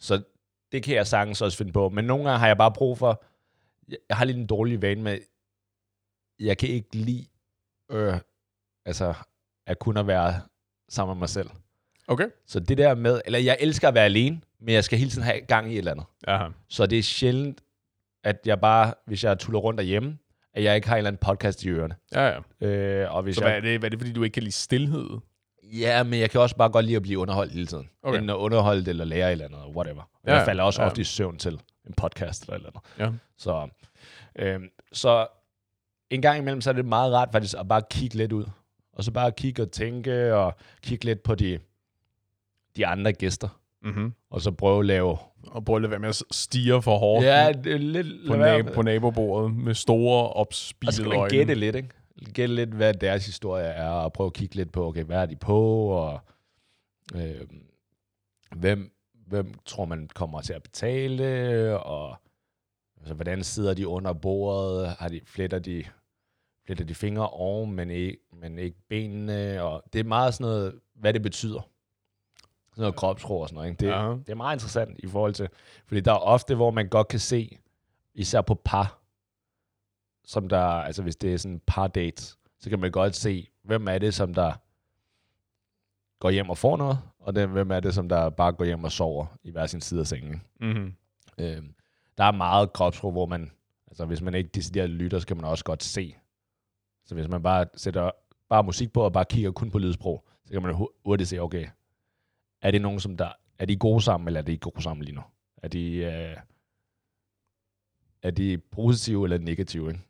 så 0.01 0.23
det 0.73 0.83
kan 0.83 0.95
jeg 0.95 1.07
sagtens 1.07 1.43
også 1.43 1.59
finde 1.59 1.73
på. 1.73 1.89
Men 1.89 2.05
nogle 2.05 2.25
gange 2.25 2.39
har 2.39 2.47
jeg 2.47 2.57
bare 2.57 2.73
brug 2.73 2.99
for, 2.99 3.25
jeg, 3.89 4.17
har 4.17 4.25
lidt 4.25 4.37
en 4.37 4.47
dårlig 4.47 4.83
vane 4.83 5.03
med, 5.03 5.19
jeg 6.41 6.59
kan 6.59 6.69
ikke 6.69 6.97
lide, 6.97 7.27
øh, 7.91 8.15
altså, 8.85 9.15
at 9.67 9.79
kun 9.79 9.97
at 9.97 10.07
være 10.07 10.41
sammen 10.89 11.15
med 11.17 11.19
mig 11.19 11.29
selv. 11.29 11.51
Okay. 12.09 12.29
Så 12.47 12.61
det 12.61 12.79
der 12.79 12.95
med, 12.95 13.21
eller 13.25 13.39
jeg 13.39 13.57
elsker 13.61 13.89
at 13.89 13.95
være 13.95 14.05
alene, 14.05 14.41
men 14.61 14.75
jeg 14.75 14.85
skal 14.85 14.99
hele 14.99 15.11
tiden 15.11 15.25
have 15.25 15.41
gang 15.41 15.69
i 15.71 15.73
et 15.73 15.79
eller 15.79 15.93
andet. 15.93 16.07
Aha. 16.27 16.49
Så 16.69 16.87
det 16.87 16.99
er 16.99 17.03
sjældent, 17.03 17.61
at 18.25 18.41
jeg 18.47 18.61
bare, 18.61 18.95
hvis 19.07 19.25
jeg 19.25 19.39
tuller 19.39 19.61
rundt 19.61 19.79
derhjemme, 19.79 20.19
at 20.55 20.63
jeg 20.63 20.77
ikke 20.77 20.89
har 20.89 20.95
en 20.95 20.99
eller 20.99 21.11
anden 21.11 21.27
podcast 21.27 21.65
i 21.65 21.69
ørerne. 21.69 21.97
Ja, 22.13 22.41
ja. 22.61 22.67
Øh, 22.67 23.15
og 23.15 23.23
hvis 23.23 23.37
Så 23.37 23.45
jeg, 23.45 23.51
hvad 23.51 23.57
er, 23.57 23.61
det, 23.61 23.79
hvad 23.81 23.89
er 23.89 23.91
det, 23.91 23.99
fordi 23.99 24.13
du 24.13 24.23
ikke 24.23 24.35
kan 24.35 24.43
lide 24.43 24.55
stillhed? 24.55 25.19
Ja, 25.73 26.03
men 26.03 26.21
jeg 26.21 26.31
kan 26.31 26.41
også 26.41 26.57
bare 26.57 26.69
godt 26.71 26.85
lide 26.85 26.97
at 26.97 27.03
blive 27.03 27.19
underholdt 27.19 27.53
hele 27.53 27.67
tiden. 27.67 27.89
Okay. 28.03 28.17
Enten 28.19 28.31
at 28.31 28.35
underholde 28.35 28.81
det, 28.81 28.89
eller 28.89 29.05
lære 29.05 29.29
et 29.29 29.33
eller 29.33 29.45
andet, 29.45 29.77
whatever. 29.77 30.03
Ja, 30.27 30.35
jeg 30.37 30.45
falder 30.47 30.63
også 30.65 30.83
ja. 30.83 30.89
ofte 30.89 31.01
i 31.01 31.05
søvn 31.05 31.37
til 31.37 31.61
en 31.87 31.95
podcast 31.97 32.43
eller 32.43 32.55
et 32.55 32.59
eller 32.59 32.71
andet. 32.99 33.13
Ja. 33.15 33.19
Så, 33.39 33.69
øhm, 34.39 34.69
så 34.93 35.27
en 36.11 36.23
gang 36.23 36.39
imellem, 36.39 36.61
så 36.61 36.71
er 36.71 36.75
det 36.75 36.85
meget 36.85 37.13
rart 37.13 37.29
faktisk 37.33 37.55
at 37.59 37.69
bare 37.69 37.83
kigge 37.91 38.17
lidt 38.17 38.33
ud. 38.33 38.45
Og 38.93 39.05
så 39.05 39.11
bare 39.13 39.33
kigge 39.33 39.63
og 39.63 39.71
tænke, 39.73 40.35
og 40.35 40.55
kigge 40.83 41.05
lidt 41.05 41.23
på 41.23 41.35
de, 41.35 41.59
de 42.77 42.87
andre 42.87 43.13
gæster. 43.13 43.49
Mm-hmm. 43.83 44.13
Og 44.31 44.41
så 44.41 44.51
prøve 44.51 44.81
at 44.81 44.87
lave... 44.87 45.19
Og 45.47 45.65
prøv 45.65 45.77
at 45.77 45.83
lade 45.83 45.91
være 45.91 46.01
med 46.01 46.09
at 46.09 46.23
stige 46.31 46.83
for 46.83 46.99
hårdt 46.99 47.27
Ja, 47.27 47.53
det 47.53 47.73
er 47.75 47.79
lidt... 47.79 48.07
på, 48.29 48.37
nab- 48.37 48.75
på 48.75 48.83
nabobordet 48.83 49.55
med 49.57 49.75
store, 49.75 50.23
Og 50.29 50.33
så 50.35 50.39
opspilede 50.41 50.97
skal 50.97 51.09
man 51.09 51.19
øjne. 51.19 51.31
gætte 51.31 51.55
lidt, 51.55 51.77
ikke? 51.77 51.89
Gætte 52.25 52.55
lidt, 52.55 52.71
hvad 52.71 52.95
deres 52.95 53.27
historie 53.27 53.65
er, 53.67 53.89
og 53.91 54.13
prøve 54.13 54.27
at 54.27 54.33
kigge 54.33 54.55
lidt 54.55 54.73
på, 54.73 54.87
okay, 54.87 55.05
hvad 55.05 55.17
er 55.23 55.27
de 55.27 55.37
på, 55.37 55.87
og 55.89 56.21
øh, 57.15 57.41
hvem, 58.57 58.97
hvem 59.27 59.55
tror 59.65 59.85
man 59.85 60.09
kommer 60.15 60.41
til 60.41 60.53
at 60.53 60.63
betale, 60.63 61.79
og 61.83 62.17
altså, 62.99 63.15
hvordan 63.15 63.45
sidder 63.45 63.75
de 63.75 63.89
under 63.89 64.13
bordet, 64.13 64.89
har 64.89 65.09
de, 65.09 65.21
fletter 65.25 65.59
de, 65.59 65.85
fletter 66.67 66.85
de 66.85 66.95
fingre 66.95 67.29
oven, 67.29 67.73
men 67.73 67.91
ikke, 67.91 68.19
men 68.33 68.59
ikke 68.59 68.77
benene, 68.89 69.63
og 69.63 69.83
det 69.93 69.99
er 69.99 70.05
meget 70.05 70.35
sådan 70.35 70.45
noget, 70.51 70.81
hvad 70.95 71.13
det 71.13 71.23
betyder. 71.23 71.61
Sådan 72.71 72.83
noget 72.83 72.97
kropsprog 72.97 73.41
og 73.41 73.49
sådan 73.49 73.55
noget, 73.57 73.71
ikke? 73.71 73.81
Det, 73.81 73.87
Ja. 73.91 74.09
det 74.11 74.29
er 74.29 74.35
meget 74.35 74.57
interessant 74.57 74.99
i 74.99 75.07
forhold 75.07 75.35
til, 75.35 75.49
fordi 75.87 76.01
der 76.01 76.13
er 76.13 76.17
ofte, 76.17 76.55
hvor 76.55 76.71
man 76.71 76.89
godt 76.89 77.09
kan 77.09 77.19
se, 77.19 77.59
især 78.15 78.41
på 78.41 78.55
par, 78.55 79.00
som 80.31 80.49
der, 80.49 80.61
altså 80.61 81.03
hvis 81.03 81.17
det 81.17 81.35
er 81.35 81.37
sådan 81.37 81.61
par 81.67 81.89
dates, 81.89 82.39
så 82.59 82.71
kan 82.71 82.81
man 82.81 82.91
godt 82.91 83.17
se, 83.17 83.49
hvem 83.63 83.89
er 83.89 83.99
det, 83.99 84.15
som 84.15 84.35
der 84.35 84.53
går 86.19 86.31
hjem 86.31 86.51
og 86.51 86.59
får 86.59 86.77
noget, 86.77 86.99
og 87.19 87.35
den, 87.35 87.51
hvem 87.51 87.71
er 87.71 87.81
det, 87.81 87.95
som 87.95 88.09
der 88.09 88.31
bare 88.31 88.53
går 88.53 88.65
hjem 88.65 88.85
og 88.85 88.93
sover 88.93 89.27
i 89.43 89.51
hver 89.51 89.67
sin 89.67 89.81
side 89.81 90.01
af 90.01 90.07
sengen. 90.07 90.43
Mm-hmm. 90.61 90.95
Øh, 91.39 91.63
der 92.19 92.25
er 92.25 92.33
meget 92.33 92.73
kropsprog, 92.73 93.13
hvor 93.13 93.27
man, 93.27 93.51
altså 93.87 94.07
hvis 94.07 94.23
man 94.23 94.35
ikke 94.35 94.51
decideret 94.55 94.91
lytter, 94.91 95.19
så 95.19 95.27
kan 95.27 95.37
man 95.37 95.45
også 95.45 95.65
godt 95.65 95.83
se. 95.83 96.15
Så 97.05 97.15
hvis 97.15 97.29
man 97.29 97.43
bare 97.43 97.67
sætter 97.75 98.11
bare 98.49 98.65
musik 98.65 98.93
på, 98.93 99.03
og 99.03 99.13
bare 99.13 99.25
kigger 99.25 99.51
kun 99.53 99.71
på 99.71 99.79
lydsprog, 99.79 100.29
så 100.45 100.53
kan 100.53 100.63
man 100.63 100.75
hu- 100.75 100.91
hurtigt 101.05 101.29
se, 101.29 101.39
okay, 101.39 101.67
er 102.63 102.71
det 102.71 102.83
nogen, 102.83 103.01
som 103.01 103.17
der, 103.17 103.33
er 103.59 103.67
de 103.67 103.77
gode 103.77 104.01
sammen, 104.01 104.27
eller 104.29 104.41
er 104.41 104.45
de 104.45 104.53
ikke 104.53 104.63
gode 104.71 104.83
sammen 104.83 105.05
lige 105.05 105.15
nu? 105.15 105.23
Er 105.57 105.69
de, 105.69 105.95
øh, 105.95 106.37
er 108.23 108.31
de 108.31 108.59
positive 108.59 109.25
eller 109.27 109.39
negative, 109.39 109.89
ikke? 109.89 110.01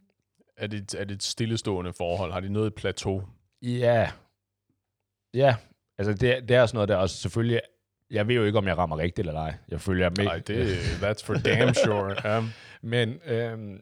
Er, 0.61 0.67
det, 0.67 0.95
er 0.95 1.05
det 1.05 1.15
et 1.15 1.23
stillestående 1.23 1.93
forhold? 1.93 2.33
Har 2.33 2.41
de 2.41 2.49
noget 2.49 2.75
plateau? 2.75 3.23
Ja. 3.63 4.11
Ja. 5.35 5.57
Altså, 5.99 6.13
det, 6.13 6.49
det 6.49 6.57
er 6.57 6.67
sådan 6.67 6.77
noget, 6.77 6.89
der 6.89 6.97
også 6.97 7.17
selvfølgelig... 7.17 7.61
Jeg 8.11 8.29
ved 8.29 8.35
jo 8.35 8.45
ikke, 8.45 8.59
om 8.59 8.67
jeg 8.67 8.79
rammer 8.79 8.99
rigtigt 8.99 9.29
eller 9.29 9.41
ej. 9.41 9.55
Jeg 9.69 9.81
følger 9.81 10.11
med. 10.17 10.25
Nej, 10.25 10.39
det 10.39 10.77
that's 10.77 11.25
for 11.25 11.35
damn 11.35 11.75
sure. 11.75 12.17
Ja. 12.25 12.43
Men, 12.83 13.21
øhm, 13.25 13.81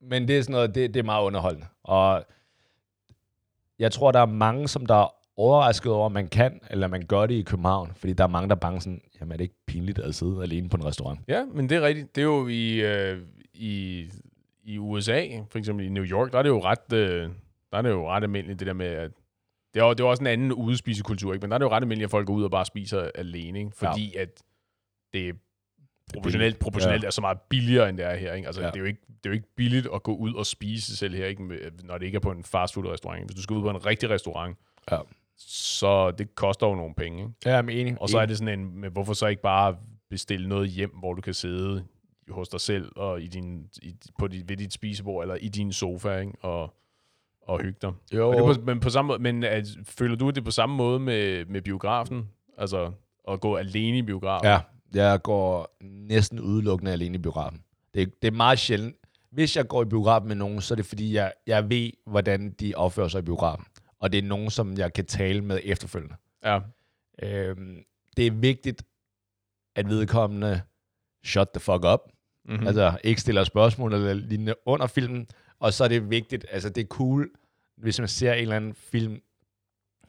men 0.00 0.28
det 0.28 0.38
er 0.38 0.42
sådan 0.42 0.52
noget, 0.52 0.74
det, 0.74 0.94
det 0.94 1.00
er 1.00 1.04
meget 1.04 1.24
underholdende. 1.24 1.66
Og 1.82 2.24
jeg 3.78 3.92
tror, 3.92 4.12
der 4.12 4.20
er 4.20 4.26
mange, 4.26 4.68
som 4.68 4.86
der 4.86 4.94
er 4.94 5.14
overrasket 5.36 5.92
over, 5.92 6.06
at 6.06 6.12
man 6.12 6.28
kan, 6.28 6.60
eller 6.70 6.86
man 6.86 7.06
gør 7.06 7.26
det 7.26 7.34
i 7.34 7.42
København. 7.42 7.92
Fordi 7.96 8.12
der 8.12 8.24
er 8.24 8.28
mange, 8.28 8.48
der 8.48 8.54
er 8.54 8.60
bange 8.60 8.80
sådan, 8.80 9.02
jamen 9.20 9.32
er 9.32 9.36
det 9.36 9.44
ikke 9.44 9.66
pinligt 9.66 9.98
at 9.98 10.14
sidde 10.14 10.42
alene 10.42 10.68
på 10.68 10.76
en 10.76 10.84
restaurant? 10.84 11.20
ja, 11.28 11.44
men 11.44 11.68
det 11.68 11.76
er 11.76 11.82
rigtigt. 11.82 12.16
Det 12.16 12.20
er 12.20 12.26
jo 12.26 12.48
i, 12.48 12.74
øh, 12.74 13.18
i, 13.54 14.06
i 14.70 14.78
USA, 14.78 15.26
for 15.50 15.58
eksempel 15.58 15.86
i 15.86 15.88
New 15.88 16.04
York, 16.04 16.32
der 16.32 16.38
er 16.38 16.42
det 16.42 16.50
jo 16.50 16.60
ret, 16.64 16.92
øh, 16.92 17.30
der 17.72 17.78
er 17.78 17.82
det 17.82 17.90
jo 17.90 18.10
ret 18.10 18.22
almindeligt, 18.22 18.60
det 18.60 18.66
der 18.66 18.72
med, 18.72 18.86
at 18.86 19.10
det 19.74 19.80
er, 19.80 19.84
jo, 19.84 19.90
det 19.92 20.00
er 20.00 20.04
også 20.04 20.22
en 20.22 20.26
anden 20.26 20.52
udespisekultur, 20.52 21.32
ikke? 21.32 21.42
men 21.42 21.50
der 21.50 21.54
er 21.54 21.58
det 21.58 21.64
jo 21.64 21.70
ret 21.70 21.80
almindeligt, 21.80 22.06
at 22.06 22.10
folk 22.10 22.26
går 22.26 22.34
ud 22.34 22.44
og 22.44 22.50
bare 22.50 22.64
spiser 22.64 23.10
alene, 23.14 23.58
ikke? 23.58 23.70
fordi 23.74 24.12
ja. 24.14 24.20
at 24.20 24.42
det 25.12 25.28
er 25.28 25.32
proportionelt, 26.14 26.58
proportionelt 26.58 27.02
ja. 27.02 27.06
er 27.06 27.10
så 27.10 27.20
meget 27.20 27.40
billigere, 27.40 27.88
end 27.88 27.98
det 27.98 28.06
er 28.06 28.16
her. 28.16 28.34
Ikke? 28.34 28.46
Altså, 28.46 28.62
ja. 28.62 28.66
Det, 28.66 28.76
er 28.76 28.80
jo 28.80 28.86
ikke, 28.86 29.00
det 29.06 29.26
er 29.26 29.30
jo 29.30 29.32
ikke 29.32 29.54
billigt 29.56 29.88
at 29.94 30.02
gå 30.02 30.16
ud 30.16 30.34
og 30.34 30.46
spise 30.46 30.96
selv 30.96 31.14
her, 31.14 31.26
ikke? 31.26 31.42
Når 31.84 31.98
det 31.98 32.06
ikke 32.06 32.16
er 32.16 32.20
på 32.20 32.30
en 32.30 32.44
fastfood-restaurant. 32.44 33.24
Hvis 33.24 33.36
du 33.36 33.42
skal 33.42 33.56
ud 33.56 33.62
på 33.62 33.70
en 33.70 33.86
rigtig 33.86 34.10
restaurant, 34.10 34.58
Ja. 34.90 34.98
så 35.36 36.10
det 36.10 36.34
koster 36.34 36.66
jo 36.66 36.74
nogle 36.74 36.94
penge. 36.94 37.22
Ikke? 37.22 37.32
Ja, 37.46 37.50
er 37.50 37.62
enig. 37.62 38.00
Og 38.00 38.08
så 38.08 38.18
er 38.18 38.26
det 38.26 38.38
sådan 38.38 38.60
en, 38.60 38.80
med, 38.80 38.90
hvorfor 38.90 39.12
så 39.12 39.26
ikke 39.26 39.42
bare 39.42 39.76
bestille 40.10 40.48
noget 40.48 40.68
hjem, 40.68 40.90
hvor 40.98 41.14
du 41.14 41.20
kan 41.20 41.34
sidde 41.34 41.84
hos 42.30 42.48
dig 42.48 42.60
selv 42.60 42.92
og 42.96 43.22
i 43.22 43.26
din, 43.26 43.68
i, 43.82 43.96
på 44.18 44.28
dit, 44.28 44.48
ved 44.48 44.56
dit 44.56 44.72
spisebord, 44.72 45.24
eller 45.24 45.34
i 45.34 45.48
din 45.48 45.72
sofa, 45.72 46.18
ikke? 46.18 46.32
Og, 46.40 46.74
og 47.42 47.60
hygge 47.60 47.78
dig. 47.82 47.92
Jo, 48.12 48.30
er 48.30 48.54
på, 48.54 48.60
men 48.60 48.80
på 48.80 48.90
samme 48.90 49.06
måde, 49.06 49.18
men 49.18 49.44
at, 49.44 49.66
føler 49.84 50.16
du 50.16 50.30
det 50.30 50.44
på 50.44 50.50
samme 50.50 50.76
måde 50.76 51.00
med, 51.00 51.44
med 51.44 51.62
biografen? 51.62 52.28
Altså 52.58 52.92
at 53.28 53.40
gå 53.40 53.56
alene 53.56 53.98
i 53.98 54.02
biografen? 54.02 54.46
Ja, 54.46 54.60
jeg 54.94 55.22
går 55.22 55.76
næsten 55.80 56.40
udelukkende 56.40 56.92
alene 56.92 57.14
i 57.14 57.18
biografen. 57.18 57.62
Det, 57.94 58.22
det 58.22 58.28
er 58.28 58.36
meget 58.36 58.58
sjældent. 58.58 58.96
Hvis 59.30 59.56
jeg 59.56 59.68
går 59.68 59.82
i 59.82 59.84
biografen 59.84 60.28
med 60.28 60.36
nogen, 60.36 60.60
så 60.60 60.74
er 60.74 60.76
det 60.76 60.86
fordi, 60.86 61.14
jeg, 61.14 61.32
jeg 61.46 61.70
ved, 61.70 61.90
hvordan 62.06 62.50
de 62.50 62.74
opfører 62.74 63.08
sig 63.08 63.18
i 63.18 63.22
biografen. 63.22 63.64
Og 64.00 64.12
det 64.12 64.18
er 64.18 64.22
nogen, 64.28 64.50
som 64.50 64.78
jeg 64.78 64.92
kan 64.92 65.06
tale 65.06 65.40
med 65.40 65.60
efterfølgende. 65.64 66.14
ja. 66.44 66.60
Øhm, 67.22 67.84
det 68.16 68.26
er 68.26 68.30
vigtigt, 68.30 68.82
at 69.76 69.88
vedkommende 69.88 70.62
shut 71.24 71.48
the 71.54 71.60
fuck 71.60 71.84
up. 71.84 72.00
Mm-hmm. 72.50 72.62
Mm. 72.62 72.66
Altså 72.66 72.98
ikke 73.04 73.20
stiller 73.20 73.44
spørgsmål 73.44 73.94
eller 73.94 74.12
lignende 74.14 74.54
under 74.66 74.86
filmen. 74.86 75.26
Og 75.58 75.72
så 75.72 75.84
er 75.84 75.88
det 75.88 76.10
vigtigt, 76.10 76.46
altså 76.50 76.68
det 76.68 76.80
er 76.80 76.86
cool, 76.86 77.30
hvis 77.76 77.98
man 77.98 78.08
ser 78.08 78.32
en 78.32 78.42
eller 78.42 78.56
anden 78.56 78.74
film, 78.74 79.20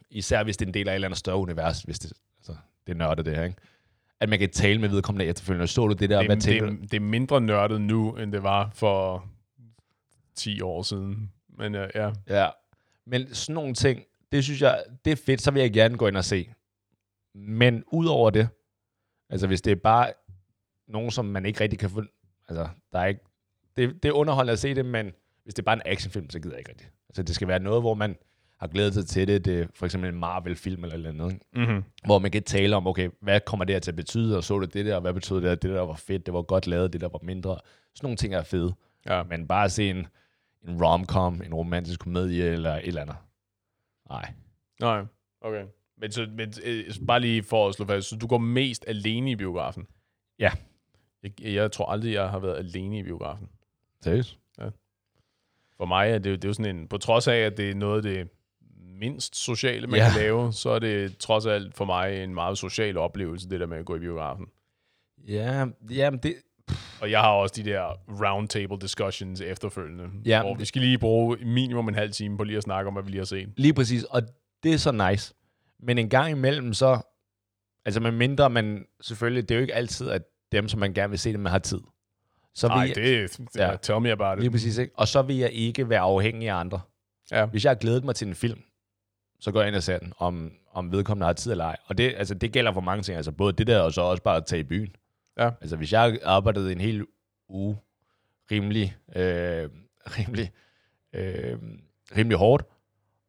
især 0.10 0.44
hvis 0.44 0.58
det 0.58 0.66
er 0.66 0.70
en 0.70 0.74
del 0.74 0.88
af 0.88 0.92
et 0.92 0.96
eller 0.96 1.08
andet 1.08 1.18
større 1.18 1.38
univers, 1.38 1.82
hvis 1.82 2.00
det, 2.00 2.14
altså, 2.38 2.56
det 2.88 2.94
er 2.94 2.98
nørdet 2.98 3.26
det 3.26 3.36
her, 3.36 3.44
ikke? 3.44 3.58
At 4.20 4.30
man 4.30 4.40
kan 4.40 4.50
tale 4.50 4.82
med 4.82 4.90
vedkommende 4.90 5.26
efterfølgende. 5.26 5.68
Så 5.68 5.88
du 5.88 5.94
det 5.94 6.10
der, 6.10 6.18
det, 6.18 6.28
hvad 6.28 6.38
det, 6.38 6.58
er, 6.58 6.70
det 6.70 6.94
er 6.94 7.00
mindre 7.00 7.42
nørdet 7.42 7.82
nu, 7.82 8.16
end 8.16 8.32
det 8.32 8.44
var 8.44 8.70
for 8.74 9.26
10 10.36 10.62
år 10.62 10.82
siden. 10.82 11.32
Men 11.50 11.76
uh, 11.76 11.82
ja, 11.96 12.12
Ja. 12.28 12.50
Men 13.06 13.34
sådan 13.34 13.56
nogle 13.56 13.74
ting, 13.74 14.04
det 14.32 14.44
synes 14.44 14.62
jeg, 14.62 14.84
det 15.06 15.12
er 15.12 15.16
fedt, 15.16 15.42
så 15.42 15.52
vil 15.52 15.62
jeg 15.62 15.74
gerne 15.74 15.98
gå 15.98 16.08
ind 16.08 16.18
og 16.18 16.26
se. 16.26 16.54
Men 17.36 17.84
udover 17.88 18.30
det, 18.30 18.50
altså 19.30 19.48
hvis 19.48 19.62
det 19.62 19.72
er 19.72 19.76
bare 19.76 20.14
nogen, 20.88 21.12
som 21.12 21.26
man 21.26 21.46
ikke 21.46 21.62
rigtig 21.62 21.80
kan. 21.80 22.08
Altså, 22.52 22.70
der 22.94 23.00
er 23.00 23.06
ikke... 23.06 23.22
Det, 23.78 24.04
det 24.04 24.10
er 24.10 24.14
underholdende 24.14 24.54
at 24.54 24.60
se 24.60 24.76
det, 24.76 24.86
men 24.86 25.12
hvis 25.44 25.54
det 25.54 25.62
er 25.62 25.66
bare 25.66 25.76
en 25.76 25.82
actionfilm, 25.86 26.30
så 26.30 26.40
gider 26.40 26.54
jeg 26.56 26.60
ikke 26.60 26.70
rigtigt. 26.70 26.92
Altså, 27.10 27.24
det 27.24 27.36
skal 27.36 27.48
være 27.48 27.60
noget, 27.60 27.82
hvor 27.82 27.94
man 27.94 28.16
har 28.60 28.68
glædet 28.68 28.94
sig 28.94 29.08
til 29.08 29.28
det. 29.28 29.46
Det 29.46 29.62
er 29.62 29.68
for 29.74 29.86
eksempel 29.86 30.10
en 30.10 30.20
Marvel-film 30.20 30.84
eller 30.84 31.12
noget? 31.12 31.40
Mm-hmm. 31.54 31.84
hvor 32.06 32.20
man 32.20 32.32
kan 32.32 32.44
tale 32.44 32.76
om, 32.76 32.88
okay, 32.88 33.10
hvad 33.22 33.40
kommer 33.40 33.66
det 33.66 33.76
her 33.76 33.80
til 33.80 33.92
at 33.92 33.96
betyde, 33.96 34.38
og 34.38 34.44
så 34.44 34.60
du 34.60 34.66
det 34.66 34.86
der, 34.86 34.96
og 34.96 35.02
hvad 35.02 35.14
betyder 35.14 35.40
det 35.40 35.50
der, 35.50 35.56
det 35.56 35.70
der 35.70 35.82
var 35.82 35.96
fedt, 35.96 36.26
det 36.26 36.34
var 36.34 36.42
godt 36.42 36.68
lavet, 36.68 36.94
det 36.94 37.02
der 37.02 37.10
var 37.10 37.20
mindre. 37.24 37.58
Sådan 37.96 38.06
nogle 38.06 38.18
ting 38.18 38.34
er 38.34 38.44
fede. 38.44 38.74
Ja. 39.10 39.24
Men 39.24 39.48
bare 39.48 39.66
at 39.66 39.72
se 39.72 39.90
en, 39.90 40.08
en 40.68 40.84
rom-com, 40.84 41.42
en 41.46 41.54
romantisk 41.54 42.00
komedie 42.00 42.46
eller 42.46 42.74
et 42.76 42.88
eller 42.88 43.02
andet. 43.02 43.16
Nej. 44.10 44.34
Nej, 44.80 45.04
okay. 45.42 45.66
Men, 45.98 46.12
så, 46.12 46.28
men 46.38 46.54
øh, 46.64 46.86
bare 47.08 47.20
lige 47.20 47.44
for 47.44 47.68
at 47.68 47.76
slå 47.76 47.86
fast, 47.86 48.08
så 48.08 48.16
du 48.16 48.28
går 48.28 48.38
mest 48.38 48.86
alene 48.88 49.32
i 49.32 49.36
biografen? 49.36 49.88
Ja. 50.40 50.52
Jeg, 51.24 51.32
jeg 51.42 51.72
tror 51.72 51.86
aldrig, 51.86 52.14
jeg 52.14 52.30
har 52.30 52.40
været 52.40 52.58
alene 52.58 53.00
i 53.00 53.04
biografen. 53.04 53.50
Seriøst? 54.04 54.38
For 55.78 55.86
mig 55.86 56.10
er 56.12 56.18
det, 56.18 56.30
jo- 56.30 56.36
det 56.36 56.44
er 56.46 56.50
jo 56.50 56.54
sådan 56.54 56.76
en, 56.76 56.88
på 56.88 56.98
trods 56.98 57.28
af, 57.28 57.36
at 57.38 57.58
det 57.58 57.70
er 57.72 57.76
noget 57.76 57.96
af 57.98 58.02
det 58.16 58.28
mindst 59.00 59.36
sociale, 59.36 59.88
man 59.88 59.96
Ja. 60.00 60.06
ja. 60.06 60.12
kan 60.12 60.22
lave, 60.22 60.54
så 60.54 60.70
er 60.70 60.80
det 60.80 61.18
trods 61.18 61.46
alt 61.46 61.76
for 61.76 61.86
mig 61.86 62.24
en 62.24 62.34
meget 62.34 62.58
social 62.58 62.98
oplevelse, 62.98 63.50
det 63.50 63.60
der 63.60 63.66
med 63.66 63.78
at 63.78 63.86
gå 63.86 63.96
i 63.96 64.00
biografen. 64.00 64.46
Ja, 65.28 65.66
jamen 65.90 66.20
det... 66.24 66.36
Og 67.02 67.12
jeg 67.12 67.22
har 67.22 67.30
også 67.32 67.62
de 67.64 67.70
der 67.70 67.84
roundtable 68.26 68.78
discussions 68.80 69.42
efterfølgende, 69.42 70.04
Ja, 70.26 70.30
ja, 70.30 70.42
hvor 70.42 70.50
det- 70.52 70.60
vi 70.60 70.66
skal 70.66 70.82
lige 70.82 70.98
bruge 70.98 71.38
minimum 71.46 71.88
en 71.88 71.96
halv 71.96 72.12
time 72.12 72.38
på 72.38 72.44
lige 72.44 72.58
at 72.58 72.64
snakke 72.64 72.88
om, 72.88 72.94
hvad 72.94 73.04
vi 73.04 73.10
lige 73.10 73.20
har 73.20 73.26
set. 73.26 73.50
Lige 73.58 73.74
præcis, 73.74 74.04
og 74.04 74.22
det 74.64 74.74
er 74.74 74.78
så 74.78 75.10
nice. 75.10 75.34
Men 75.80 75.98
en 75.98 76.10
gang 76.10 76.32
imellem 76.32 76.74
så... 76.74 77.00
Altså 77.86 78.00
med 78.00 78.12
mindre 78.12 78.50
man... 78.50 78.86
Selvfølgelig, 79.02 79.50
det 79.50 79.56
er 79.56 79.60
jo 79.60 79.62
ikke 79.62 79.76
altid, 79.76 80.10
at 80.10 80.22
dem, 80.52 80.68
som 80.68 80.80
man 80.80 80.94
gerne 80.94 81.10
vil 81.10 81.20
se, 81.20 81.34
dem 81.34 81.46
har 81.46 81.60
tid. 81.60 81.82
Så 82.54 82.68
Nej, 82.68 82.78
jeg, 82.78 82.96
det, 82.96 83.38
det 83.38 83.56
ja. 83.56 83.76
tell 83.82 84.02
me 84.02 84.12
about 84.12 84.38
it. 84.38 84.42
Lige 84.42 84.52
præcis, 84.52 84.78
ikke? 84.78 84.94
Og 84.96 85.08
så 85.08 85.22
vil 85.22 85.38
jeg 85.38 85.52
ikke 85.52 85.90
være 85.90 86.00
afhængig 86.00 86.50
af 86.50 86.56
andre. 86.56 86.82
Ja. 87.32 87.46
Hvis 87.46 87.64
jeg 87.64 87.70
har 87.70 87.76
glædet 87.76 88.04
mig 88.04 88.16
til 88.16 88.28
en 88.28 88.36
film, 88.36 88.62
så 89.40 89.52
går 89.52 89.60
jeg 89.60 89.68
ind 89.68 89.76
og 89.76 89.84
ser 89.84 90.00
den, 90.00 90.14
om, 90.18 90.52
om 90.74 90.92
vedkommende 90.92 91.26
har 91.26 91.34
tid 91.34 91.52
eller 91.52 91.66
ej. 91.66 91.78
Og 91.86 91.98
det, 91.98 92.14
altså, 92.18 92.34
det 92.34 92.52
gælder 92.52 92.74
for 92.74 92.82
mange 92.82 93.04
ting. 93.04 93.16
Altså 93.16 93.32
både 93.32 93.54
det 93.54 93.68
der, 93.68 93.80
og 93.80 93.94
så 93.94 94.02
også 94.02 94.24
bare 94.24 94.38
at 94.38 94.46
tage 94.46 94.60
i 94.60 94.64
byen. 94.64 94.96
Ja. 95.38 95.50
Altså 95.62 95.76
hvis 95.76 95.94
jeg 95.94 96.02
har 96.02 96.18
arbejdet 96.24 96.72
en 96.72 96.82
hel 96.82 97.06
uge 97.50 97.78
rimelig, 98.52 98.96
øh, 99.16 99.70
rimelig, 100.18 100.52
øh, 101.14 101.58
rimelig 102.18 102.38
hårdt, 102.38 102.64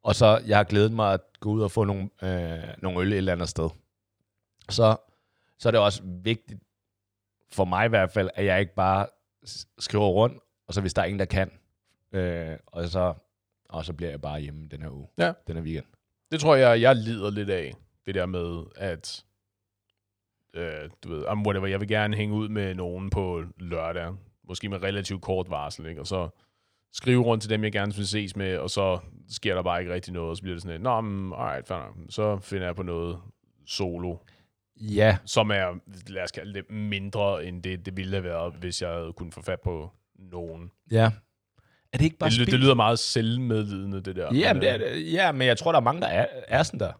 og 0.02 0.14
så 0.14 0.42
jeg 0.46 0.56
har 0.56 0.64
glædet 0.64 0.92
mig 0.92 1.12
at 1.12 1.20
gå 1.40 1.50
ud 1.50 1.62
og 1.62 1.70
få 1.70 1.85
nogle, 1.85 2.11
øh, 2.22 2.68
nogle 2.78 3.00
øl 3.00 3.12
et 3.12 3.16
eller 3.16 3.32
andet 3.32 3.48
sted, 3.48 3.68
så, 4.68 4.96
så 5.58 5.68
er 5.68 5.70
det 5.70 5.80
også 5.80 6.02
vigtigt, 6.04 6.62
for 7.52 7.64
mig 7.64 7.86
i 7.86 7.88
hvert 7.88 8.10
fald, 8.10 8.30
at 8.34 8.44
jeg 8.44 8.60
ikke 8.60 8.74
bare 8.74 9.06
skriver 9.78 10.06
rundt, 10.08 10.38
og 10.68 10.74
så 10.74 10.80
hvis 10.80 10.94
der 10.94 11.02
er 11.02 11.06
ingen, 11.06 11.18
der 11.18 11.24
kan, 11.24 11.50
øh, 12.12 12.56
og, 12.66 12.88
så, 12.88 13.14
og 13.68 13.84
så 13.84 13.92
bliver 13.92 14.10
jeg 14.10 14.20
bare 14.20 14.40
hjemme 14.40 14.68
den 14.68 14.82
her 14.82 14.90
uge, 14.90 15.08
Ja. 15.18 15.32
den 15.46 15.56
her 15.56 15.62
weekend. 15.62 15.84
Det 16.32 16.40
tror 16.40 16.54
jeg, 16.54 16.80
jeg 16.80 16.96
lider 16.96 17.30
lidt 17.30 17.50
af. 17.50 17.74
Det 18.06 18.14
der 18.14 18.26
med, 18.26 18.62
at 18.76 19.24
øh, 20.54 20.90
du 21.04 21.08
ved, 21.08 21.24
um, 21.32 21.46
whatever, 21.46 21.66
jeg 21.66 21.80
vil 21.80 21.88
gerne 21.88 22.16
hænge 22.16 22.34
ud 22.34 22.48
med 22.48 22.74
nogen 22.74 23.10
på 23.10 23.42
lørdag. 23.58 24.14
Måske 24.48 24.68
med 24.68 24.82
relativt 24.82 25.22
kort 25.22 25.50
varsel, 25.50 25.86
ikke? 25.86 26.00
Og 26.00 26.06
så 26.06 26.28
skrive 26.92 27.22
rundt 27.22 27.42
til 27.42 27.50
dem, 27.50 27.64
jeg 27.64 27.72
gerne 27.72 27.94
vil 27.94 28.06
ses 28.08 28.36
med, 28.36 28.58
og 28.58 28.70
så 28.70 28.98
sker 29.28 29.54
der 29.54 29.62
bare 29.62 29.80
ikke 29.80 29.94
rigtig 29.94 30.12
noget, 30.12 30.30
og 30.30 30.36
så 30.36 30.42
bliver 30.42 30.54
det 30.54 30.62
sådan 30.62 30.74
lidt, 30.74 30.82
nå, 30.82 31.00
men, 31.00 31.32
alright, 31.32 31.68
fair 31.68 31.96
så 32.08 32.38
finder 32.38 32.66
jeg 32.66 32.76
på 32.76 32.82
noget 32.82 33.18
solo, 33.66 34.16
Ja, 34.80 35.16
som 35.24 35.50
er, 35.50 35.78
lad 36.08 36.22
os 36.22 36.32
kalde 36.32 36.54
det, 36.54 36.70
mindre 36.70 37.44
end 37.44 37.62
det, 37.62 37.87
det 37.87 37.96
ville 37.96 38.12
have 38.12 38.24
været, 38.24 38.54
hvis 38.61 38.82
jeg 38.82 38.90
havde 38.90 39.12
kunnet 39.16 39.35
få 39.35 39.42
fat 39.42 39.61
på 39.61 39.90
nogen. 40.18 40.70
ja. 40.90 41.11
Er 41.92 41.98
det 41.98 42.04
ikke 42.04 42.16
bare 42.16 42.30
Det, 42.30 42.37
spil? 42.37 42.46
det 42.52 42.61
lyder 42.61 42.74
meget 42.74 42.98
selvmedlidende, 42.98 44.00
det 44.00 44.16
der. 44.16 44.35
Ja, 44.35 44.52
Men, 44.52 44.62
det 44.62 44.70
er, 44.70 44.74
øh, 44.74 44.80
det. 44.80 45.12
ja, 45.12 45.32
men 45.32 45.46
jeg 45.46 45.58
tror, 45.58 45.72
der 45.72 45.78
er 45.78 45.82
mange, 45.82 46.00
der 46.00 46.06
er, 46.06 46.26
er 46.48 46.62
sådan 46.62 46.80
der. 46.80 46.92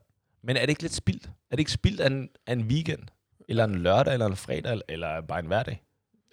Men 0.43 0.57
er 0.57 0.61
det 0.61 0.69
ikke 0.69 0.83
lidt 0.83 0.95
spildt? 0.95 1.27
Er 1.27 1.31
det 1.51 1.59
ikke 1.59 1.71
spildt 1.73 2.01
af 2.01 2.07
en, 2.07 2.29
af 2.47 2.53
en 2.53 2.63
weekend? 2.63 3.03
Eller 3.49 3.65
en 3.65 3.75
lørdag, 3.83 4.13
eller 4.13 4.27
en 4.27 4.37
fredag, 4.37 4.81
eller 4.89 5.21
bare 5.21 5.39
en 5.41 5.47
hverdag? 5.47 5.83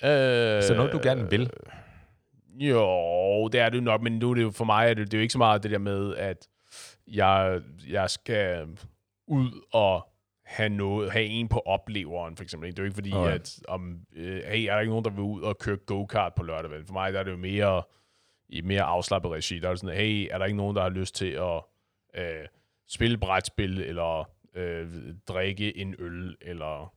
Øh, 0.03 0.63
Så 0.63 0.73
noget, 0.75 0.91
du 0.91 0.99
gerne 1.03 1.29
vil? 1.29 1.49
Jo, 2.59 3.47
det 3.47 3.59
er 3.61 3.69
det 3.69 3.83
nok, 3.83 4.01
men 4.01 4.19
nu 4.19 4.29
er 4.31 4.35
det 4.35 4.41
jo 4.41 4.51
for 4.51 4.65
mig, 4.65 4.89
er 4.89 4.93
det, 4.93 5.05
det 5.11 5.13
er 5.13 5.17
jo 5.17 5.21
ikke 5.21 5.31
så 5.31 5.37
meget 5.37 5.63
det 5.63 5.71
der 5.71 5.77
med, 5.77 6.15
at 6.15 6.47
jeg, 7.07 7.61
jeg 7.89 8.09
skal 8.09 8.67
ud 9.27 9.51
og 9.73 10.08
have 10.49 10.69
noget, 10.69 11.11
have 11.11 11.25
en 11.25 11.47
på 11.47 11.59
opleveren, 11.59 12.35
for 12.35 12.43
eksempel. 12.43 12.69
Det 12.71 12.79
er 12.79 12.83
jo 12.83 12.85
ikke 12.85 12.95
fordi, 12.95 13.13
Okay. 13.13 13.31
at 13.33 13.59
om, 13.67 13.99
øh, 14.15 14.43
hey, 14.43 14.65
er 14.65 14.73
der 14.73 14.79
ikke 14.79 14.89
nogen, 14.89 15.05
der 15.05 15.11
vil 15.11 15.19
ud 15.21 15.41
og 15.41 15.57
køre 15.57 15.77
go-kart 15.77 16.33
på 16.35 16.43
lørdag? 16.43 16.71
vel? 16.71 16.85
For 16.85 16.93
mig 16.93 17.13
der 17.13 17.19
er 17.19 17.23
det 17.23 17.31
jo 17.31 17.37
mere 17.37 17.83
i 18.49 18.61
mere 18.61 18.81
afslappet 18.81 19.31
regi. 19.31 19.59
Der 19.59 19.67
er 19.67 19.71
det 19.71 19.79
sådan, 19.79 19.95
hey, 19.95 20.27
er 20.31 20.37
der 20.37 20.45
ikke 20.45 20.57
nogen, 20.57 20.75
der 20.75 20.81
har 20.81 20.89
lyst 20.89 21.15
til 21.15 21.31
at 21.31 21.61
øh, 22.15 22.45
spille 22.87 23.17
brætspil, 23.17 23.81
eller 23.81 24.29
øh, 24.55 24.87
drikke 25.27 25.77
en 25.77 25.95
øl, 25.99 26.35
eller 26.41 26.93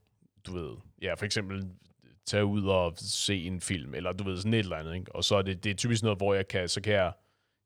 du 0.47 0.53
ved, 0.53 0.77
ja, 1.03 1.15
for 1.15 1.25
eksempel 1.25 1.65
tage 2.27 2.45
ud 2.45 2.67
og 2.67 2.93
se 2.97 3.45
en 3.45 3.61
film, 3.61 3.95
eller 3.95 4.13
du 4.13 4.25
ved, 4.25 4.37
sådan 4.37 4.55
et 4.55 4.59
eller 4.59 4.77
andet, 4.77 4.95
ikke? 4.95 5.15
Og 5.15 5.25
så 5.25 5.37
er 5.37 5.43
det, 5.43 5.65
det 5.65 5.71
er 5.71 5.75
typisk 5.75 6.03
noget, 6.03 6.19
hvor 6.19 6.35
jeg 6.35 6.49
kan, 6.49 6.69
så 6.69 6.81
kan 6.81 6.93
jeg, 6.93 7.13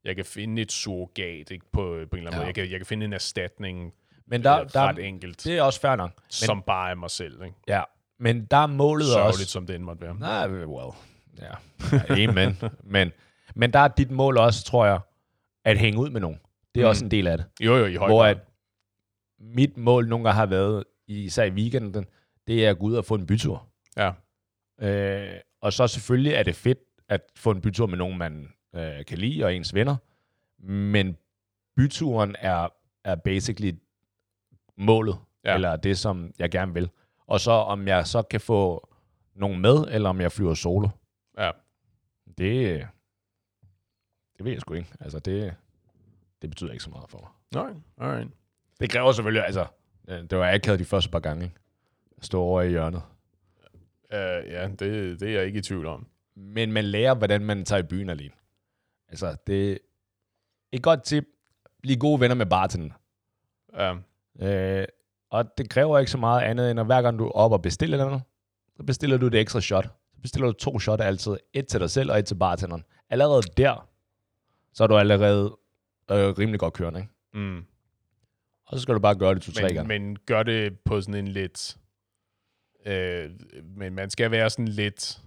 jeg 0.03 0.15
kan 0.15 0.25
finde 0.25 0.61
et 0.61 0.71
surrogat, 0.71 1.51
ikke? 1.51 1.65
På, 1.71 1.81
på 1.81 1.89
en 1.91 1.97
eller 2.01 2.07
anden 2.17 2.25
Ja. 2.31 2.37
måde. 2.37 2.45
Jeg 2.45 2.55
kan, 2.55 2.71
jeg 2.71 2.79
kan 2.79 2.85
finde 2.85 3.05
en 3.05 3.13
erstatning, 3.13 3.93
Men 4.27 4.43
der, 4.43 4.57
der, 4.57 4.63
der, 4.67 4.81
ret 4.87 4.99
enkelt, 4.99 5.43
det 5.43 5.57
er 5.57 5.61
også 5.61 5.81
fair 5.81 5.95
nok. 5.95 6.11
Men, 6.15 6.23
som 6.31 6.61
bare 6.61 6.91
er 6.91 6.95
mig 6.95 7.11
selv, 7.11 7.43
ikke? 7.43 7.55
ja, 7.67 7.83
men 8.19 8.45
der 8.45 8.57
er 8.57 8.67
målet 8.67 9.07
Sørgeligt, 9.07 9.41
også... 9.41 9.45
som 9.51 9.67
det 9.67 9.75
end 9.75 9.83
måtte 9.83 10.01
være. 10.01 10.15
Nej, 10.19 10.47
well, 10.49 10.91
ja. 11.41 11.53
ja 11.91 12.23
amen. 12.29 12.57
men, 12.95 13.11
men 13.55 13.73
der 13.73 13.79
er 13.79 13.87
dit 13.87 14.11
mål 14.11 14.37
også, 14.37 14.63
tror 14.65 14.85
jeg, 14.85 14.99
at 15.65 15.77
hænge 15.77 15.99
ud 15.99 16.09
med 16.09 16.21
nogen. 16.21 16.39
Det 16.75 16.81
er 16.81 16.85
Mm. 16.85 16.89
også 16.89 17.05
en 17.05 17.11
del 17.11 17.27
af 17.27 17.37
det. 17.37 17.45
Jo, 17.61 17.77
jo, 17.77 17.85
i 17.85 17.95
høj 17.95 18.07
Hvor 18.07 18.25
at 18.25 18.37
mit 19.39 19.77
mål 19.77 20.07
nogle 20.09 20.25
gange 20.25 20.35
har 20.39 20.45
været, 20.45 20.83
især 21.07 21.43
i 21.43 21.49
weekenden, 21.51 22.05
det 22.47 22.65
er 22.65 22.69
at 22.69 22.79
gå 22.79 22.85
ud 22.85 22.95
og 22.95 23.05
få 23.05 23.15
en 23.15 23.25
bytur. 23.27 23.67
Ja, 23.97 24.11
Øh, 24.81 25.33
og 25.61 25.73
så 25.73 25.87
selvfølgelig 25.87 26.33
er 26.33 26.43
det 26.43 26.55
fedt 26.55 26.79
at 27.09 27.21
få 27.35 27.51
en 27.51 27.61
bytur 27.61 27.87
med 27.87 27.97
nogen, 27.97 28.17
man 28.17 28.47
øh, 28.75 29.05
kan 29.05 29.17
lide, 29.17 29.43
og 29.45 29.55
ens 29.55 29.73
venner. 29.73 29.95
Men 30.59 31.17
byturen 31.77 32.35
er, 32.39 32.67
er 33.03 33.15
basically 33.15 33.71
målet, 34.77 35.17
ja. 35.43 35.53
Eller 35.53 35.75
det, 35.75 35.97
som 35.97 36.33
jeg 36.39 36.51
gerne 36.51 36.73
vil. 36.73 36.89
Og 37.27 37.39
så 37.39 37.51
om 37.51 37.87
jeg 37.87 38.07
så 38.07 38.21
kan 38.21 38.41
få 38.41 38.89
nogen 39.35 39.61
med, 39.61 39.85
eller 39.89 40.09
om 40.09 40.21
jeg 40.21 40.31
flyver 40.31 40.53
solo, 40.53 40.89
ja. 41.37 41.51
det, 42.37 42.87
det 44.37 44.45
ved 44.45 44.51
jeg 44.51 44.61
sgu 44.61 44.73
ikke. 44.73 44.93
Altså, 44.99 45.19
det, 45.19 45.55
det 46.41 46.49
betyder 46.49 46.71
ikke 46.71 46.83
så 46.83 46.89
meget 46.89 47.09
for 47.09 47.19
mig. 47.19 47.29
Nej, 47.63 47.81
alright. 47.97 48.31
Det 48.79 48.89
kræver 48.89 49.11
selvfølgelig, 49.11 49.45
altså, 49.45 49.65
det 50.07 50.37
var 50.37 50.53
akavet 50.53 50.79
de 50.79 50.85
første 50.85 51.11
par 51.11 51.19
gange, 51.19 51.43
ikke? 51.43 51.55
At 52.17 52.25
Stå 52.25 52.41
over 52.41 52.61
i 52.61 52.69
hjørnet. 52.69 53.01
Uh, 54.13 54.51
ja, 54.51 54.67
det, 54.67 55.19
det 55.19 55.21
er 55.21 55.31
jeg 55.31 55.45
ikke 55.45 55.59
i 55.59 55.61
tvivl 55.61 55.85
om. 55.85 56.07
Men 56.35 56.71
man 56.71 56.85
lærer, 56.85 57.15
hvordan 57.15 57.41
man 57.41 57.65
tager 57.65 57.83
i 57.83 57.87
byen 57.87 58.09
alene. 58.09 58.33
Altså, 59.09 59.35
det 59.47 59.71
er 59.71 59.77
et 60.71 60.83
godt 60.83 61.03
tip. 61.03 61.25
Bliv 61.81 61.97
gode 61.97 62.19
venner 62.19 62.35
med 62.35 62.45
bartenden. 62.45 62.93
Ja, 63.73 63.95
Øh, 64.41 64.85
og 65.29 65.45
det 65.57 65.69
kræver 65.69 65.99
ikke 65.99 66.11
så 66.11 66.17
meget 66.17 66.41
andet, 66.41 66.71
end 66.71 66.79
at 66.79 66.85
hver 66.85 67.01
gang 67.01 67.19
du 67.19 67.25
er 67.25 67.31
op 67.31 67.51
og 67.51 67.61
bestiller 67.61 67.97
noget, 67.97 68.21
så 68.77 68.83
bestiller 68.83 69.17
du 69.17 69.27
det 69.27 69.39
ekstra 69.39 69.61
shot. 69.61 69.85
Så 70.15 70.21
bestiller 70.21 70.47
du 70.47 70.53
to 70.53 70.79
shot 70.79 71.01
altid. 71.01 71.37
Et 71.53 71.67
til 71.67 71.79
dig 71.79 71.89
selv 71.89 72.11
og 72.11 72.19
et 72.19 72.25
til 72.25 72.35
bartenderen. 72.35 72.83
Allerede 73.09 73.41
der, 73.57 73.89
så 74.73 74.83
er 74.83 74.87
du 74.87 74.97
allerede 74.97 75.57
øh, 76.11 76.29
rimelig 76.29 76.59
godt 76.59 76.73
kørende, 76.73 76.99
ikke? 76.99 77.11
mm. 77.33 77.65
Og 78.67 78.77
så 78.77 78.81
skal 78.81 78.95
du 78.95 78.99
bare 78.99 79.15
gøre 79.15 79.35
det 79.35 79.41
to-tre 79.41 79.73
gange. 79.73 79.87
men 79.87 80.17
gør 80.25 80.43
det 80.43 80.79
på 80.79 81.01
sådan 81.01 81.25
en 81.25 81.27
lidt... 81.27 81.77
Øh, 82.85 83.29
men 83.63 83.93
man 83.93 84.09
skal 84.09 84.31
være 84.31 84.49
sådan 84.49 84.67
lidt 84.67 85.21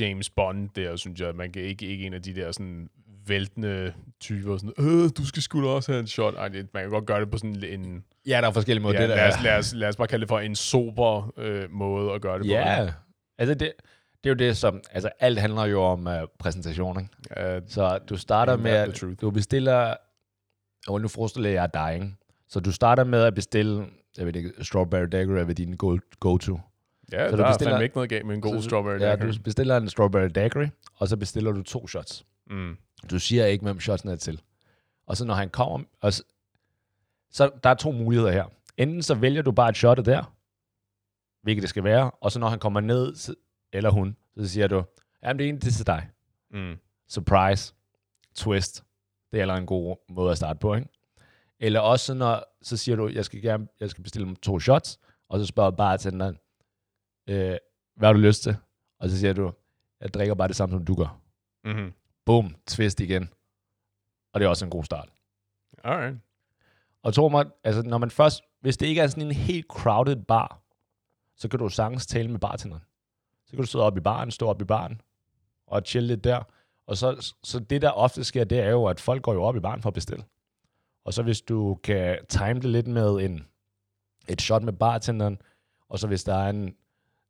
James 0.00 0.30
Bond 0.30 0.68
der, 0.76 0.96
synes 0.96 1.20
jeg. 1.20 1.34
Man 1.34 1.52
kan 1.52 1.62
ikke, 1.62 1.86
ikke 1.86 2.06
en 2.06 2.14
af 2.14 2.22
de 2.22 2.34
der 2.34 2.52
sådan 2.52 2.90
væltende 3.28 3.92
typer, 4.20 4.56
sådan, 4.56 4.72
øh, 4.78 5.10
du 5.18 5.26
skal 5.26 5.42
sgu 5.42 5.62
da 5.62 5.68
også 5.68 5.92
have 5.92 6.00
en 6.00 6.06
shot. 6.06 6.34
Ej, 6.34 6.48
det, 6.48 6.66
man 6.74 6.82
kan 6.82 6.90
godt 6.90 7.06
gøre 7.06 7.20
det 7.20 7.30
på 7.30 7.38
sådan 7.38 7.64
en... 7.64 8.04
Ja, 8.26 8.40
der 8.40 8.48
er 8.48 8.52
forskellige 8.52 8.82
måder. 8.82 8.94
Ja, 9.02 9.02
det 9.02 9.08
der, 9.10 9.16
lad, 9.16 9.28
os, 9.28 9.42
lad, 9.42 9.58
os, 9.58 9.74
lad 9.74 9.88
os 9.88 9.96
bare 9.96 10.06
kalde 10.08 10.20
det 10.20 10.28
for 10.28 10.38
en 10.38 10.54
sober 10.54 11.32
øh, 11.38 11.70
måde 11.70 12.12
at 12.12 12.20
gøre 12.22 12.38
det 12.38 12.42
på. 12.46 12.50
Ja, 12.50 12.88
altså 13.38 13.54
det, 13.54 13.72
det 14.24 14.30
er 14.30 14.30
jo 14.30 14.34
det, 14.34 14.56
som... 14.56 14.80
Altså 14.92 15.10
alt 15.20 15.38
handler 15.38 15.64
jo 15.64 15.82
om 15.82 16.06
uh, 16.06 16.12
præsentation, 16.38 17.00
ikke? 17.00 17.56
Uh, 17.56 17.62
Så 17.68 17.98
du 18.08 18.16
starter 18.16 18.56
med, 18.56 18.70
at 18.70 19.04
du 19.20 19.30
bestiller... 19.30 19.94
Og 20.88 21.00
nu 21.00 21.08
forestiller 21.08 21.50
jeg 21.50 21.74
dig, 21.74 21.94
ikke? 21.94 22.14
Så 22.48 22.60
du 22.60 22.72
starter 22.72 23.04
med 23.04 23.22
at 23.22 23.34
bestille, 23.34 23.86
jeg 24.18 24.26
ved 24.26 24.36
ikke, 24.36 24.52
strawberry 24.62 25.06
daiquiri 25.12 25.46
ved 25.46 25.54
din 25.54 25.76
go- 25.76 25.98
go-to. 26.20 26.60
ja, 27.12 27.30
Så 27.30 27.36
der 27.36 27.36
du 27.36 27.42
er 27.42 27.46
bestiller- 27.52 27.72
fandme 27.72 27.84
ikke 27.84 27.96
noget 27.96 28.10
galt 28.10 28.26
med 28.26 28.34
en 28.34 28.40
god 28.40 28.54
Så 28.56 28.62
strawberry 28.62 29.00
Ja, 29.00 29.06
daiquiri. 29.10 29.32
du 29.32 29.42
bestiller 29.42 29.76
en 29.76 29.88
strawberry 29.88 30.28
daiquiri, 30.34 30.66
og 30.96 31.08
så 31.08 31.16
bestiller 31.16 31.52
du 31.52 31.62
to 31.62 31.88
shots. 31.88 32.24
Mm. 32.50 32.76
Du 33.10 33.18
siger 33.18 33.46
ikke, 33.46 33.62
hvem 33.62 33.80
shotsene 33.80 34.12
er 34.12 34.16
til. 34.16 34.42
Og 35.06 35.16
så 35.16 35.24
når 35.24 35.34
han 35.34 35.50
kommer, 35.50 35.86
og 36.00 36.12
så, 36.12 36.22
så 37.30 37.50
der 37.62 37.70
er 37.70 37.74
to 37.74 37.92
muligheder 37.92 38.32
her. 38.32 38.44
enten 38.76 39.02
så 39.02 39.14
vælger 39.14 39.42
du 39.42 39.52
bare 39.52 39.68
et 39.68 39.76
shot 39.76 40.06
der, 40.06 40.34
hvilket 41.42 41.62
det 41.62 41.70
skal 41.70 41.84
være, 41.84 42.10
og 42.10 42.32
så 42.32 42.38
når 42.38 42.48
han 42.48 42.58
kommer 42.58 42.80
ned, 42.80 43.14
så, 43.14 43.34
eller 43.72 43.90
hun, 43.90 44.16
så 44.36 44.48
siger 44.48 44.66
du, 44.66 44.84
jamen 45.22 45.38
det 45.38 45.44
er 45.44 45.48
egentlig 45.48 45.72
til 45.72 45.86
dig. 45.86 46.08
Mm. 46.50 46.76
Surprise, 47.08 47.74
twist. 48.34 48.84
Det 49.32 49.38
er 49.38 49.42
allerede 49.42 49.60
en 49.60 49.66
god 49.66 49.96
måde 50.08 50.30
at 50.30 50.36
starte 50.36 50.58
på, 50.58 50.74
ikke? 50.74 50.88
Eller 51.60 51.80
også 51.80 52.14
når, 52.14 52.44
så 52.62 52.76
siger 52.76 52.96
du, 52.96 53.08
jeg 53.08 53.24
skal 53.24 53.42
gerne, 53.42 53.68
jeg 53.80 53.90
skal 53.90 54.02
bestille 54.02 54.36
to 54.36 54.60
shots, 54.60 54.98
og 55.28 55.38
så 55.38 55.46
spørger 55.46 55.70
bartenderen, 55.70 56.38
øh, 57.28 57.56
hvad 57.96 58.08
har 58.08 58.12
du 58.12 58.18
lyst 58.18 58.42
til? 58.42 58.56
Og 58.98 59.10
så 59.10 59.18
siger 59.18 59.32
du, 59.32 59.52
jeg 60.00 60.14
drikker 60.14 60.34
bare 60.34 60.48
det 60.48 60.56
samme, 60.56 60.72
som 60.72 60.84
du 60.84 60.94
gør. 60.94 61.20
Mm-hmm. 61.64 61.92
Boom, 62.28 62.56
twist 62.66 63.00
igen. 63.00 63.30
Og 64.32 64.40
det 64.40 64.46
er 64.46 64.50
også 64.50 64.64
en 64.64 64.70
god 64.70 64.84
start. 64.84 65.08
Alright. 65.84 66.16
Og 67.02 67.14
tro 67.14 67.28
mig, 67.28 67.46
altså 67.64 67.82
når 67.82 67.98
man 67.98 68.10
først, 68.10 68.42
hvis 68.60 68.76
det 68.76 68.86
ikke 68.86 69.00
er 69.00 69.06
sådan 69.06 69.22
en 69.22 69.32
helt 69.32 69.66
crowded 69.66 70.16
bar, 70.16 70.62
så 71.36 71.48
kan 71.48 71.58
du 71.58 71.68
sagtens 71.68 72.06
tale 72.06 72.30
med 72.30 72.38
bartenderen. 72.38 72.82
Så 73.46 73.50
kan 73.50 73.58
du 73.58 73.66
sidde 73.66 73.84
op 73.84 73.96
i 73.96 74.00
baren, 74.00 74.30
stå 74.30 74.48
op 74.48 74.62
i 74.62 74.64
baren, 74.64 75.00
og 75.66 75.82
chill 75.86 76.06
lidt 76.06 76.24
der. 76.24 76.42
Og 76.86 76.96
så, 76.96 77.34
så 77.42 77.58
det, 77.58 77.82
der 77.82 77.90
ofte 77.90 78.24
sker, 78.24 78.44
det 78.44 78.58
er 78.58 78.70
jo, 78.70 78.84
at 78.86 79.00
folk 79.00 79.22
går 79.22 79.32
jo 79.32 79.42
op 79.42 79.56
i 79.56 79.60
baren 79.60 79.82
for 79.82 79.90
at 79.90 79.94
bestille. 79.94 80.24
Og 81.04 81.14
så 81.14 81.22
hvis 81.22 81.40
du 81.40 81.74
kan 81.74 82.18
time 82.28 82.54
det 82.54 82.64
lidt 82.64 82.86
med 82.86 83.10
en, 83.10 83.46
et 84.28 84.42
shot 84.42 84.62
med 84.62 84.72
bartenderen, 84.72 85.40
og 85.88 85.98
så 85.98 86.06
hvis 86.06 86.24
der 86.24 86.34
er 86.34 86.50
en, 86.50 86.76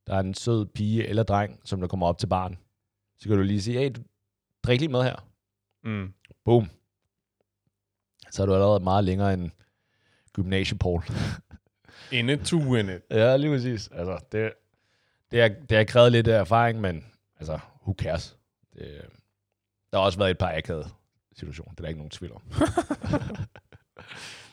der 0.07 0.15
er 0.15 0.21
en 0.21 0.35
sød 0.35 0.67
pige 0.67 1.07
eller 1.07 1.23
dreng, 1.23 1.61
som 1.65 1.81
der 1.81 1.89
kommer 1.89 2.07
op 2.07 2.19
til 2.19 2.27
baren, 2.27 2.59
så 3.19 3.29
kan 3.29 3.37
du 3.37 3.43
lige 3.43 3.63
sige, 3.63 3.79
hey, 3.79 3.91
drik 4.69 4.81
lige 4.81 4.93
med 4.93 5.03
her. 5.03 5.17
Mm. 5.85 6.13
Boom. 6.45 6.71
Så 8.31 8.43
er 8.43 8.47
du 8.47 8.55
allerede 8.55 8.81
meget 8.81 9.05
længere 9.05 9.35
end 9.35 9.51
gymnasiepol. 10.33 11.05
In 12.13 12.29
it 12.29 12.41
to 12.41 12.57
win 12.57 12.89
it. 12.89 13.03
ja, 13.11 13.37
lige 13.37 13.51
præcis. 13.55 13.89
Altså, 13.93 14.19
det, 14.33 14.53
det, 15.31 15.41
er, 15.41 15.49
det 15.49 15.77
har 15.77 15.85
krævet 15.85 16.13
lidt 16.13 16.29
af 16.29 16.41
erfaring, 16.41 16.81
men 16.81 17.05
altså, 17.39 17.59
who 17.83 17.95
cares? 17.99 18.37
Det, 18.73 19.01
der 19.93 19.99
har 19.99 20.05
også 20.05 20.19
været 20.19 20.31
et 20.31 20.39
par 20.39 20.53
akavede 20.57 20.89
situationer. 21.37 21.71
Det 21.71 21.81
er 21.81 21.83
der 21.83 21.89
ikke 21.89 22.01
nogen 22.01 22.11
tvivl 22.11 22.33
om. 22.33 22.43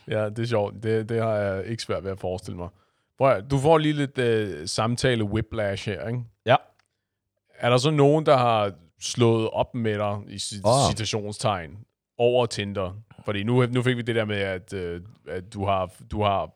Ja, 0.08 0.30
det 0.30 0.40
er 0.40 0.46
sjovt. 0.46 0.84
Det, 0.84 1.10
det 1.10 1.22
har 1.22 1.34
jeg 1.36 1.66
ikke 1.66 1.84
svært 1.84 2.04
ved 2.04 2.12
at 2.12 2.20
forestille 2.20 2.58
mig. 2.58 2.70
Prøv, 3.18 3.42
du 3.42 3.58
får 3.58 3.78
lige 3.78 3.94
lidt 3.94 4.18
øh, 4.18 4.68
samtale 4.68 5.24
whiplash 5.24 5.90
her, 5.90 6.08
ikke? 6.08 6.24
Ja. 6.46 6.56
Er 7.58 7.70
der 7.70 7.78
så 7.78 7.92
nogen, 7.92 8.26
der 8.26 8.38
har 8.38 8.74
slået 9.06 9.50
op 9.50 9.76
med 9.76 9.98
dig 9.98 10.18
i 10.28 10.40
citationstegn 10.90 11.78
over 12.18 12.46
Tinder? 12.46 12.94
Fordi 13.26 13.44
nu, 13.44 13.66
nu 13.66 13.82
fik 13.82 13.98
vi 13.98 14.02
det 14.02 14.16
der 14.16 14.26
med, 14.26 14.38
at, 14.38 14.74
øh, 14.74 15.02
at 15.28 15.54
du 15.54 15.66
har, 15.66 15.92
du 16.12 16.24
har, 16.24 16.50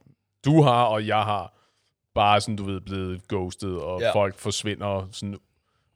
du 0.45 0.61
har, 0.61 0.83
og 0.83 1.07
jeg 1.07 1.23
har 1.23 1.53
bare 2.15 2.41
sådan, 2.41 2.55
du 2.55 2.63
ved, 2.63 2.81
blevet 2.81 3.27
ghostet, 3.27 3.79
og 3.81 4.01
Ja. 4.01 4.13
folk 4.13 4.37
forsvinder 4.37 5.07
sådan 5.11 5.37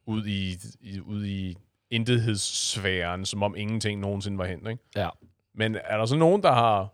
ud 0.06 0.26
i, 0.26 0.56
i, 0.82 1.00
ud 1.00 1.26
i 1.26 1.58
intethedssfæren, 1.89 3.26
som 3.26 3.44
om 3.44 3.56
ingenting 3.58 4.00
nogensinde 4.00 4.38
var 4.38 4.46
hent, 4.46 4.68
ikke? 4.70 4.84
Ja. 4.96 5.10
Men 5.56 5.76
er 5.84 5.98
der 5.98 6.06
så 6.06 6.16
nogen, 6.16 6.44
der 6.44 6.52
har, 6.52 6.88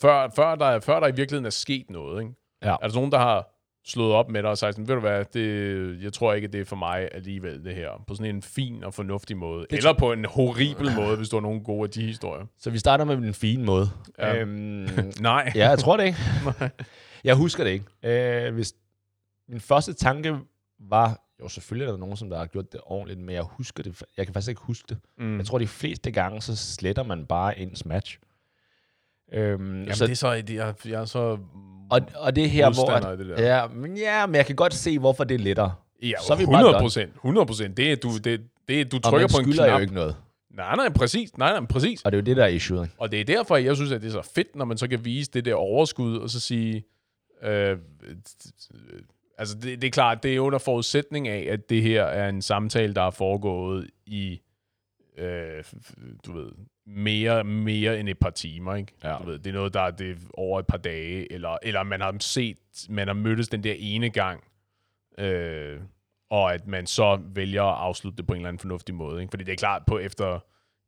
før, 0.00 0.28
før, 0.36 0.54
der, 0.54 0.80
før 0.80 1.00
der 1.00 1.06
i 1.06 1.14
virkeligheden 1.16 1.46
er 1.46 1.50
sket 1.50 1.90
noget, 1.90 2.22
ikke? 2.22 2.34
Ja. 2.62 2.76
er 2.82 2.88
der 2.88 2.94
nogen, 2.94 3.12
der 3.12 3.18
har 3.18 3.48
slået 3.84 4.12
op 4.12 4.28
med 4.28 4.42
dig 4.42 4.50
og 4.50 4.58
sagt 4.58 4.74
sådan, 4.74 4.88
ved 4.88 4.94
du 4.94 5.00
hvad, 5.00 5.24
det, 5.24 6.02
jeg 6.02 6.12
tror 6.12 6.34
ikke, 6.34 6.48
det 6.48 6.60
er 6.60 6.64
for 6.64 6.76
mig 6.76 7.08
alligevel, 7.12 7.64
det 7.64 7.74
her. 7.74 7.88
På 8.06 8.14
sådan 8.14 8.34
en 8.34 8.42
fin 8.42 8.84
og 8.84 8.94
fornuftig 8.94 9.36
måde. 9.36 9.66
Det 9.70 9.76
Eller 9.76 9.92
på 9.92 10.12
en 10.12 10.24
horribel 10.24 10.94
måde, 10.96 11.16
hvis 11.16 11.28
du 11.28 11.36
har 11.36 11.40
nogle 11.40 11.60
gode 11.64 11.82
af 11.82 11.90
de 11.90 12.02
historier. 12.02 12.46
Så 12.58 12.70
vi 12.70 12.78
starter 12.78 13.04
med 13.04 13.16
en 13.16 13.34
fin 13.34 13.64
måde. 13.64 13.90
Ja. 14.18 14.36
Øhm, 14.36 14.88
Nej. 15.20 15.52
ja, 15.54 15.68
jeg 15.68 15.78
tror 15.78 15.96
det 15.96 16.04
ikke. 16.04 16.18
jeg 17.24 17.34
husker 17.34 17.64
det 17.64 17.70
ikke. 17.70 18.46
Øh, 18.46 18.54
hvis 18.54 18.74
min 19.48 19.60
første 19.60 19.92
tanke 19.92 20.38
var, 20.80 21.20
jo 21.42 21.48
selvfølgelig 21.48 21.86
er 21.86 21.90
der 21.90 21.98
nogen, 21.98 22.16
som 22.16 22.30
der 22.30 22.38
har 22.38 22.46
gjort 22.46 22.72
det 22.72 22.80
ordentligt, 22.84 23.20
men 23.20 23.34
jeg 23.34 23.42
husker 23.42 23.82
det, 23.82 24.02
jeg 24.16 24.26
kan 24.26 24.34
faktisk 24.34 24.48
ikke 24.48 24.62
huske 24.62 24.86
det. 24.88 24.98
Mm. 25.18 25.36
Jeg 25.36 25.46
tror, 25.46 25.58
de 25.58 25.66
fleste 25.66 26.10
gange, 26.10 26.40
så 26.40 26.56
sletter 26.56 27.02
man 27.02 27.26
bare 27.26 27.58
ens 27.58 27.84
match. 27.84 28.18
Øhm, 29.34 29.80
Jamen, 29.80 29.94
så, 29.94 30.04
det 30.06 30.12
er 30.12 30.16
så, 30.16 30.28
er, 30.28 30.72
jeg 30.84 31.00
er 31.00 31.04
så 31.04 31.38
og, 31.90 32.00
og 32.16 32.36
det 32.36 32.44
er 32.44 32.48
her, 32.48 32.70
hvor... 32.70 32.90
At, 32.90 33.18
det 33.18 33.26
der. 33.26 33.56
ja, 33.56 33.66
men 33.68 33.96
ja, 33.96 34.26
men 34.26 34.34
jeg 34.34 34.46
kan 34.46 34.56
godt 34.56 34.74
se, 34.74 34.98
hvorfor 34.98 35.24
det 35.24 35.34
er 35.34 35.38
lettere. 35.38 35.72
Ja, 36.02 36.12
så 36.26 36.32
er 36.32 36.36
vi 36.36 36.44
bare 36.46 36.54
100 36.54 36.72
done. 36.74 36.82
procent. 36.82 37.14
100 37.14 37.46
procent. 37.46 37.76
Det 37.76 37.92
er, 37.92 37.96
du, 37.96 38.18
det, 38.18 38.40
det 38.68 38.92
du 38.92 38.96
Og 38.96 39.02
trykker 39.02 39.18
man 39.18 39.28
på 39.34 39.38
en 39.38 39.44
skylder 39.44 39.64
knap. 39.64 39.78
jo 39.78 39.80
ikke 39.82 39.94
noget. 39.94 40.16
Nej, 40.50 40.76
nej, 40.76 40.88
præcis. 40.88 41.38
Nej, 41.38 41.58
nej, 41.58 41.66
præcis. 41.66 42.02
Og 42.02 42.12
det 42.12 42.18
er 42.18 42.20
jo 42.22 42.24
det, 42.24 42.36
der 42.36 42.44
er 42.44 42.48
issue. 42.48 42.82
ikke? 42.82 42.94
Og 42.98 43.12
det 43.12 43.20
er 43.20 43.24
derfor, 43.24 43.56
jeg 43.56 43.76
synes, 43.76 43.92
at 43.92 44.02
det 44.02 44.08
er 44.08 44.12
så 44.22 44.30
fedt, 44.34 44.56
når 44.56 44.64
man 44.64 44.78
så 44.78 44.88
kan 44.88 45.04
vise 45.04 45.30
det 45.30 45.44
der 45.44 45.54
overskud, 45.54 46.16
og 46.16 46.30
så 46.30 46.40
sige, 46.40 46.84
øh, 47.42 47.76
altså 49.38 49.54
det, 49.54 49.82
det 49.82 49.86
er 49.88 49.90
klart, 49.90 50.22
det 50.22 50.36
er 50.36 50.40
under 50.40 50.58
forudsætning 50.58 51.28
af, 51.28 51.48
at 51.50 51.70
det 51.70 51.82
her 51.82 52.02
er 52.04 52.28
en 52.28 52.42
samtale, 52.42 52.94
der 52.94 53.02
er 53.02 53.10
foregået 53.10 53.86
i, 54.06 54.40
øh, 55.18 55.64
du 56.26 56.32
ved, 56.32 56.52
mere, 56.86 57.44
mere 57.44 58.00
end 58.00 58.08
et 58.08 58.18
par 58.18 58.30
timer, 58.30 58.74
ikke? 58.74 58.92
Ja. 59.04 59.16
Du 59.16 59.24
ved, 59.24 59.38
det 59.38 59.50
er 59.50 59.54
noget, 59.54 59.74
der 59.74 59.80
er 59.80 59.90
det 59.90 60.10
er 60.10 60.16
over 60.34 60.58
et 60.60 60.66
par 60.66 60.76
dage, 60.76 61.32
eller, 61.32 61.58
eller 61.62 61.82
man 61.82 62.00
har 62.00 62.16
set, 62.20 62.56
man 62.88 63.06
har 63.06 63.14
mødtes 63.14 63.48
den 63.48 63.64
der 63.64 63.74
ene 63.78 64.10
gang, 64.10 64.44
øh, 65.18 65.80
og 66.30 66.54
at 66.54 66.66
man 66.66 66.86
så 66.86 67.20
vælger 67.34 67.64
at 67.64 67.78
afslutte 67.78 68.16
det 68.16 68.26
på 68.26 68.32
en 68.32 68.36
eller 68.36 68.48
anden 68.48 68.60
fornuftig 68.60 68.94
måde, 68.94 69.20
ikke? 69.20 69.30
Fordi 69.30 69.44
det 69.44 69.52
er 69.52 69.56
klart, 69.56 69.82
på 69.86 69.98
efter 69.98 70.40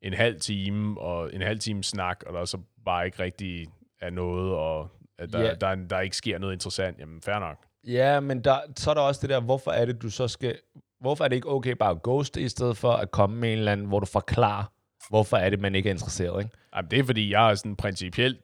en 0.03 0.13
halv 0.13 0.41
time 0.41 1.01
og 1.01 1.35
en 1.35 1.43
halv 1.43 1.59
time 1.59 1.85
snak, 1.85 2.23
og 2.27 2.35
der 2.35 2.45
så 2.45 2.59
bare 2.85 3.07
ikke 3.07 3.23
rigtig 3.23 3.67
er 4.01 4.11
noget, 4.11 4.53
og 4.53 4.89
at 5.19 5.33
der, 5.33 5.43
yeah. 5.43 5.61
der, 5.61 5.75
der 5.75 6.01
ikke 6.01 6.17
sker 6.17 6.39
noget 6.39 6.53
interessant, 6.53 6.99
jamen 6.99 7.23
fair 7.23 7.39
nok. 7.39 7.57
Ja, 7.87 8.21
men 8.21 8.45
der, 8.45 8.59
så 8.77 8.91
er 8.91 8.95
der 8.95 9.01
også 9.01 9.21
det 9.23 9.31
der, 9.31 9.41
hvorfor 9.41 9.71
er 9.71 9.85
det, 9.85 10.03
du 10.03 10.11
så 10.11 10.29
skal... 10.29 10.59
Hvorfor 11.05 11.25
er 11.25 11.29
det 11.29 11.37
ikke 11.37 11.51
okay 11.51 11.73
bare 11.73 11.91
at 11.91 12.03
ghoste, 12.03 12.41
i 12.41 12.49
stedet 12.49 12.77
for 12.77 12.93
at 12.93 13.11
komme 13.11 13.37
med 13.37 13.53
en 13.53 13.59
eller 13.59 13.73
anden, 13.73 13.87
hvor 13.87 14.01
du 14.01 14.07
forklarer, 14.07 14.65
hvorfor 15.09 15.37
er 15.37 15.51
det, 15.51 15.61
man 15.61 15.75
ikke 15.75 15.89
er 15.89 15.93
interesseret, 15.93 16.43
ikke? 16.45 16.57
Jamen, 16.77 16.91
det 16.91 16.99
er 16.99 17.05
fordi, 17.05 17.33
jeg 17.33 17.51
er 17.51 17.55
sådan 17.55 17.77
principielt 17.77 18.39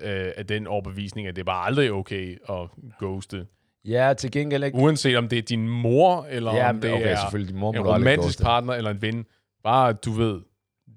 øh, 0.00 0.32
af 0.36 0.46
den 0.46 0.66
overbevisning, 0.66 1.28
at 1.28 1.36
det 1.36 1.42
er 1.42 1.44
bare 1.44 1.66
aldrig 1.66 1.92
okay 1.92 2.38
at 2.50 2.68
ghoste. 2.98 3.46
Ja, 3.84 4.14
til 4.18 4.30
gengæld 4.30 4.64
ikke. 4.64 4.78
Uanset 4.78 5.16
om 5.16 5.28
det 5.28 5.38
er 5.38 5.42
din 5.42 5.68
mor, 5.68 6.26
eller 6.30 6.54
Ja, 6.54 6.68
om 6.68 6.80
det 6.80 6.92
okay, 6.92 7.12
er 7.12 7.16
selvfølgelig, 7.16 7.52
din 7.52 7.60
mor 7.60 7.72
en 7.72 7.80
romantisk 7.80 8.42
partner 8.42 8.74
eller 8.74 8.90
en 8.90 9.02
ven. 9.02 9.26
Bare, 9.64 9.92
du 9.92 10.10
ved, 10.12 10.40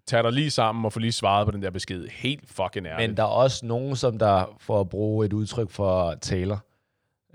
tag 0.08 0.23
dig 0.23 0.32
lige 0.34 0.51
sammen 0.51 0.86
og 0.86 0.93
få 0.93 0.99
lige 0.99 1.12
svaret 1.12 1.45
på 1.45 1.51
den 1.51 1.62
der 1.62 1.69
besked. 1.69 2.08
Helt 2.08 2.49
fucking 2.49 2.88
ærligt. 2.88 3.10
Men 3.10 3.17
der 3.17 3.23
er 3.23 3.27
også 3.27 3.65
nogen, 3.65 3.95
som 3.95 4.19
der, 4.19 4.58
for 4.60 4.79
at 4.79 4.89
bruge 4.89 5.25
et 5.25 5.34
udtryk 5.34 5.69
for 5.69 6.15
Taylor, 6.21 6.65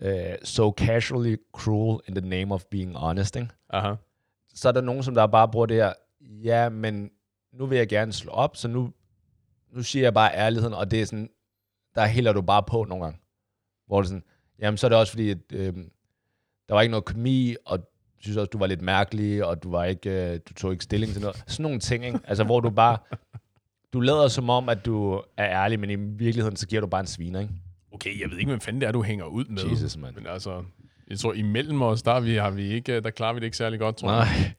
uh, 0.03 0.35
so 0.43 0.73
casually 0.73 1.37
cruel 1.53 2.01
in 2.09 2.15
the 2.15 2.29
name 2.29 2.55
of 2.55 2.65
being 2.71 2.97
honest, 2.97 3.37
ikke? 3.37 3.49
Aha. 3.71 3.95
så 4.55 4.69
er 4.69 4.73
der 4.73 4.81
nogen, 4.81 5.03
som 5.03 5.15
der 5.15 5.27
bare 5.27 5.49
bruger 5.49 5.67
det 5.67 5.77
her, 5.77 5.93
ja, 6.21 6.69
men 6.69 7.11
nu 7.53 7.67
vil 7.67 7.79
jeg 7.79 7.89
gerne 7.89 8.13
slå 8.13 8.33
op, 8.33 8.57
så 8.57 8.69
nu, 8.69 8.93
nu 9.73 9.83
siger 9.83 10.03
jeg 10.03 10.15
bare 10.15 10.35
ærligheden, 10.35 10.75
og 10.75 10.91
det 10.91 11.01
er 11.03 11.07
sådan, 11.07 11.31
der 11.95 12.07
hælder 12.07 12.33
du 12.33 12.43
bare 12.43 12.63
på 12.63 12.85
nogle 12.85 13.05
gange. 13.05 13.21
Hvor 13.87 14.01
det 14.01 14.09
sådan, 14.09 14.25
jamen 14.59 14.79
så 14.79 14.87
er 14.87 14.89
det 14.89 14.99
også 14.99 15.13
fordi, 15.13 15.31
at 15.31 15.39
øhm, 15.53 15.91
der 16.69 16.75
var 16.75 16.81
ikke 16.81 16.91
noget 16.91 17.05
kemi, 17.05 17.57
og 17.67 17.79
synes 18.25 18.37
også, 18.37 18.51
du 18.51 18.59
var 18.59 18.67
lidt 18.67 18.83
mærkelig, 18.83 19.45
og 19.45 19.63
du, 19.63 19.71
var 19.71 19.85
ikke, 19.85 20.33
øh, 20.33 20.41
du 20.49 20.55
tog 20.55 20.73
ikke 20.73 20.85
stilling 20.85 21.13
til 21.13 21.21
noget. 21.21 21.45
Sådan 21.47 21.63
nogle 21.63 21.81
ting, 21.81 22.05
ikke? 22.05 22.21
Altså, 22.25 22.45
hvor 22.45 22.61
du 22.61 22.71
bare, 22.71 22.99
du 23.93 24.01
lader 24.01 24.29
som 24.29 24.51
om, 24.51 24.69
at 24.69 24.85
du 24.85 25.13
er 25.37 25.49
ærlig, 25.49 25.81
men 25.81 25.91
i 25.91 25.95
virkeligheden, 25.95 26.57
så 26.57 26.67
giver 26.67 26.81
du 26.81 26.87
bare 26.87 27.01
en 27.01 27.07
sviner, 27.07 27.41
ikke? 27.41 27.55
Okay, 28.05 28.21
jeg 28.21 28.31
ved 28.31 28.39
ikke, 28.39 28.49
hvem 28.51 28.61
fanden 28.61 28.81
det 28.81 28.87
er, 28.87 28.93
du 28.93 29.03
hænger 29.03 29.25
ud 29.25 29.45
med. 29.45 29.63
Jesus, 29.71 29.97
mand. 29.97 30.15
Men 30.15 30.27
altså, 30.27 30.65
jeg 31.09 31.19
tror, 31.19 31.33
imellem 31.33 31.83
os, 31.83 32.03
der, 32.03 32.13
er 32.13 32.21
vi, 32.21 32.35
har 32.35 32.51
vi 32.51 32.63
ikke, 32.73 33.01
der 33.01 33.11
klarer 33.11 33.33
vi 33.33 33.41
det 33.41 33.45
ikke 33.45 33.57
særlig 33.57 33.79
godt, 33.79 33.97
tror 33.97 34.13
jeg. 34.13 34.19
Nej. 34.19 34.53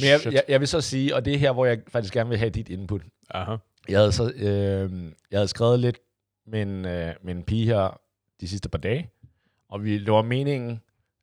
Men 0.00 0.08
jeg, 0.08 0.32
jeg, 0.32 0.44
jeg 0.48 0.60
vil 0.60 0.68
så 0.68 0.80
sige, 0.80 1.14
og 1.14 1.24
det 1.24 1.34
er 1.34 1.38
her, 1.38 1.52
hvor 1.52 1.66
jeg 1.66 1.78
faktisk 1.88 2.14
gerne 2.14 2.28
vil 2.28 2.38
have 2.38 2.50
dit 2.50 2.68
input. 2.68 3.02
Aha. 3.30 3.56
Jeg 3.88 3.98
havde, 3.98 4.12
så, 4.12 4.32
øh, 4.36 5.12
jeg 5.30 5.38
havde 5.38 5.48
skrevet 5.48 5.80
lidt 5.80 5.98
med 6.46 6.62
en, 6.62 6.84
øh, 6.84 7.14
med 7.22 7.34
en 7.34 7.42
pige 7.42 7.66
her 7.66 8.00
de 8.40 8.48
sidste 8.48 8.68
par 8.68 8.78
dage, 8.78 9.10
og 9.68 9.84
vi, 9.84 9.98
det 9.98 10.12
var 10.12 10.22
meningen, 10.22 10.80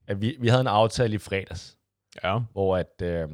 at 0.07 0.21
vi, 0.21 0.35
vi 0.39 0.47
havde 0.47 0.61
en 0.61 0.67
aftale 0.67 1.15
i 1.15 1.17
fredags, 1.17 1.77
Ja. 2.23 2.39
hvor 2.51 2.77
at, 2.77 3.01
øh, 3.01 3.29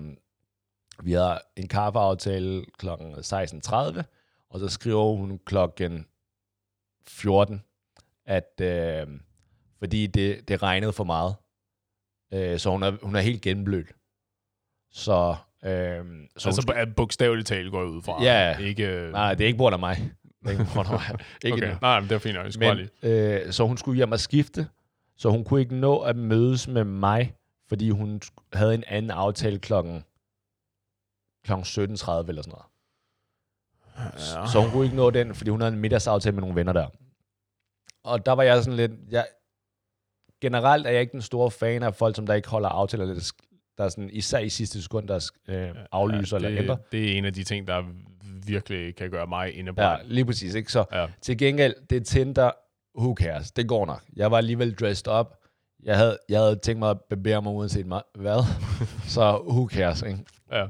vi 1.03 1.11
havde 1.11 1.39
en 1.55 1.67
kaffeaftale 1.67 2.65
kl. 2.79 2.87
16.30, 2.87 4.03
og 4.49 4.59
så 4.59 4.67
skriver 4.67 5.15
hun 5.15 5.39
klokken 5.45 6.05
14, 7.07 7.63
at 8.29 8.61
øh, 8.61 9.07
fordi 9.79 10.07
det, 10.07 10.47
det 10.47 10.63
regnede 10.63 10.93
for 10.93 11.03
meget, 11.03 11.35
øh, 12.33 12.59
så 12.59 12.69
hun 12.69 12.83
er, 12.83 12.91
hun 13.03 13.15
er 13.15 13.19
helt 13.21 13.41
gennemblødt. 13.41 13.87
Så, 14.91 15.35
øh, 15.63 15.69
så 16.37 16.49
Altså, 16.49 16.65
bu- 16.71 16.93
bogstaveligt 16.93 17.47
talt 17.47 17.71
går 17.71 17.79
jeg 17.79 17.89
ud 17.89 18.01
fra. 18.01 18.23
Ja. 18.23 18.57
Ikke, 18.57 18.85
nej, 18.87 19.09
nej, 19.11 19.33
det 19.33 19.43
er 19.43 19.47
ikke 19.47 19.57
grund 19.59 19.73
af 19.73 19.79
mig. 19.79 19.95
Det 20.41 20.47
er 20.47 20.51
ikke 20.51 20.65
grund 20.73 20.87
af 20.87 20.93
mig. 20.93 21.19
Ikke 21.43 21.57
okay. 21.57 21.75
Nej, 21.81 21.99
men 21.99 22.09
det 22.09 22.15
er 22.15 22.19
fint 22.19 22.35
nok. 22.35 22.45
Men, 22.59 22.77
lige. 22.77 22.89
øh, 23.45 23.51
så 23.51 23.67
hun 23.67 23.77
skulle 23.77 23.95
hjem 23.97 24.11
og 24.11 24.19
skifte, 24.19 24.67
så 25.17 25.29
hun 25.29 25.43
kunne 25.43 25.59
ikke 25.61 25.75
nå 25.75 25.99
at 25.99 26.15
mødes 26.15 26.67
med 26.67 26.83
mig, 26.83 27.35
fordi 27.67 27.89
hun 27.89 28.21
havde 28.53 28.73
en 28.75 28.83
anden 28.87 29.11
aftale 29.11 29.59
klokken, 29.59 30.03
klokken 31.45 31.65
17.30 31.65 32.29
eller 32.29 32.41
sådan 32.41 32.51
noget. 32.51 32.65
Ja. 34.17 34.47
Så 34.47 34.59
hun 34.61 34.71
kunne 34.71 34.83
ikke 34.85 34.95
nå 34.95 35.09
den, 35.09 35.35
fordi 35.35 35.49
hun 35.49 35.61
havde 35.61 35.73
en 35.73 35.79
middagsaftale 35.79 36.33
med 36.35 36.41
nogle 36.41 36.55
venner 36.55 36.73
der. 36.73 36.87
Og 38.03 38.25
der 38.25 38.31
var 38.31 38.43
jeg 38.43 38.63
sådan 38.63 38.77
lidt... 38.77 38.91
Jeg, 39.11 39.27
generelt 40.41 40.87
er 40.87 40.91
jeg 40.91 41.01
ikke 41.01 41.11
den 41.11 41.21
store 41.21 41.51
fan 41.51 41.83
af 41.83 41.95
folk, 41.95 42.15
som 42.15 42.27
der 42.27 42.33
ikke 42.33 42.49
holder 42.49 42.69
aftaler, 42.69 43.05
der, 43.05 43.31
der 43.77 43.83
er 43.83 43.89
sådan, 43.89 44.09
især 44.13 44.39
i 44.39 44.49
sidste 44.49 44.81
sekund, 44.81 45.07
der 45.07 45.31
øh, 45.47 45.69
aflyser 45.91 46.37
ja, 46.37 46.41
det, 46.41 46.47
eller 46.47 46.61
ændrer. 46.61 46.77
Det 46.91 47.11
er 47.13 47.17
en 47.17 47.25
af 47.25 47.33
de 47.33 47.43
ting, 47.43 47.67
der 47.67 47.83
virkelig 48.45 48.95
kan 48.95 49.09
gøre 49.11 49.27
mig 49.27 49.53
indebrændt. 49.57 50.03
Ja, 50.03 50.13
lige 50.13 50.25
præcis. 50.25 50.55
Ikke? 50.55 50.71
Så 50.71 50.85
Ja. 50.91 51.07
til 51.21 51.37
gengæld, 51.37 51.73
det 51.89 51.95
er 51.95 52.03
Tinder, 52.03 52.51
who 52.99 53.15
cares? 53.19 53.51
Det 53.51 53.67
går 53.67 53.85
nok. 53.85 54.01
Jeg 54.15 54.31
var 54.31 54.37
alligevel 54.37 54.73
dressed 54.75 55.07
up. 55.19 55.27
Jeg 55.83 55.97
havde, 55.97 56.17
jeg 56.29 56.39
havde 56.39 56.55
tænkt 56.55 56.79
mig 56.79 56.89
at 56.89 56.97
bevæge 57.09 57.41
mig 57.41 57.53
uanset 57.53 57.85
mig, 57.85 58.01
hvad. 58.15 58.43
så 59.15 59.41
who 59.47 59.67
cares, 59.71 60.01
ikke? 60.01 60.19
Ja. 60.51 60.67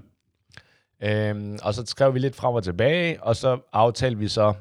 Øhm, 1.03 1.57
og 1.63 1.73
så 1.73 1.83
skrev 1.85 2.13
vi 2.13 2.19
lidt 2.19 2.35
frem 2.35 2.55
og 2.55 2.63
tilbage, 2.63 3.23
og 3.23 3.35
så 3.35 3.59
aftalte 3.73 4.17
vi 4.19 4.27
så, 4.27 4.53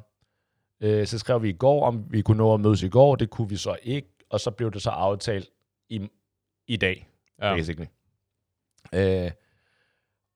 øh, 0.81 1.07
så 1.07 1.19
skrev 1.19 1.43
vi 1.43 1.49
i 1.49 1.53
går, 1.53 1.87
om 1.87 2.05
vi 2.11 2.23
kunne 2.23 2.37
nå 2.39 2.55
at 2.55 2.61
mødes 2.61 2.83
i 2.83 2.89
går. 2.89 3.17
Det 3.17 3.31
kunne 3.31 3.49
vi 3.49 3.57
så 3.57 3.77
ikke, 3.83 4.09
og 4.31 4.41
så 4.41 4.51
blev 4.51 4.71
det 4.73 4.83
så 4.83 4.91
aftalt 4.91 5.49
i, 5.91 6.09
i 6.69 6.77
dag, 6.77 7.09
ja. 7.43 7.55
Basically. 7.55 7.87
Øh, 8.95 9.31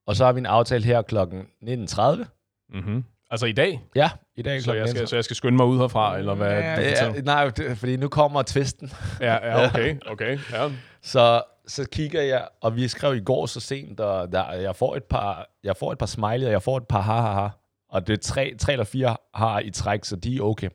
og 0.07 0.17
så 0.17 0.25
har 0.25 0.33
vi 0.33 0.39
en 0.39 0.47
aftale 0.47 0.85
her 0.85 1.03
klokken 1.03 1.41
19.30. 1.41 2.25
Mm-hmm. 2.69 3.05
Altså 3.31 3.47
i 3.47 3.53
dag? 3.53 3.83
Ja, 3.95 4.11
i 4.37 4.43
dag 4.43 4.63
Så 4.63 4.73
jeg, 4.73 4.89
skal, 4.89 5.03
19.30. 5.03 5.07
så 5.07 5.17
jeg 5.17 5.25
skal 5.25 5.37
skynde 5.37 5.57
mig 5.57 5.67
ud 5.67 5.79
herfra, 5.79 6.19
eller 6.19 6.35
hvad? 6.35 6.51
ja, 6.61 6.81
ja, 6.81 7.21
nej, 7.21 7.49
det, 7.49 7.79
fordi 7.79 7.97
nu 7.97 8.09
kommer 8.09 8.43
tvisten. 8.47 8.91
ja, 9.21 9.47
ja, 9.47 9.67
okay, 9.69 9.97
okay. 10.07 10.39
Ja. 10.53 10.71
Så, 11.03 11.43
så 11.67 11.89
kigger 11.93 12.23
jeg, 12.23 12.49
og 12.61 12.77
vi 12.77 12.89
skrev 12.89 13.15
i 13.15 13.21
går 13.21 13.47
så 13.47 13.61
sent, 13.61 14.01
og 14.01 14.33
der, 14.33 14.53
jeg, 14.53 14.77
får 14.77 14.97
et 14.97 15.05
par, 15.05 15.49
jeg 15.65 15.77
får 15.77 15.93
et 15.93 15.99
par 15.99 16.07
smiley, 16.07 16.47
og 16.47 16.53
jeg 16.53 16.63
får 16.63 16.77
et 16.77 16.89
par 16.89 17.01
ha, 17.01 17.21
ha, 17.21 17.33
ha. 17.33 17.49
Og 17.93 18.07
det 18.07 18.13
er 18.13 18.17
tre, 18.17 18.55
tre 18.59 18.73
eller 18.73 18.85
fire 18.85 19.17
har 19.35 19.61
i 19.61 19.71
træk, 19.71 20.05
så 20.05 20.17
de 20.17 20.37
er 20.37 20.41
okay. 20.43 20.69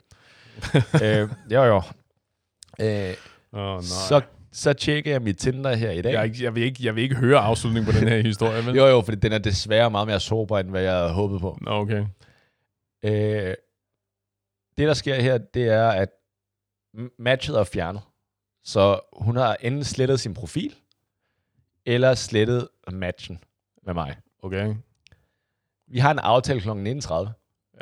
øh, 1.04 1.30
jo, 1.52 1.64
jo. 1.64 1.82
Øh, 2.82 3.14
Oh, 3.52 3.74
nej. 3.76 3.82
så, 3.82 4.22
så 4.52 4.74
tjekker 4.74 5.12
jeg 5.12 5.22
mit 5.22 5.38
Tinder 5.38 5.76
her 5.76 5.92
i 5.92 6.02
dag. 6.02 6.14
jeg, 6.14 6.42
jeg, 6.42 6.56
vil 6.56 6.64
ikke, 6.64 6.86
jeg 6.86 6.96
vil 6.96 7.04
ikke 7.04 7.16
høre 7.16 7.40
afslutningen 7.40 7.94
på 7.94 8.00
den 8.00 8.08
her 8.08 8.22
historie, 8.22 8.66
vel? 8.66 8.76
Jo, 8.76 8.86
jo, 8.86 9.02
for 9.02 9.12
den 9.12 9.32
er 9.34 9.38
desværre 9.38 9.92
meget 9.92 10.08
mere 10.08 10.20
sober, 10.20 10.60
end 10.60 10.70
hvad 10.70 10.82
jeg 10.82 10.94
havde 10.94 11.14
håbet 11.14 11.42
på. 11.42 11.58
Okay. 11.68 12.06
Øh, 13.04 13.56
det, 14.78 14.88
der 14.88 14.94
sker 14.94 15.22
her, 15.22 15.38
det 15.38 15.64
er, 15.70 15.88
at 15.88 16.10
matchet 17.20 17.56
er 17.58 17.64
fjernet. 17.64 18.02
Så 18.64 19.00
hun 19.14 19.36
har 19.36 19.58
enten 19.62 19.84
slettet 19.84 20.20
sin 20.20 20.34
profil, 20.34 20.76
eller 21.86 22.16
slettet 22.16 22.68
matchen 22.92 23.40
med 23.86 23.94
mig. 23.94 24.18
Okay. 24.44 24.76
Vi 25.88 26.00
har 26.00 26.12
en 26.12 26.20
aftale 26.20 26.62
kl. 26.62 26.70
19.30 26.70 27.30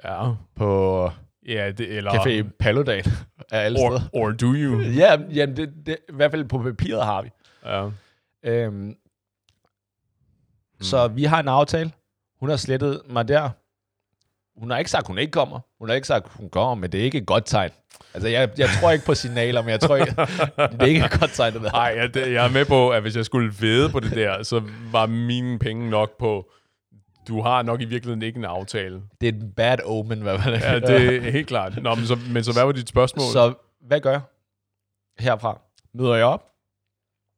Ja. 0.03 0.31
på 0.55 1.11
Ja, 1.47 1.71
det, 1.71 1.89
eller... 1.97 2.11
Café 2.11 2.49
Paludan 2.59 3.03
af 3.51 3.59
alle 3.65 3.79
Or, 3.79 3.89
steder. 3.97 4.09
or 4.13 4.31
do 4.31 4.45
you? 4.53 4.81
Ja, 5.01 5.17
jamen 5.33 5.57
det, 5.57 5.73
det, 5.85 5.97
i 6.09 6.13
hvert 6.13 6.31
fald 6.31 6.45
på 6.45 6.57
papiret 6.63 7.05
har 7.05 7.21
vi. 7.21 7.29
Ja. 7.65 7.89
Øhm, 8.43 8.95
Så 10.81 11.07
vi 11.07 11.23
har 11.23 11.39
en 11.39 11.47
aftale. 11.47 11.91
Hun 12.39 12.49
har 12.49 12.55
slettet 12.57 13.01
mig 13.09 13.27
der. 13.27 13.49
Hun 14.59 14.71
har 14.71 14.77
ikke 14.77 14.91
sagt, 14.91 15.07
hun 15.07 15.17
ikke 15.17 15.31
kommer. 15.31 15.59
Hun 15.79 15.89
har 15.89 15.95
ikke 15.95 16.07
sagt, 16.07 16.27
hun 16.33 16.49
kommer, 16.49 16.75
men 16.75 16.91
det 16.91 16.99
er 16.99 17.03
ikke 17.03 17.17
et 17.17 17.25
godt 17.25 17.45
tegn. 17.45 17.69
Altså, 18.13 18.29
jeg, 18.29 18.49
jeg 18.57 18.69
tror 18.81 18.91
ikke 18.91 19.05
på 19.05 19.13
signaler, 19.13 19.61
men 19.61 19.69
jeg 19.69 19.79
tror 19.79 19.95
ikke, 19.95 20.11
det 20.71 20.81
er 20.81 20.85
ikke 20.85 21.05
et 21.05 21.19
godt 21.19 21.31
tegn, 21.31 21.53
det 21.53 21.61
der. 21.61 21.71
Nej, 21.71 21.93
jeg, 21.97 22.15
jeg 22.33 22.45
er 22.45 22.51
med 22.51 22.65
på, 22.65 22.89
at 22.89 23.01
hvis 23.01 23.15
jeg 23.15 23.25
skulle 23.25 23.53
vede 23.59 23.89
på 23.89 23.99
det 23.99 24.11
der, 24.11 24.43
så 24.43 24.63
var 24.91 25.05
mine 25.05 25.59
penge 25.59 25.89
nok 25.89 26.17
på, 26.19 26.51
du 27.27 27.41
har 27.41 27.61
nok 27.61 27.81
i 27.81 27.85
virkeligheden 27.85 28.21
ikke 28.21 28.37
en 28.37 28.45
aftale. 28.45 29.03
Det 29.21 29.29
er 29.29 29.33
et 29.37 29.55
bad 29.55 29.77
omen, 29.85 30.21
hvad 30.21 30.37
man 30.37 30.61
Ja, 30.61 30.79
det 30.79 31.15
er 31.27 31.31
helt 31.31 31.47
klart. 31.47 31.83
Nå, 31.83 31.95
men 31.95 32.05
så, 32.07 32.17
men 32.33 32.43
så 32.43 32.53
hvad 32.53 32.65
var 32.65 32.71
dit 32.71 32.89
spørgsmål? 32.89 33.25
Så 33.31 33.53
hvad 33.81 33.99
gør 33.99 34.11
jeg 34.11 34.21
herfra? 35.19 35.61
Møder 35.93 36.15
jeg 36.15 36.25
op? 36.25 36.51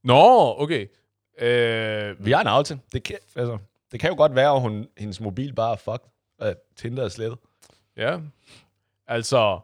Nå, 0.03 0.55
okay. 0.57 0.87
Øh, 1.39 2.25
Vi 2.25 2.31
har 2.31 2.41
en 2.41 2.47
aftale. 2.47 2.79
Det 2.93 3.03
kan, 3.03 3.17
altså, 3.35 3.57
det 3.91 3.99
kan 3.99 4.09
jo 4.09 4.15
godt 4.15 4.35
være, 4.35 4.55
at 4.55 4.61
hun, 4.61 4.87
hendes 4.97 5.21
mobil 5.21 5.53
bare 5.53 5.71
er 5.71 5.75
fucked. 5.77 6.09
At 6.39 6.57
Tinder 6.75 7.03
er 7.03 7.09
slettet. 7.09 7.39
Ja. 7.97 8.19
Altså, 9.07 9.59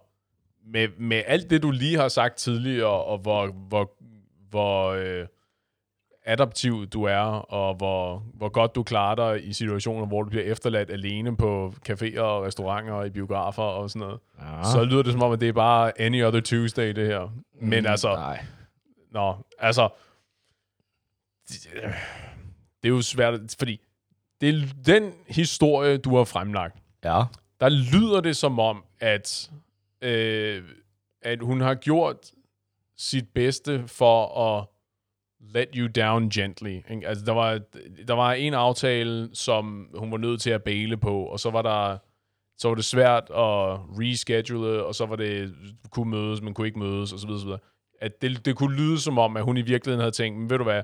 med, 0.65 0.87
med 0.99 1.23
alt 1.27 1.49
det, 1.49 1.63
du 1.63 1.71
lige 1.71 1.97
har 1.97 2.07
sagt 2.07 2.35
tidligere, 2.37 3.03
og 3.03 3.17
hvor, 3.17 3.47
hvor, 3.47 3.91
hvor 4.49 4.87
øh, 4.89 5.27
adaptiv 6.25 6.87
du 6.87 7.03
er, 7.03 7.17
og 7.53 7.75
hvor, 7.75 8.23
hvor 8.33 8.49
godt 8.49 8.75
du 8.75 8.83
klarer 8.83 9.15
dig 9.15 9.47
i 9.47 9.53
situationer, 9.53 10.05
hvor 10.05 10.23
du 10.23 10.29
bliver 10.29 10.43
efterladt 10.45 10.89
alene 10.91 11.37
på 11.37 11.73
caféer 11.89 12.19
og 12.19 12.43
restauranter 12.43 12.93
og 12.93 13.07
i 13.07 13.09
biografer 13.09 13.63
og 13.63 13.89
sådan 13.89 13.99
noget, 14.07 14.19
Ja. 14.41 14.63
så 14.71 14.83
lyder 14.83 15.03
det 15.03 15.11
som 15.11 15.23
om, 15.23 15.31
at 15.31 15.39
det 15.41 15.49
er 15.49 15.53
bare 15.53 16.01
any 16.01 16.23
other 16.23 16.39
Tuesday, 16.41 16.89
det 16.95 17.07
her. 17.07 17.33
Men 17.61 17.85
altså, 17.85 18.09
Mm, 18.09 18.19
Nej. 18.19 18.45
Nå, 19.11 19.35
altså... 19.59 19.89
Det, 21.49 21.67
det 22.83 22.89
er 22.89 22.93
jo 22.93 23.01
svært, 23.01 23.39
fordi 23.59 23.79
det 24.41 24.49
er 24.49 24.61
den 24.85 25.13
historie, 25.27 25.97
du 25.97 26.15
har 26.17 26.23
fremlagt. 26.23 26.75
Ja. 27.03 27.23
Der 27.59 27.69
lyder 27.69 28.21
det 28.21 28.37
som 28.37 28.59
om, 28.59 28.83
at, 28.99 29.51
øh, 30.01 30.63
at 31.21 31.39
hun 31.41 31.61
har 31.61 31.75
gjort 31.75 32.15
sit 32.97 33.25
bedste 33.35 33.87
for 33.87 34.39
at 34.57 34.65
let 35.53 35.67
you 35.75 35.87
down 35.87 36.29
gently. 36.29 36.81
Ikke? 36.91 37.07
Altså, 37.07 37.25
der 37.25 37.31
var, 37.31 37.59
der 38.07 38.13
var 38.13 38.33
en 38.33 38.53
aftale, 38.53 39.29
som 39.33 39.87
hun 39.95 40.11
var 40.11 40.17
nødt 40.17 40.41
til 40.41 40.49
at 40.49 40.63
bale 40.63 40.97
på, 40.97 41.23
og 41.23 41.39
så 41.39 41.49
var 41.49 41.61
der 41.61 41.97
så 42.57 42.67
var 42.67 42.75
det 42.75 42.85
svært 42.85 43.23
at 43.23 43.79
reschedule, 43.99 44.85
og 44.85 44.95
så 44.95 45.05
var 45.05 45.15
det 45.15 45.53
kunne 45.89 46.11
mødes, 46.11 46.41
men 46.41 46.53
kunne 46.53 46.67
ikke 46.67 46.79
mødes, 46.79 47.13
osv. 47.13 47.29
osv. 47.29 47.49
At 48.01 48.21
det, 48.21 48.45
det 48.45 48.55
kunne 48.55 48.75
lyde 48.75 48.99
som 48.99 49.17
om, 49.17 49.37
at 49.37 49.43
hun 49.43 49.57
i 49.57 49.61
virkeligheden 49.61 49.99
havde 49.99 50.11
tænkt, 50.11 50.39
men 50.39 50.49
ved 50.49 50.57
du 50.57 50.63
hvad, 50.63 50.83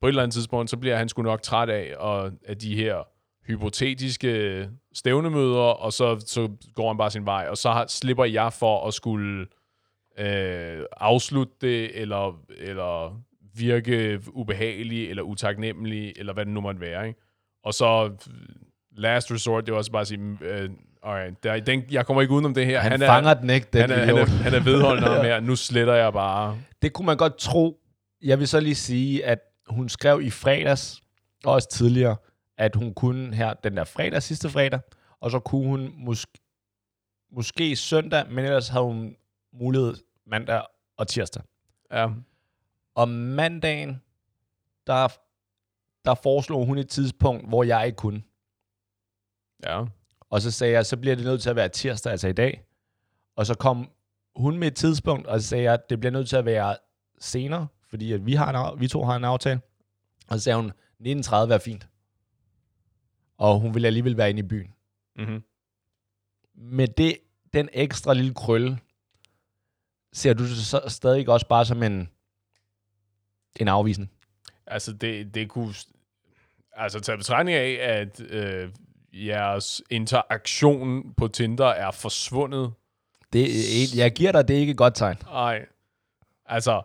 på 0.00 0.06
et 0.06 0.08
eller 0.08 0.22
andet 0.22 0.34
tidspunkt, 0.34 0.70
så 0.70 0.76
bliver 0.76 0.96
han 0.96 1.08
sgu 1.08 1.22
nok 1.22 1.42
træt 1.42 1.68
af, 1.68 1.94
og, 1.98 2.32
af 2.46 2.58
de 2.58 2.76
her 2.76 3.02
hypotetiske 3.46 4.68
stævnemøder, 4.94 5.60
og 5.60 5.92
så, 5.92 6.24
så 6.26 6.50
går 6.74 6.88
han 6.88 6.96
bare 6.96 7.10
sin 7.10 7.26
vej, 7.26 7.46
og 7.50 7.56
så 7.56 7.70
har, 7.70 7.86
slipper 7.86 8.24
jeg 8.24 8.52
for 8.52 8.86
at 8.86 8.94
skulle 8.94 9.46
øh, 10.18 10.84
afslutte 10.96 11.52
det, 11.60 12.00
eller, 12.00 12.40
eller 12.58 13.20
virke 13.60 14.20
ubehagelig, 14.28 15.10
eller 15.10 15.22
utaknemmelig, 15.22 16.12
eller 16.16 16.32
hvad 16.32 16.44
det 16.44 16.52
nu 16.52 16.60
måtte 16.60 16.80
være. 16.80 17.08
Ikke? 17.08 17.20
Og 17.64 17.74
så 17.74 18.12
last 18.96 19.32
resort, 19.32 19.66
det 19.66 19.72
var 19.72 19.78
også 19.78 19.92
bare 19.92 20.00
at 20.00 20.08
sige, 20.08 20.38
øh, 20.40 20.70
alright, 21.02 21.42
der, 21.42 21.60
den, 21.60 21.84
jeg 21.90 22.06
kommer 22.06 22.22
ikke 22.22 22.34
udenom 22.34 22.54
det 22.54 22.66
her. 22.66 22.80
Han, 22.80 22.92
han 22.92 23.02
er, 23.02 23.06
fanger 23.06 23.34
den 23.34 23.50
ikke, 23.50 23.66
den 23.72 23.80
han, 23.80 23.90
er, 23.90 24.04
han, 24.04 24.18
er, 24.18 24.26
han 24.26 24.54
er 24.54 24.60
vedholdende 24.60 25.18
om 25.18 25.24
her. 25.26 25.40
Nu 25.40 25.56
sletter 25.56 25.94
jeg 25.94 26.12
bare. 26.12 26.58
Det 26.82 26.92
kunne 26.92 27.06
man 27.06 27.16
godt 27.16 27.38
tro. 27.38 27.80
Jeg 28.22 28.38
vil 28.38 28.48
så 28.48 28.60
lige 28.60 28.74
sige, 28.74 29.24
at 29.24 29.38
hun 29.68 29.88
skrev 29.88 30.20
i 30.22 30.30
fredags, 30.30 31.02
og 31.44 31.52
også 31.52 31.68
tidligere, 31.68 32.16
at 32.58 32.76
hun 32.76 32.94
kunne 32.94 33.34
her 33.34 33.54
den 33.54 33.76
der 33.76 33.84
fredag, 33.84 34.22
sidste 34.22 34.48
fredag, 34.48 34.80
og 35.20 35.30
så 35.30 35.38
kunne 35.38 35.66
hun 35.66 35.92
måske, 35.96 36.32
måske 37.32 37.76
søndag, 37.76 38.30
men 38.30 38.44
ellers 38.44 38.68
havde 38.68 38.84
hun 38.84 39.16
mulighed 39.52 39.94
mandag 40.26 40.62
og 40.98 41.08
tirsdag. 41.08 41.42
Ja. 41.92 42.08
Og 42.94 43.08
mandagen, 43.08 44.02
der, 44.86 45.08
der 46.04 46.14
foreslog 46.14 46.66
hun 46.66 46.78
et 46.78 46.88
tidspunkt, 46.88 47.48
hvor 47.48 47.64
jeg 47.64 47.86
ikke 47.86 47.96
kunne. 47.96 48.22
Ja. 49.64 49.84
Og 50.30 50.42
så 50.42 50.50
sagde 50.50 50.72
jeg, 50.72 50.86
så 50.86 50.96
bliver 50.96 51.16
det 51.16 51.24
nødt 51.24 51.42
til 51.42 51.50
at 51.50 51.56
være 51.56 51.68
tirsdag, 51.68 52.12
altså 52.12 52.28
i 52.28 52.32
dag. 52.32 52.64
Og 53.36 53.46
så 53.46 53.54
kom 53.54 53.90
hun 54.36 54.58
med 54.58 54.68
et 54.68 54.76
tidspunkt, 54.76 55.26
og 55.26 55.40
så 55.40 55.46
sagde 55.46 55.64
jeg, 55.64 55.74
at 55.74 55.90
det 55.90 56.00
bliver 56.00 56.12
nødt 56.12 56.28
til 56.28 56.36
at 56.36 56.44
være 56.44 56.76
senere, 57.18 57.66
fordi 57.88 58.12
at 58.12 58.26
vi, 58.26 58.34
har 58.34 58.72
en, 58.72 58.80
vi 58.80 58.88
to 58.88 59.04
har 59.04 59.16
en 59.16 59.24
aftale. 59.24 59.60
Og 60.28 60.38
så 60.38 60.44
sagde 60.44 60.56
hun, 60.56 60.66
1930 60.66 61.54
er 61.54 61.58
fint. 61.58 61.88
Og 63.38 63.60
hun 63.60 63.74
ville 63.74 63.86
alligevel 63.86 64.16
være 64.16 64.30
inde 64.30 64.40
i 64.40 64.48
byen. 64.48 64.74
Mm-hmm. 65.16 65.42
Med 66.54 66.88
det, 66.88 67.18
den 67.52 67.68
ekstra 67.72 68.14
lille 68.14 68.34
krølle, 68.34 68.78
ser 70.12 70.34
du 70.34 70.42
det 70.42 70.56
så 70.56 70.82
stadig 70.88 71.28
også 71.28 71.48
bare 71.48 71.64
som 71.64 71.82
en, 71.82 72.08
en 73.56 73.68
afvisning? 73.68 74.10
Altså, 74.66 74.92
det, 74.92 75.34
det 75.34 75.48
kunne... 75.48 75.74
Altså, 76.76 77.00
tage 77.00 77.18
betragtning 77.18 77.58
af, 77.58 77.78
at 77.80 78.20
øh, 78.20 78.70
jeres 79.12 79.82
interaktion 79.90 81.14
på 81.16 81.28
Tinder 81.28 81.66
er 81.66 81.90
forsvundet. 81.90 82.72
Det, 83.32 83.48
jeg 83.96 84.12
giver 84.12 84.32
dig, 84.32 84.48
det 84.48 84.56
er 84.56 84.60
ikke 84.60 84.70
et 84.70 84.76
godt 84.76 84.94
tegn. 84.94 85.16
Nej. 85.24 85.66
Altså, 86.46 86.82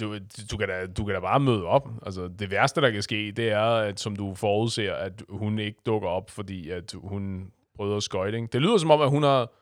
du, 0.00 0.18
du, 0.50 0.56
kan 0.56 0.68
da, 0.68 0.86
du 0.86 1.04
kan 1.04 1.14
da 1.14 1.20
bare 1.20 1.40
møde 1.40 1.64
op. 1.64 1.88
Altså, 2.06 2.28
det 2.38 2.50
værste, 2.50 2.80
der 2.80 2.90
kan 2.90 3.02
ske, 3.02 3.32
det 3.32 3.50
er, 3.50 3.64
at 3.64 4.00
som 4.00 4.16
du 4.16 4.34
forudser, 4.34 4.94
at 4.94 5.22
hun 5.28 5.58
ikke 5.58 5.78
dukker 5.86 6.08
op, 6.08 6.30
fordi 6.30 6.70
at 6.70 6.94
hun 6.94 7.52
prøvede 7.76 7.96
at 7.96 8.02
skøjte. 8.02 8.36
ikke? 8.36 8.48
Det 8.52 8.62
lyder 8.62 8.78
som 8.78 8.90
om, 8.90 9.00
at 9.00 9.10
hun 9.10 9.22
har, 9.22 9.52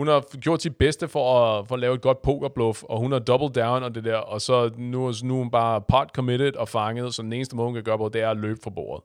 hun 0.00 0.08
har 0.08 0.38
gjort 0.38 0.62
sit 0.62 0.76
bedste 0.76 1.08
for 1.08 1.40
at, 1.44 1.68
for 1.68 1.74
at 1.74 1.80
lave 1.80 1.94
et 1.94 2.00
godt 2.00 2.22
pokerbluff, 2.22 2.82
og 2.82 2.98
hun 3.00 3.12
har 3.12 3.18
double 3.18 3.62
down 3.62 3.82
og 3.82 3.94
det 3.94 4.04
der, 4.04 4.16
og 4.16 4.40
så 4.40 4.70
nu, 4.78 5.12
nu 5.22 5.34
er 5.34 5.38
hun 5.38 5.50
bare 5.50 5.80
pot 5.88 6.08
committed 6.14 6.56
og 6.56 6.68
fanget, 6.68 7.14
så 7.14 7.22
den 7.22 7.32
eneste 7.32 7.56
måde, 7.56 7.66
hun 7.66 7.74
kan 7.74 7.82
gøre 7.84 7.98
på, 7.98 8.08
det 8.12 8.20
er 8.22 8.30
at 8.30 8.36
løbe 8.36 8.60
fra 8.64 8.70
bordet. 8.70 9.04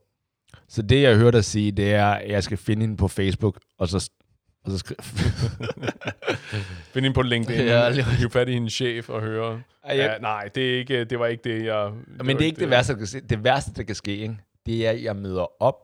Så 0.68 0.82
det, 0.82 1.02
jeg 1.02 1.16
hørte 1.18 1.38
dig 1.38 1.46
sige, 1.46 1.72
det 1.72 1.94
er, 1.94 2.06
at 2.08 2.30
jeg 2.32 2.44
skal 2.44 2.58
finde 2.58 2.82
hende 2.82 2.98
på 2.98 3.08
Facebook, 3.08 3.60
og 3.80 3.88
så 3.88 4.10
Og 4.66 4.72
så 4.72 4.78
skri- 4.78 5.04
Find 6.94 7.06
ind 7.06 7.14
på 7.14 7.22
LinkedIn. 7.22 7.66
Ja, 7.66 7.88
ja, 7.88 8.04
Hiv 8.04 8.30
fat 8.30 8.50
i 8.50 8.54
hendes 8.54 8.74
chef 8.74 9.10
og 9.10 9.22
høre. 9.22 9.62
Ej, 9.84 9.98
jeg- 9.98 9.98
Ja, 9.98 10.18
nej, 10.18 10.50
det, 10.56 10.74
er 10.74 10.78
ikke, 10.80 11.04
det 11.04 11.20
var 11.20 11.26
ikke 11.26 11.44
det, 11.44 11.66
jeg... 11.66 11.92
Men 12.08 12.28
det 12.38 12.42
er 12.42 12.46
ikke 12.46 12.60
det 12.60 12.70
værste, 12.70 12.94
der 12.94 12.98
kan 12.98 13.08
ske. 13.08 13.20
Det 13.22 13.44
værste, 13.44 13.74
der 13.74 13.84
kan 13.84 13.96
ske, 13.96 14.12
ikke? 14.18 14.38
det 14.66 14.88
er, 14.88 14.92
at 14.92 15.04
jeg 15.04 15.16
møder 15.16 15.64
op, 15.64 15.76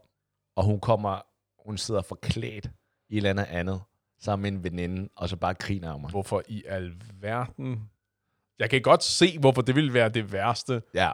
og 0.58 0.64
hun 0.64 0.80
kommer, 0.80 1.22
hun 1.66 1.78
sidder 1.78 2.02
forklædt 2.02 2.66
i 3.10 3.14
et 3.14 3.18
eller 3.18 3.30
andet 3.30 3.46
andet, 3.50 3.82
sammen 4.22 4.42
med 4.42 4.60
en 4.60 4.64
veninde, 4.64 5.10
og 5.16 5.30
så 5.30 5.36
bare 5.36 5.54
griner 5.54 5.94
af 5.94 6.00
mig. 6.00 6.10
Hvorfor 6.10 6.44
i 6.48 6.64
alverden? 6.68 7.90
Jeg 8.60 8.70
kan 8.70 8.82
godt 8.82 9.04
se, 9.04 9.40
hvorfor 9.40 9.62
det 9.62 9.76
ville 9.76 9.94
være 9.94 10.10
det 10.10 10.32
værste. 10.32 10.82
Ja. 10.94 11.12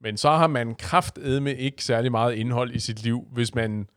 Men 0.00 0.16
så 0.16 0.30
har 0.30 0.46
man 0.46 0.74
kraftedme 0.74 1.54
ikke 1.54 1.84
særlig 1.84 2.10
meget 2.10 2.34
indhold 2.34 2.74
i 2.74 2.78
sit 2.78 3.02
liv, 3.02 3.28
hvis 3.32 3.54
man 3.54 3.88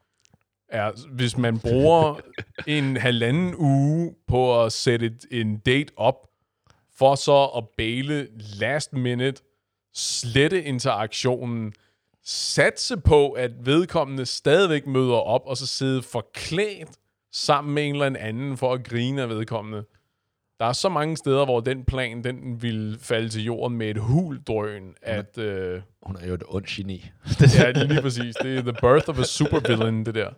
er, 0.69 0.91
hvis 1.11 1.37
man 1.37 1.59
bruger 1.59 2.19
en 2.67 2.97
halvanden 2.97 3.55
uge 3.55 4.15
på 4.27 4.63
at 4.63 4.71
sætte 4.71 5.05
et, 5.05 5.25
en 5.31 5.57
date 5.57 5.93
op, 5.97 6.27
for 6.97 7.15
så 7.15 7.45
at 7.45 7.63
bale 7.77 8.27
last 8.59 8.93
minute, 8.93 9.41
slette 9.93 10.63
interaktionen, 10.63 11.73
satse 12.23 12.97
på, 12.97 13.31
at 13.31 13.65
vedkommende 13.65 14.25
stadigvæk 14.25 14.87
møder 14.87 15.15
op, 15.15 15.41
og 15.45 15.57
så 15.57 15.67
sidde 15.67 16.01
forklædt 16.01 16.89
sammen 17.31 17.73
med 17.73 17.87
en 17.87 17.93
eller 17.95 18.19
anden 18.19 18.57
for 18.57 18.73
at 18.73 18.83
grine 18.83 19.21
af 19.21 19.29
vedkommende. 19.29 19.83
Der 20.59 20.65
er 20.67 20.73
så 20.73 20.89
mange 20.89 21.17
steder, 21.17 21.45
hvor 21.45 21.59
den 21.59 21.83
plan, 21.85 22.23
den 22.23 22.61
vil 22.61 22.97
falde 23.01 23.29
til 23.29 23.43
jorden 23.43 23.77
med 23.77 23.89
et 23.89 23.97
huldrøn, 23.97 24.95
at... 25.01 25.37
Øh, 25.37 25.81
Hun 26.03 26.15
er 26.21 26.27
jo 26.27 26.33
et 26.33 26.43
ondt 26.47 26.67
geni. 26.67 27.09
ja, 27.59 27.71
lige 27.71 28.01
præcis. 28.01 28.35
Det 28.35 28.57
er 28.57 28.61
the 28.61 28.73
birth 28.73 29.09
of 29.09 29.19
a 29.19 29.23
supervillain, 29.23 30.05
det 30.05 30.15
der. 30.15 30.29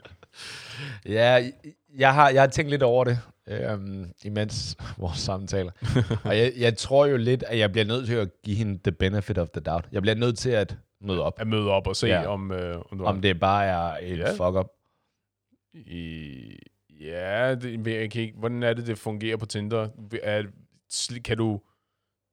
Ja, 1.06 1.50
jeg 1.98 2.14
har, 2.14 2.30
jeg 2.30 2.42
har 2.42 2.48
tænkt 2.48 2.70
lidt 2.72 2.84
over 2.84 3.04
det, 3.04 3.20
øhm, 3.48 4.12
imens 4.26 4.78
vores 4.98 5.18
samtaler. 5.20 5.72
og 6.26 6.38
jeg, 6.38 6.54
jeg 6.58 6.78
tror 6.78 7.06
jo 7.06 7.18
lidt, 7.18 7.44
at 7.48 7.60
jeg 7.60 7.72
bliver 7.72 7.86
nødt 7.86 8.06
til 8.08 8.14
at 8.16 8.30
give 8.44 8.56
hende 8.58 8.80
the 8.84 8.92
benefit 8.92 9.38
of 9.38 9.50
the 9.50 9.62
doubt. 9.62 9.86
Jeg 9.92 10.02
bliver 10.02 10.16
nødt 10.16 10.38
til 10.38 10.50
at 10.50 10.78
møde 11.02 11.22
op. 11.24 11.34
At 11.38 11.48
møde 11.48 11.70
op 11.70 11.88
og 11.88 11.96
se, 11.96 12.08
ja. 12.08 12.28
om, 12.28 12.52
øh, 12.52 12.82
om 12.92 12.98
du 12.98 13.04
Om 13.06 13.22
det 13.22 13.40
bare 13.40 13.66
er 13.66 13.98
et 14.02 14.18
Ja. 14.18 14.32
fuck-up. 14.32 14.68
I, 15.74 16.58
ja, 17.04 17.56
det, 17.56 17.88
jeg 17.88 18.12
kan 18.12 18.22
ikke, 18.22 18.34
hvordan 18.38 18.64
er 18.64 18.74
det, 18.74 18.88
det 18.88 18.98
fungerer 18.98 19.38
på 19.38 19.46
Tinder? 19.46 19.88
Er, 20.24 20.44
kan 21.26 21.38
du, 21.38 21.62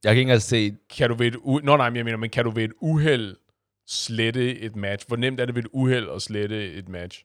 Jeg 0.04 0.10
kan 0.10 0.10
ikke 0.10 0.20
engang 0.20 0.42
se... 0.42 0.76
kan 0.96 1.08
du 1.10 1.14
ved 1.14 1.26
et, 1.26 1.34
u- 1.36 1.60
Nå, 1.64 1.76
nej, 1.76 1.90
men 1.90 1.96
jeg 1.96 2.04
mener, 2.04 2.16
men 2.18 2.30
kan 2.30 2.44
du 2.44 2.50
ved 2.50 2.64
et 2.64 2.72
uheld 2.80 3.36
slette 3.88 4.58
et 4.58 4.76
match? 4.76 5.06
Hvor 5.08 5.16
nemt 5.16 5.40
er 5.40 5.46
det 5.46 5.54
ved 5.54 5.62
et 5.62 5.68
uheld 5.72 6.08
at 6.08 6.22
slette 6.22 6.72
et 6.72 6.88
match? 6.88 7.24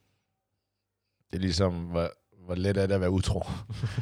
Det 1.30 1.36
er 1.36 1.40
ligesom, 1.40 1.74
hvor, 1.74 2.10
hvor 2.44 2.54
let 2.54 2.76
er 2.76 2.86
det 2.86 2.94
at 2.94 3.00
være 3.00 3.10
utro. 3.10 3.42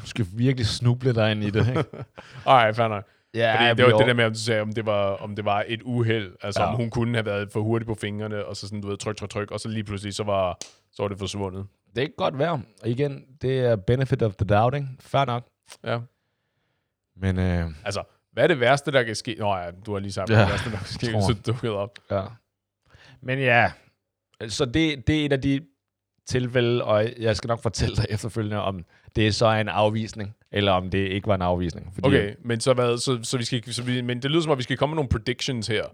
Du 0.03 0.07
skal 0.07 0.26
virkelig 0.32 0.66
snuble 0.66 1.14
dig 1.14 1.32
ind 1.32 1.45
i 1.45 1.51
det, 1.51 1.68
ikke? 1.68 1.84
Ej, 2.47 2.72
fair 2.72 2.88
nok. 2.88 3.05
Ja, 3.34 3.55
Fordi 3.70 3.82
det 3.82 3.92
var 3.92 3.99
det 3.99 4.07
der 4.07 4.14
med, 4.14 4.24
om 4.24 4.32
du 4.32 4.38
sagde, 4.38 4.61
om 4.62 4.72
det 4.72 4.86
var, 4.86 5.16
om 5.16 5.36
det 5.36 5.45
var 5.45 5.64
et 5.68 5.82
uheld. 5.82 6.32
Altså, 6.42 6.62
ja. 6.62 6.68
om 6.68 6.76
hun 6.76 6.90
kunne 6.90 7.14
have 7.14 7.26
været 7.26 7.53
for 7.53 7.61
hurtig 7.61 7.86
på 7.86 7.95
fingrene, 7.95 8.45
og 8.45 8.57
så 8.57 8.66
sådan, 8.68 8.80
du 8.80 8.88
ved, 8.88 8.97
tryk, 8.99 9.16
tryk, 9.16 9.30
tryk, 9.30 9.51
og 9.51 9.61
så 9.61 9.68
lige 9.68 9.84
pludselig, 9.84 10.14
så 10.14 10.24
var, 10.24 10.59
så 10.92 11.03
var 11.03 11.09
det 11.09 11.18
forsvundet. 11.18 11.66
Det 11.95 11.99
er 11.99 12.03
ikke 12.03 12.16
godt 12.16 12.38
værd. 12.38 12.61
Og 12.82 12.88
igen, 12.88 13.24
det 13.42 13.61
er 13.61 13.76
benefit 13.76 14.22
of 14.22 14.34
the 14.34 14.47
doubt, 14.47 14.74
ikke? 14.74 14.86
Fair 15.01 15.24
nok. 15.24 15.47
Ja. 15.84 15.99
Men 17.16 17.38
øh, 17.38 17.70
Altså, 17.84 18.03
hvad 18.32 18.45
er 18.45 18.49
det 18.49 18.61
værste, 18.61 18.92
der 18.92 19.03
kan 19.03 19.14
ske? 19.14 19.36
Nå 19.38 19.57
ja, 19.57 19.70
du 19.86 19.92
har 19.92 19.99
lige 19.99 20.12
sagt, 20.12 20.30
Ja, 20.30 20.34
hvad 20.34 20.45
det 20.45 20.51
værste, 20.53 20.70
der 20.70 20.76
kan 20.76 20.86
ske, 20.86 21.12
tror 21.12 21.20
så 21.20 21.34
dukket 21.47 21.70
op. 21.70 21.99
ja. 22.11 22.22
Men 23.20 23.38
ja, 23.38 23.72
så 24.49 24.64
det, 24.64 25.07
det 25.07 25.20
er 25.20 25.26
et 25.26 25.32
af 25.32 25.40
de 25.40 25.61
tilfælde, 26.26 26.84
og 26.84 27.12
jeg 27.18 27.36
skal 27.36 27.49
nok 27.49 27.62
fortælle 27.62 27.97
dig 27.97 28.07
efterfølgende, 28.11 28.62
om 28.62 28.84
det 29.16 29.34
så 29.34 29.47
er 29.47 29.61
en 29.61 29.68
afvisning, 29.68 30.34
eller 30.53 30.72
om 30.72 30.90
det 30.90 30.99
ikke 30.99 31.26
var 31.26 31.34
en 31.34 31.42
afvisning. 31.42 31.95
Fordi 31.95 32.07
Okay, 32.09 32.34
men 32.45 32.61
så 32.61 32.74
hvad, 32.74 32.99
så, 32.99 33.18
så 33.22 33.38
vi 33.38 33.45
skal, 33.45 33.74
så 33.74 33.82
vi, 33.82 34.01
men 34.01 34.22
det 34.22 34.30
lyder 34.30 34.42
som 34.42 34.53
om, 34.53 34.59
vi 34.59 34.62
skal 34.62 34.76
komme 34.76 34.90
med 34.95 34.97
nogle 34.97 35.09
predictions 35.09 35.66
her. 35.66 35.84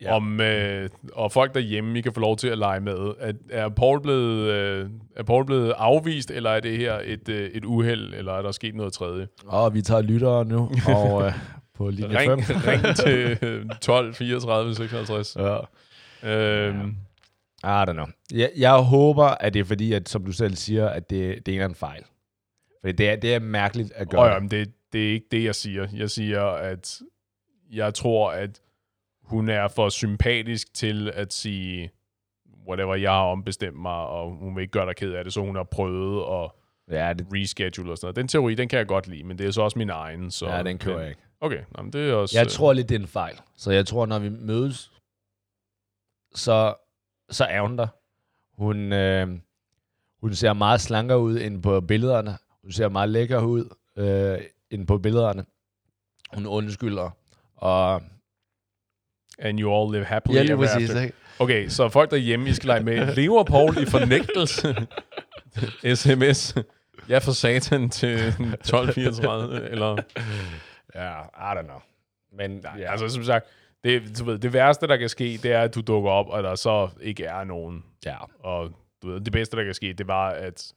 Ja. 0.00 0.06
Ja. 0.06 0.14
Om, 0.16 0.40
øh, 0.40 0.88
og 1.12 1.32
folk 1.32 1.54
derhjemme, 1.54 1.98
I 1.98 2.00
kan 2.00 2.12
få 2.12 2.20
lov 2.20 2.36
til 2.36 2.48
at 2.48 2.58
lege 2.58 2.80
med. 2.80 3.14
Er, 3.20 3.32
er, 3.50 3.68
Paul 3.68 4.02
blevet, 4.02 4.50
øh, 4.50 4.90
er 5.16 5.22
Paul 5.22 5.46
blevet 5.46 5.74
afvist, 5.76 6.30
eller 6.30 6.50
er 6.50 6.60
det 6.60 6.78
her 6.78 7.00
et, 7.04 7.28
øh, 7.28 7.50
et 7.50 7.64
uheld, 7.64 8.14
eller 8.14 8.32
er 8.32 8.42
der 8.42 8.52
sket 8.52 8.74
noget 8.74 8.92
tredje? 8.92 9.28
Og 9.46 9.74
vi 9.74 9.82
tager 9.82 10.02
lyttere 10.02 10.44
nu, 10.44 10.70
og 10.88 11.26
øh, 11.26 11.32
på 11.74 11.90
linje 11.90 12.18
5. 12.18 12.38
Ring, 12.38 12.66
ring 12.84 12.96
til 12.96 13.38
øh, 13.42 13.66
12 13.80 14.14
34 14.14 14.74
56. 14.74 15.36
Ja. 15.36 15.58
Øhm, 16.24 16.96
I 17.64 17.84
don't 17.88 17.92
know. 17.92 18.06
Jeg, 18.32 18.50
jeg 18.56 18.72
håber, 18.72 19.24
at 19.24 19.54
det 19.54 19.60
er 19.60 19.64
fordi, 19.64 19.92
at, 19.92 20.08
som 20.08 20.24
du 20.24 20.32
selv 20.32 20.54
siger, 20.54 20.88
at 20.88 21.10
det, 21.10 21.46
det 21.46 21.56
er 21.56 21.66
en 21.66 21.74
fejl. 21.74 22.02
For 22.80 22.92
det 22.92 23.08
er, 23.08 23.16
det 23.16 23.34
er 23.34 23.38
mærkeligt 23.38 23.92
at 23.92 24.10
gøre. 24.10 24.20
Og 24.20 24.28
ja, 24.28 24.38
men 24.38 24.50
det, 24.50 24.72
det 24.92 25.08
er 25.08 25.12
ikke 25.12 25.26
det, 25.30 25.44
jeg 25.44 25.54
siger. 25.54 25.86
Jeg 25.94 26.10
siger, 26.10 26.42
at 26.42 27.00
jeg 27.72 27.94
tror, 27.94 28.30
at 28.30 28.60
hun 29.26 29.48
er 29.48 29.68
for 29.68 29.88
sympatisk 29.88 30.74
til 30.74 31.10
at 31.14 31.32
sige, 31.32 31.90
whatever, 32.68 32.94
jeg 32.94 33.10
har 33.10 33.24
ombestemt 33.24 33.76
mig, 33.76 33.92
og 33.92 34.30
hun 34.30 34.56
vil 34.56 34.62
ikke 34.62 34.72
gøre 34.72 34.86
dig 34.86 34.96
ked 34.96 35.12
af 35.12 35.24
det, 35.24 35.32
så 35.32 35.40
hun 35.40 35.56
har 35.56 35.62
prøvet 35.62 36.44
at 36.44 36.50
ja, 36.90 37.12
det, 37.12 37.26
reschedule 37.32 37.92
og 37.92 37.98
sådan 37.98 38.06
noget. 38.06 38.16
Den 38.16 38.28
teori, 38.28 38.54
den 38.54 38.68
kan 38.68 38.78
jeg 38.78 38.86
godt 38.86 39.08
lide, 39.08 39.24
men 39.24 39.38
det 39.38 39.46
er 39.46 39.50
så 39.50 39.62
også 39.62 39.78
min 39.78 39.90
egen. 39.90 40.30
Så 40.30 40.48
ja, 40.48 40.62
den 40.62 40.78
kører 40.78 41.00
jeg 41.00 41.08
ikke. 41.08 41.20
Okay, 41.40 41.62
nå, 41.76 41.82
men 41.82 41.92
det 41.92 42.10
er 42.10 42.14
også... 42.14 42.38
Jeg 42.38 42.48
tror 42.48 42.72
lidt, 42.72 42.88
det 42.88 42.94
er 42.94 42.98
en 42.98 43.06
fejl. 43.06 43.40
Så 43.56 43.72
jeg 43.72 43.86
tror, 43.86 44.06
når 44.06 44.18
vi 44.18 44.28
mødes, 44.28 44.92
så, 46.34 46.74
så 47.30 47.44
er 47.44 47.60
hun 47.60 47.78
der. 47.78 47.86
Hun, 48.62 48.92
øh, 48.92 49.28
hun 50.20 50.34
ser 50.34 50.52
meget 50.52 50.80
slankere 50.80 51.20
ud 51.20 51.40
end 51.40 51.62
på 51.62 51.80
billederne. 51.80 52.38
Hun 52.62 52.72
ser 52.72 52.88
meget 52.88 53.08
lækker 53.08 53.40
ud 53.40 53.74
øh, 53.96 54.38
end 54.70 54.86
på 54.86 54.98
billederne. 54.98 55.44
Hun 56.34 56.46
undskylder. 56.46 57.10
Og 57.56 58.02
And 59.38 59.60
you 59.60 59.74
all 59.74 59.92
live 59.92 60.04
happily 60.04 60.36
ja, 60.36 60.44
ever 60.52 60.56
præcis. 60.56 60.90
after. 60.90 61.02
Ikke? 61.02 61.16
Okay, 61.38 61.68
så 61.68 61.88
folk 61.88 62.10
derhjemme, 62.10 62.48
I 62.48 62.52
skal 62.52 62.66
lege 62.66 62.82
med. 62.82 63.14
Lever 63.14 63.44
Paul 63.44 63.82
i 63.82 63.84
fornægtelse? 63.86 64.76
SMS. 65.94 66.54
Ja, 67.08 67.18
for 67.18 67.32
satan 67.32 67.90
til 67.90 68.14
1234, 68.18 69.70
eller... 69.70 69.96
Ja, 70.94 71.20
I 71.22 71.58
don't 71.58 71.62
know. 71.62 71.78
Men 72.32 72.64
ja. 72.78 72.90
altså 72.90 73.08
som 73.08 73.24
sagt, 73.24 73.46
det, 73.84 74.18
du 74.18 74.24
ved, 74.24 74.38
det 74.38 74.52
værste, 74.52 74.86
der 74.86 74.96
kan 74.96 75.08
ske, 75.08 75.38
det 75.42 75.52
er, 75.52 75.60
at 75.60 75.74
du 75.74 75.80
dukker 75.80 76.10
op, 76.10 76.28
og 76.28 76.42
der 76.42 76.54
så 76.54 76.88
ikke 77.00 77.24
er 77.24 77.44
nogen. 77.44 77.84
ja. 78.06 78.16
Og 78.40 78.70
du 79.02 79.10
ved, 79.10 79.20
det 79.20 79.32
bedste, 79.32 79.56
der 79.56 79.64
kan 79.64 79.74
ske, 79.74 79.92
det 79.92 80.08
var, 80.08 80.30
at 80.30 80.72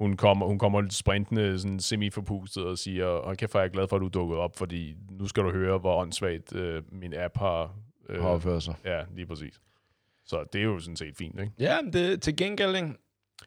hun 0.00 0.16
kommer, 0.16 0.46
hun 0.46 0.58
kommer 0.58 0.80
lidt 0.80 0.94
sprintende, 0.94 1.58
sådan 1.60 1.80
semi-forpustet 1.80 2.64
og 2.64 2.78
siger, 2.78 3.06
og 3.06 3.36
kæft, 3.36 3.52
hvor 3.52 3.60
er 3.60 3.64
jeg 3.64 3.70
glad 3.70 3.88
for, 3.88 3.96
at 3.96 4.00
du 4.02 4.08
dukket 4.08 4.38
op, 4.38 4.56
fordi 4.56 4.94
nu 5.10 5.26
skal 5.26 5.42
du 5.42 5.50
høre, 5.50 5.78
hvor 5.78 5.96
åndssvagt 6.00 6.54
øh, 6.56 6.82
min 6.92 7.14
app 7.14 7.36
har... 7.38 7.74
Øh, 8.08 8.22
Har 8.22 8.28
opført 8.28 8.62
sig. 8.62 8.74
ja, 8.84 9.00
lige 9.14 9.26
præcis. 9.26 9.60
Så 10.26 10.44
det 10.52 10.58
er 10.60 10.64
jo 10.64 10.78
sådan 10.78 10.96
set 10.96 11.16
fint, 11.16 11.40
ikke? 11.40 11.52
Ja, 11.58 11.76
det 11.92 12.22
til 12.22 12.36
gengæld, 12.36 12.76
ikke? 12.76 12.88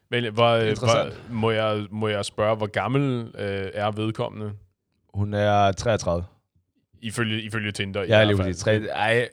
Men 0.09 0.33
hvor, 0.33 0.49
øh, 0.49 0.69
Interessant. 0.69 1.13
hvor, 1.13 1.33
må, 1.35 1.51
jeg, 1.51 1.85
må 1.91 2.07
jeg 2.07 2.25
spørge, 2.25 2.55
hvor 2.55 2.67
gammel 2.67 3.31
øh, 3.35 3.69
er 3.73 3.91
vedkommende? 3.91 4.53
Hun 5.13 5.33
er 5.33 5.71
33. 5.71 6.25
Ifølge, 7.01 7.41
ifølge 7.41 7.71
Tinder. 7.71 8.03
i 8.03 8.07
Ja, 8.07 8.23
lige 8.23 8.37
præcis. 8.37 8.63
Ej, 8.67 9.29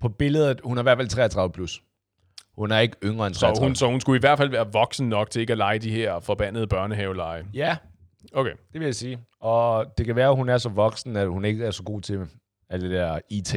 på 0.00 0.08
billedet, 0.08 0.60
hun 0.64 0.78
er 0.78 0.82
i 0.82 0.84
hvert 0.84 0.98
fald 0.98 1.08
33 1.08 1.52
plus. 1.52 1.82
Hun 2.58 2.70
er 2.70 2.78
ikke 2.78 2.96
yngre 3.04 3.26
end 3.26 3.34
Så 3.34 3.40
33. 3.40 3.66
hun, 3.68 3.74
så 3.74 3.86
hun 3.86 4.00
skulle 4.00 4.16
i 4.16 4.20
hvert 4.20 4.38
fald 4.38 4.50
være 4.50 4.72
voksen 4.72 5.08
nok 5.08 5.30
til 5.30 5.40
ikke 5.40 5.52
at 5.52 5.58
lege 5.58 5.78
de 5.78 5.90
her 5.90 6.20
forbandede 6.20 6.66
børnehaveleje. 6.66 7.46
Ja, 7.54 7.76
Okay. 8.32 8.52
det 8.72 8.80
vil 8.80 8.84
jeg 8.86 8.94
sige. 8.94 9.18
Og 9.40 9.86
det 9.98 10.06
kan 10.06 10.16
være, 10.16 10.28
at 10.28 10.36
hun 10.36 10.48
er 10.48 10.58
så 10.58 10.68
voksen, 10.68 11.16
at 11.16 11.28
hun 11.28 11.44
ikke 11.44 11.64
er 11.64 11.70
så 11.70 11.82
god 11.82 12.00
til 12.00 12.28
alt 12.70 12.82
det 12.82 12.90
der 12.90 13.20
IT. 13.30 13.54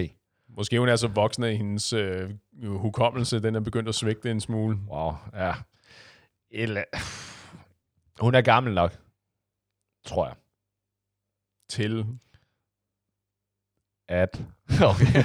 Måske 0.57 0.79
hun 0.79 0.89
er 0.89 0.95
så 0.95 1.07
voksen, 1.07 1.43
at 1.43 1.57
hendes 1.57 1.93
øh, 1.93 2.29
hukommelse 2.63 3.39
den 3.43 3.55
er 3.55 3.59
begyndt 3.59 3.89
at 3.89 3.95
svægte 3.95 4.31
en 4.31 4.41
smule. 4.41 4.77
Wow, 4.91 5.13
ja. 5.33 5.53
Eller... 6.51 6.83
Hun 8.21 8.35
er 8.35 8.41
gammel 8.41 8.73
nok, 8.73 8.97
tror 10.05 10.25
jeg. 10.25 10.35
Til. 11.69 12.05
At... 14.09 14.41
Okay. 14.83 15.23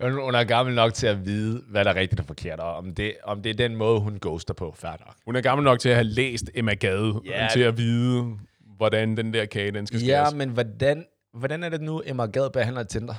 Hun- 0.00 0.34
er 0.34 0.44
gammel 0.44 0.74
nok 0.74 0.94
til 0.94 1.06
at 1.06 1.24
vide, 1.26 1.62
hvad 1.68 1.84
der 1.84 1.90
er 1.90 1.94
rigtigt 1.94 2.20
og 2.20 2.26
forkert, 2.26 2.60
og 2.60 2.74
om 2.76 2.94
det, 2.94 3.14
om 3.24 3.42
det 3.42 3.50
er 3.50 3.54
den 3.54 3.76
måde, 3.76 4.00
hun 4.00 4.18
ghoster 4.22 4.54
på, 4.54 4.72
fair 4.78 4.90
nok. 4.90 5.14
Hun 5.24 5.36
er 5.36 5.40
gammel 5.40 5.64
nok 5.64 5.80
til 5.80 5.88
at 5.88 5.94
have 5.94 6.04
læst 6.04 6.50
Emma 6.54 6.74
Gade, 6.74 7.20
Ja. 7.24 7.48
til 7.52 7.60
at 7.60 7.76
vide, 7.76 8.38
hvordan 8.76 9.16
den 9.16 9.34
der 9.34 9.46
kage, 9.46 9.70
den 9.72 9.86
skal 9.86 10.00
Ja, 10.00 10.04
skæres. 10.24 10.34
men 10.34 10.48
hvordan, 10.50 11.06
hvordan 11.34 11.64
er 11.64 11.68
det 11.68 11.80
nu, 11.80 12.02
Emma 12.06 12.26
Gad 12.26 12.50
behandler 12.50 12.82
Tinder? 12.82 13.14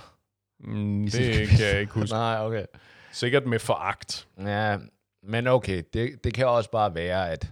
Mm, 0.60 1.04
det 1.12 1.48
kan 1.50 1.60
jeg 1.60 1.80
ikke 1.82 1.94
huske. 1.94 2.14
Nej, 2.16 2.38
okay. 2.46 2.66
Sikkert 3.12 3.46
med 3.46 3.60
foragt. 3.60 4.28
Ja, 4.40 4.78
men 5.24 5.48
okay, 5.48 5.84
det, 5.94 6.24
det 6.24 6.34
kan 6.34 6.48
også 6.48 6.72
bare 6.72 6.96
være, 6.96 7.32
at... 7.32 7.52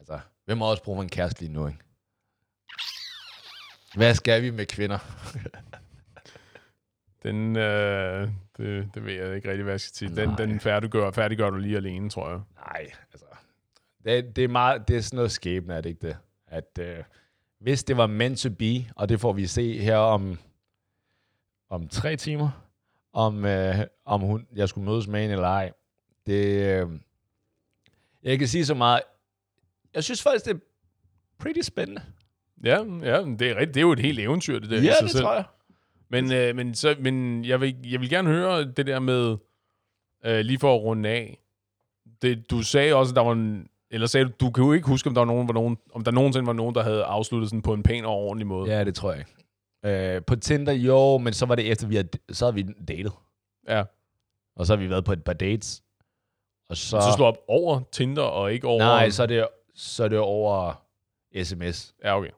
Altså, 0.00 0.18
hvem 0.44 0.58
har 0.60 0.66
også 0.66 0.82
brug 0.82 0.96
for 0.96 1.02
en 1.02 1.08
kæreste 1.08 1.40
lige 1.40 1.52
nu, 1.52 1.66
ikke? 1.66 1.78
Hvad 3.94 4.14
skal 4.14 4.42
vi 4.42 4.50
med 4.50 4.66
kvinder? 4.66 4.98
Den, 7.24 7.56
øh, 7.56 8.28
det, 8.56 8.90
det 8.94 9.04
ved 9.04 9.12
jeg 9.12 9.36
ikke 9.36 9.48
rigtig, 9.48 9.62
hvad 9.62 9.72
jeg 9.72 9.80
skal 9.80 9.96
sige. 9.96 10.16
Den, 10.16 10.28
Nej. 10.28 10.36
den 10.36 10.60
færdiggør, 10.60 11.10
færdiggør 11.10 11.50
du 11.50 11.56
lige 11.56 11.76
alene, 11.76 12.10
tror 12.10 12.30
jeg. 12.30 12.40
Nej, 12.56 12.90
altså... 13.12 13.26
Det, 14.04 14.36
det, 14.36 14.44
er 14.44 14.48
meget, 14.48 14.88
det 14.88 14.96
er 14.96 15.00
sådan 15.00 15.16
noget 15.16 15.30
skæbne, 15.30 15.74
er 15.74 15.80
det 15.80 15.88
ikke 15.88 16.06
det? 16.06 16.16
at 16.54 16.78
øh, 16.80 17.04
hvis 17.58 17.84
det 17.84 17.96
var 17.96 18.06
meant 18.06 18.38
to 18.38 18.50
be, 18.50 18.92
og 18.96 19.08
det 19.08 19.20
får 19.20 19.32
vi 19.32 19.46
se 19.46 19.78
her 19.78 19.96
om, 19.96 20.38
om 21.70 21.88
tre 21.88 22.16
timer, 22.16 22.50
om, 23.12 23.44
øh, 23.44 23.74
om 24.04 24.20
hun, 24.20 24.46
jeg 24.56 24.68
skulle 24.68 24.84
mødes 24.84 25.06
med 25.06 25.20
hende 25.20 25.34
eller 25.34 25.48
ej. 25.48 25.72
Det, 26.26 26.44
øh, 26.44 26.88
jeg 28.22 28.38
kan 28.38 28.48
sige 28.48 28.66
så 28.66 28.74
meget. 28.74 29.00
Jeg 29.94 30.04
synes 30.04 30.22
faktisk, 30.22 30.44
det 30.44 30.54
er 30.54 30.58
pretty 31.38 31.60
spændende. 31.60 32.02
Ja, 32.64 32.78
ja, 33.02 33.22
det 33.22 33.42
er 33.42 33.56
rigtigt. 33.56 33.74
Det 33.74 33.76
er 33.76 33.80
jo 33.80 33.92
et 33.92 34.00
helt 34.00 34.18
eventyr, 34.18 34.58
det 34.58 34.70
der. 34.70 34.76
Ja, 34.76 34.92
det 35.02 35.10
selv. 35.10 35.22
tror 35.24 35.34
jeg. 35.34 35.44
Men, 36.10 36.32
øh, 36.32 36.56
men, 36.56 36.74
så, 36.74 36.96
men 37.00 37.44
jeg, 37.44 37.60
vil, 37.60 37.76
jeg 37.84 38.00
vil 38.00 38.10
gerne 38.10 38.28
høre 38.28 38.64
det 38.64 38.86
der 38.86 38.98
med, 39.00 39.36
øh, 40.24 40.40
lige 40.40 40.58
for 40.58 40.74
at 40.74 40.82
runde 40.82 41.08
af. 41.08 41.38
Det, 42.22 42.50
du 42.50 42.62
sagde 42.62 42.94
også, 42.94 43.12
at 43.12 43.16
der 43.16 43.22
var 43.22 43.32
en, 43.32 43.68
eller 43.90 44.06
sagde 44.06 44.24
du, 44.26 44.32
du 44.40 44.50
kan 44.50 44.64
jo 44.64 44.72
ikke 44.72 44.86
huske, 44.88 45.08
om 45.08 45.14
der, 45.14 45.20
var 45.20 45.26
nogen, 45.26 45.48
var 45.48 45.54
nogen, 45.54 45.76
om 45.94 46.04
der 46.04 46.10
nogensinde 46.10 46.46
var 46.46 46.52
nogen, 46.52 46.74
der 46.74 46.82
havde 46.82 47.04
afsluttet 47.04 47.50
sådan 47.50 47.62
på 47.62 47.74
en 47.74 47.82
pæn 47.82 48.04
og 48.04 48.12
ordentlig 48.14 48.46
måde. 48.46 48.76
Ja, 48.76 48.84
det 48.84 48.94
tror 48.94 49.12
jeg 49.12 49.18
ikke. 49.20 50.16
Øh, 50.16 50.22
på 50.26 50.36
Tinder, 50.36 50.72
jo, 50.72 51.18
men 51.18 51.32
så 51.32 51.46
var 51.46 51.54
det 51.54 51.70
efter, 51.70 51.86
vi 51.86 51.96
havde, 51.96 52.08
så 52.32 52.44
havde 52.44 52.54
vi 52.54 52.72
datet. 52.88 53.12
ja. 53.68 53.84
Og 54.56 54.66
så 54.66 54.76
har 54.76 54.82
vi 54.82 54.90
været 54.90 55.04
på 55.04 55.12
et 55.12 55.24
par 55.24 55.32
dates. 55.32 55.82
Og 56.68 56.76
så... 56.76 57.00
Så 57.00 57.12
slå 57.16 57.24
op 57.24 57.38
over 57.48 57.80
Tinder 57.92 58.22
og 58.22 58.52
ikke 58.52 58.66
over... 58.66 58.78
Nej, 58.78 59.10
så 59.10 59.22
er 59.22 59.26
det, 59.26 59.48
så 59.74 60.04
er 60.04 60.08
det 60.08 60.18
over 60.18 60.82
sms. 61.42 61.94
Ja, 62.04 62.18
okay. 62.18 62.30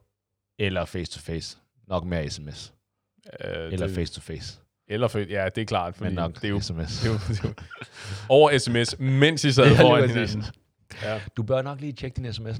Eller 0.59 0.85
face-to-face. 0.85 1.57
Nok 1.87 2.03
mere 2.03 2.29
sms. 2.29 2.73
Øh, 3.43 3.73
Eller 3.73 3.87
face-to-face. 3.95 4.59
Eller 4.87 5.07
fe- 5.07 5.29
ja, 5.31 5.49
det 5.55 5.61
er 5.61 5.65
klart, 5.65 5.95
fordi 5.95 6.07
Men 6.09 6.15
nok 6.15 6.35
det 6.35 6.43
er 6.43 6.49
jo, 6.49 6.59
sms. 6.59 6.99
det 6.99 7.07
er 7.09 7.13
jo, 7.13 7.19
det 7.29 7.39
er 7.43 7.47
jo 7.47 7.53
over 8.29 8.57
sms, 8.57 8.99
mens 8.99 9.43
I 9.43 9.51
sad 9.51 9.75
foran 9.75 10.09
hinanden. 10.09 10.43
Ja. 11.03 11.21
Du 11.37 11.43
bør 11.43 11.61
nok 11.61 11.81
lige 11.81 11.93
tjekke 11.93 12.15
din 12.21 12.33
sms. 12.33 12.59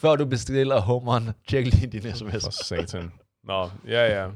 Før 0.00 0.16
du 0.16 0.24
bestiller 0.24 0.80
hummeren, 0.80 1.30
tjek 1.48 1.66
lige 1.66 1.86
din 1.86 2.14
sms. 2.14 2.44
For 2.44 2.50
satan. 2.64 3.12
Nå, 3.44 3.70
ja, 3.88 4.20
ja. 4.22 4.28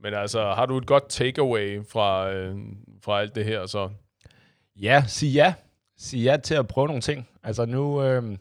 Men 0.00 0.14
altså, 0.14 0.52
har 0.54 0.66
du 0.66 0.78
et 0.78 0.86
godt 0.86 1.08
takeaway 1.08 1.80
fra, 1.88 2.30
øh, 2.32 2.56
fra 3.04 3.20
alt 3.20 3.34
det 3.34 3.44
her, 3.44 3.66
så... 3.66 3.90
Ja, 4.76 5.04
sig 5.06 5.28
ja. 5.28 5.54
Sig 5.98 6.18
ja 6.18 6.36
til 6.36 6.54
at 6.54 6.66
prøve 6.68 6.86
nogle 6.86 7.02
ting. 7.02 7.28
Altså 7.42 7.64
nu, 7.66 8.02
øh, 8.02 8.36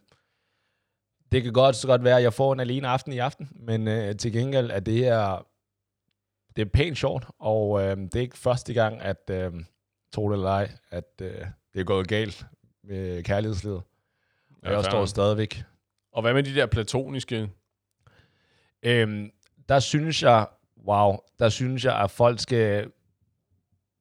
det 1.35 1.43
kan 1.43 1.53
godt 1.53 1.75
så 1.75 1.87
godt 1.87 2.03
være, 2.03 2.17
at 2.17 2.23
jeg 2.23 2.33
får 2.33 2.53
en 2.53 2.59
alene 2.59 2.87
aften 2.87 3.13
i 3.13 3.17
aften, 3.17 3.49
men 3.55 3.87
øh, 3.87 4.15
til 4.15 4.31
gengæld 4.33 4.71
er 4.71 4.79
det 4.79 4.93
her, 4.93 5.47
det 6.55 6.61
er 6.61 6.69
pænt 6.73 6.97
sjovt, 6.97 7.25
og 7.39 7.81
øh, 7.81 7.97
det 7.97 8.15
er 8.15 8.19
ikke 8.19 8.37
første 8.37 8.73
gang, 8.73 9.01
at, 9.01 9.29
øh, 9.29 9.51
tro 10.13 10.29
det 10.29 10.35
eller 10.35 10.49
ej, 10.49 10.71
at 10.91 11.21
øh, 11.21 11.45
det 11.73 11.79
er 11.79 11.83
gået 11.83 12.07
galt 12.07 12.45
med 12.83 13.23
kærlighedslivet. 13.23 13.81
Og 14.63 14.71
jeg 14.71 14.83
står 14.83 15.05
stadigvæk. 15.05 15.63
Og 16.11 16.21
hvad 16.21 16.33
med 16.33 16.43
de 16.43 16.55
der 16.55 16.65
platoniske... 16.65 17.49
Øhm, 18.83 19.31
der 19.69 19.79
synes 19.79 20.23
jeg, 20.23 20.47
wow, 20.87 21.17
der 21.39 21.49
synes 21.49 21.85
jeg, 21.85 22.01
at 22.01 22.11
folk 22.11 22.39
skal, 22.39 22.91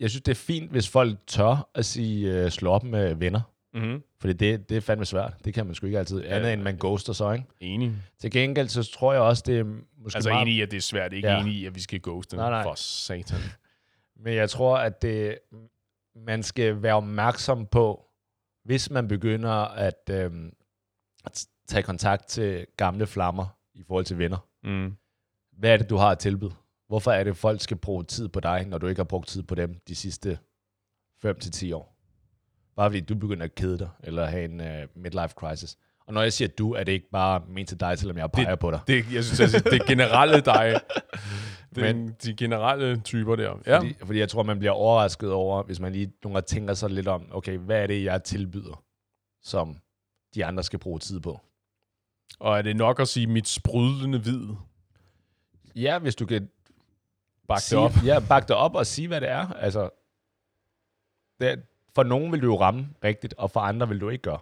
jeg 0.01 0.11
synes, 0.11 0.23
det 0.23 0.33
er 0.33 0.37
fint, 0.37 0.71
hvis 0.71 0.89
folk 0.89 1.19
tør 1.27 1.71
at 1.75 1.85
sige, 1.85 2.33
øh, 2.33 2.51
slå 2.51 2.71
op 2.71 2.85
med 2.85 3.15
venner. 3.15 3.41
Mm-hmm. 3.75 4.03
Fordi 4.21 4.33
det, 4.33 4.69
det 4.69 4.77
er 4.77 4.81
fandme 4.81 5.05
svært. 5.05 5.35
Det 5.45 5.55
kan 5.55 5.67
man 5.67 5.75
sgu 5.75 5.87
ikke 5.87 5.99
altid. 5.99 6.23
Ja. 6.23 6.37
Andet 6.37 6.53
end 6.53 6.63
man 6.63 6.77
ghoster 6.81 7.13
så, 7.13 7.33
ikke? 7.33 7.45
Enig. 7.61 7.93
Til 8.19 8.31
gengæld, 8.31 8.69
så 8.69 8.83
tror 8.93 9.13
jeg 9.13 9.23
også, 9.23 9.43
det 9.47 9.59
er 9.59 9.65
måske 9.97 10.17
Altså 10.17 10.31
meget... 10.31 10.43
enig 10.43 10.55
i, 10.55 10.61
at 10.61 10.71
det 10.71 10.77
er 10.77 10.81
svært. 10.81 11.13
Ikke 11.13 11.29
Ja. 11.29 11.41
enig 11.41 11.55
i, 11.55 11.67
at 11.67 11.75
vi 11.75 11.81
skal 11.81 12.01
ghoste. 12.03 12.37
Nej, 12.37 12.51
nej. 12.51 12.63
For 12.63 12.75
satan. 12.75 13.39
Men 14.17 14.35
jeg 14.35 14.51
tror, 14.51 14.79
at 14.79 15.03
det, 15.03 15.39
man 16.17 16.43
skal 16.43 16.83
være 16.83 16.95
opmærksom 16.95 17.67
på, 17.67 18.05
hvis 18.65 18.91
man 18.91 19.09
begynder 19.09 19.51
at, 19.65 20.11
øhm, 20.11 20.53
at 21.25 21.47
tage 21.69 21.83
kontakt 21.83 22.27
til 22.27 22.67
gamle 22.77 23.07
flammer 23.07 23.47
i 23.75 23.83
forhold 23.87 24.05
til 24.05 24.19
venner. 24.19 24.49
Mm. 24.65 24.97
Hvad 25.53 25.71
er 25.73 25.77
det, 25.77 25.91
du 25.91 25.97
har 25.97 26.11
at 26.11 26.19
tilbyde? 26.19 26.53
Hvorfor 26.89 27.11
er 27.11 27.25
det, 27.25 27.37
folk 27.37 27.61
skal 27.61 27.77
bruge 27.77 28.05
tid 28.05 28.29
på 28.29 28.41
dig, 28.41 28.67
når 28.67 28.79
du 28.79 28.87
ikke 28.87 28.99
har 28.99 29.05
brugt 29.05 29.29
tid 29.29 29.43
på 29.43 29.55
dem 29.55 29.81
de 29.89 29.95
sidste 29.95 30.39
5-10 31.27 31.75
år? 31.75 31.94
Bare 32.77 32.91
fordi 32.91 33.01
du 33.01 33.15
begynder 33.15 33.45
at 33.45 33.55
kede 33.55 33.79
dig, 33.79 33.89
eller 34.05 34.27
have 34.27 34.45
en 34.45 34.61
uh, 34.61 35.03
midlife 35.03 35.35
crisis. 35.35 35.77
Og 36.07 36.15
når 36.15 36.23
jeg 36.23 36.33
siger 36.33 36.49
du, 36.49 36.73
er 36.73 36.85
det 36.85 36.93
ikke 36.93 37.11
bare 37.11 37.43
ment 37.49 37.69
til 37.69 37.81
dig, 37.81 37.99
selvom 37.99 38.19
jeg 38.19 38.33
peger 38.33 38.51
det, 38.51 38.59
på 38.59 38.71
dig. 38.71 38.81
Det, 38.87 39.13
jeg 39.13 39.25
synes, 39.25 39.41
altså, 39.41 39.59
det 39.59 39.81
er 39.81 39.87
generelle 39.87 40.41
dig. 40.41 40.75
Det 41.75 41.89
er 41.89 42.11
de 42.25 42.35
generelle 42.35 43.01
typer 43.01 43.37
der. 43.37 43.59
Ja. 43.67 43.79
Fordi, 43.79 43.95
fordi 44.05 44.19
jeg 44.19 44.29
tror, 44.29 44.43
man 44.43 44.59
bliver 44.59 44.73
overrasket 44.73 45.33
over, 45.33 45.63
hvis 45.63 45.81
man 45.81 45.93
lige 45.93 46.13
nogle 46.25 46.35
gange 46.35 46.47
tænker 46.47 46.75
sig 46.75 46.91
lidt 46.91 47.09
om, 47.09 47.29
okay, 47.31 47.59
hvad 47.59 47.83
er 47.83 47.87
det, 47.87 48.05
jeg 48.05 48.25
tilbyder, 48.25 48.83
som 49.43 49.77
de 50.35 50.45
andre 50.45 50.63
skal 50.63 50.79
bruge 50.79 50.99
tid 50.99 51.21
på? 51.21 51.41
Og 52.39 52.59
er 52.59 52.63
det 52.63 52.77
nok 52.77 53.01
at 53.01 53.09
sige 53.09 53.27
mit 53.27 53.49
sprudlende 53.49 54.19
hvid? 54.19 54.49
Ja, 55.75 55.99
hvis 55.99 56.15
du 56.15 56.27
kan 56.27 56.49
Bak 57.49 57.61
det 57.71 57.79
op. 57.79 57.93
Ja, 58.05 58.21
bak 58.29 58.49
det 58.49 58.57
op 58.57 58.75
og 58.75 58.87
sige, 58.87 59.09
hvad 59.09 59.21
det 59.21 59.31
er. 59.31 59.53
Altså, 59.53 59.91
det, 61.41 61.63
for 61.95 62.03
nogen 62.03 62.33
vil 62.33 62.43
du 62.43 62.47
jo 62.47 62.61
ramme 62.61 62.89
rigtigt, 63.05 63.35
og 63.39 63.51
for 63.51 63.61
andre 63.61 63.89
vil 63.89 64.01
du 64.01 64.09
ikke 64.09 64.23
gøre. 64.23 64.39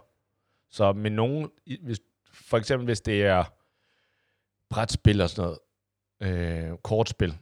Så 0.69 0.93
med 0.93 1.11
nogen, 1.11 1.49
hvis, 1.81 1.99
for 2.33 2.57
eksempel 2.57 2.85
hvis 2.85 3.01
det 3.01 3.23
er 3.25 3.43
brætspil 4.69 5.21
og 5.21 5.29
sådan 5.29 5.55
noget, 6.21 6.71
øh, 6.71 6.77
kortspil, 6.77 7.37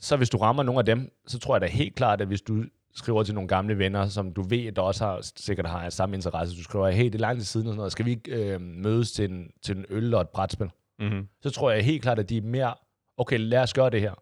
så 0.00 0.16
hvis 0.16 0.30
du 0.30 0.36
rammer 0.36 0.62
nogle 0.62 0.78
af 0.78 0.84
dem, 0.84 1.12
så 1.26 1.38
tror 1.38 1.54
jeg 1.54 1.60
da 1.60 1.66
helt 1.66 1.94
klart, 1.94 2.20
at 2.20 2.26
hvis 2.26 2.42
du 2.42 2.64
skriver 2.94 3.22
til 3.22 3.34
nogle 3.34 3.48
gamle 3.48 3.78
venner, 3.78 4.08
som 4.08 4.32
du 4.32 4.42
ved, 4.42 4.72
der 4.72 4.82
også 4.82 5.04
har, 5.04 5.20
sikkert 5.36 5.66
har 5.66 5.90
samme 5.90 6.16
interesse, 6.16 6.56
du 6.56 6.62
skriver, 6.62 6.90
hey, 6.90 7.04
det 7.04 7.14
er 7.14 7.18
lang 7.18 7.38
tid 7.38 7.44
siden, 7.44 7.66
og 7.66 7.70
sådan 7.70 7.76
noget. 7.76 7.92
skal 7.92 8.04
vi 8.04 8.10
ikke 8.10 8.54
øh, 8.54 8.60
mødes 8.60 9.12
til 9.12 9.30
en, 9.30 9.50
til 9.62 9.76
en 9.76 9.84
øl 9.88 10.14
og 10.14 10.20
et 10.20 10.28
brætspil? 10.28 10.70
Mm-hmm. 10.98 11.28
så 11.40 11.50
tror 11.50 11.70
jeg 11.70 11.84
helt 11.84 12.02
klart, 12.02 12.18
at 12.18 12.28
de 12.28 12.36
er 12.36 12.42
mere, 12.42 12.74
okay, 13.16 13.38
lad 13.38 13.58
os 13.62 13.74
gøre 13.74 13.90
det 13.90 14.00
her. 14.00 14.14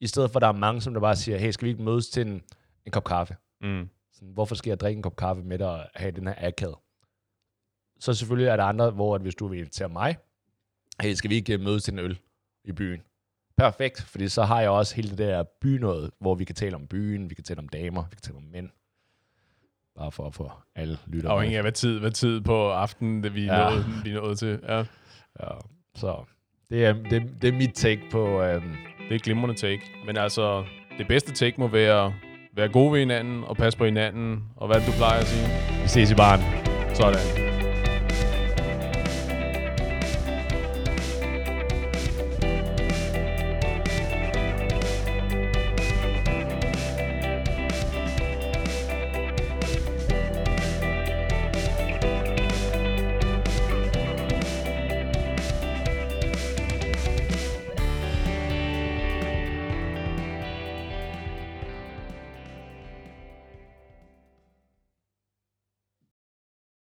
I 0.00 0.06
stedet 0.06 0.30
for, 0.30 0.38
at 0.38 0.40
der 0.40 0.48
er 0.48 0.52
mange, 0.52 0.80
som 0.80 0.94
der 0.94 1.00
bare 1.00 1.16
siger, 1.16 1.38
hey, 1.38 1.50
skal 1.50 1.66
vi 1.66 1.70
ikke 1.70 1.82
mødes 1.82 2.08
til 2.08 2.26
en, 2.26 2.42
en 2.86 2.92
kop 2.92 3.04
kaffe? 3.04 3.36
Mm. 3.60 3.88
Sådan, 4.22 4.34
hvorfor 4.34 4.54
skal 4.54 4.70
jeg 4.70 4.80
drikke 4.80 4.96
en 4.98 5.02
kop 5.02 5.16
kaffe 5.16 5.42
med 5.42 5.58
dig 5.58 5.68
og 5.68 5.86
have 5.94 6.10
den 6.12 6.26
her 6.26 6.34
akad? 6.38 6.74
Så 8.00 8.14
selvfølgelig 8.14 8.48
er 8.48 8.56
der 8.56 8.64
andre, 8.64 8.90
hvor 8.90 9.14
at 9.14 9.20
hvis 9.20 9.34
du 9.34 9.48
vil 9.48 9.58
invitere 9.58 9.88
mig, 9.88 10.16
hey, 11.00 11.12
skal 11.14 11.30
vi 11.30 11.34
ikke 11.34 11.54
øh, 11.54 11.60
mødes 11.60 11.82
til 11.82 11.92
en 11.92 11.98
øl 11.98 12.18
i 12.64 12.72
byen? 12.72 13.02
Perfekt, 13.56 14.02
fordi 14.02 14.28
så 14.28 14.42
har 14.42 14.60
jeg 14.60 14.70
også 14.70 14.96
hele 14.96 15.08
det 15.10 15.18
der 15.18 15.44
bynået, 15.60 16.10
hvor 16.20 16.34
vi 16.34 16.44
kan 16.44 16.54
tale 16.54 16.74
om 16.76 16.86
byen, 16.86 17.30
vi 17.30 17.34
kan 17.34 17.44
tale 17.44 17.58
om 17.58 17.68
damer, 17.68 18.02
vi 18.10 18.14
kan 18.14 18.22
tale 18.22 18.36
om 18.36 18.42
mænd. 18.42 18.68
Bare 19.96 20.12
for 20.12 20.26
at 20.26 20.34
få 20.34 20.50
alle 20.74 20.98
lytter. 21.06 21.30
Afhængig 21.30 21.56
af, 21.56 21.62
hvad 21.64 21.72
tid, 21.72 21.98
hvad 22.00 22.10
tid 22.10 22.40
på 22.40 22.70
aftenen 22.70 23.22
det 23.24 23.34
vi, 23.34 23.44
Ja. 23.44 23.70
nåede, 23.70 23.84
vi 24.04 24.12
nået 24.12 24.38
til. 24.38 24.60
Ja. 24.62 24.78
Ja, 25.40 25.48
så 25.94 26.24
det 26.70 26.84
er, 26.86 26.92
det, 26.92 27.42
det 27.42 27.48
er 27.48 27.52
mit 27.52 27.74
take 27.74 28.02
på, 28.10 28.42
øhm, 28.42 28.76
Det 29.08 29.14
er 29.14 29.18
glimrende 29.18 29.54
take. 29.54 29.82
Men 30.06 30.16
altså, 30.16 30.64
det 30.98 31.08
bedste 31.08 31.32
take 31.32 31.60
må 31.60 31.68
være, 31.68 32.14
være 32.56 32.68
gode 32.68 32.92
ved 32.92 32.98
hinanden 32.98 33.44
og 33.44 33.56
passe 33.56 33.78
på 33.78 33.84
hinanden. 33.84 34.42
Og 34.56 34.66
hvad 34.66 34.76
du 34.76 34.92
plejer 34.92 35.20
at 35.20 35.26
sige? 35.26 35.46
vi 35.82 35.88
ses 35.88 36.10
i 36.10 36.14
baren. 36.14 36.40
Sådan. 36.94 37.51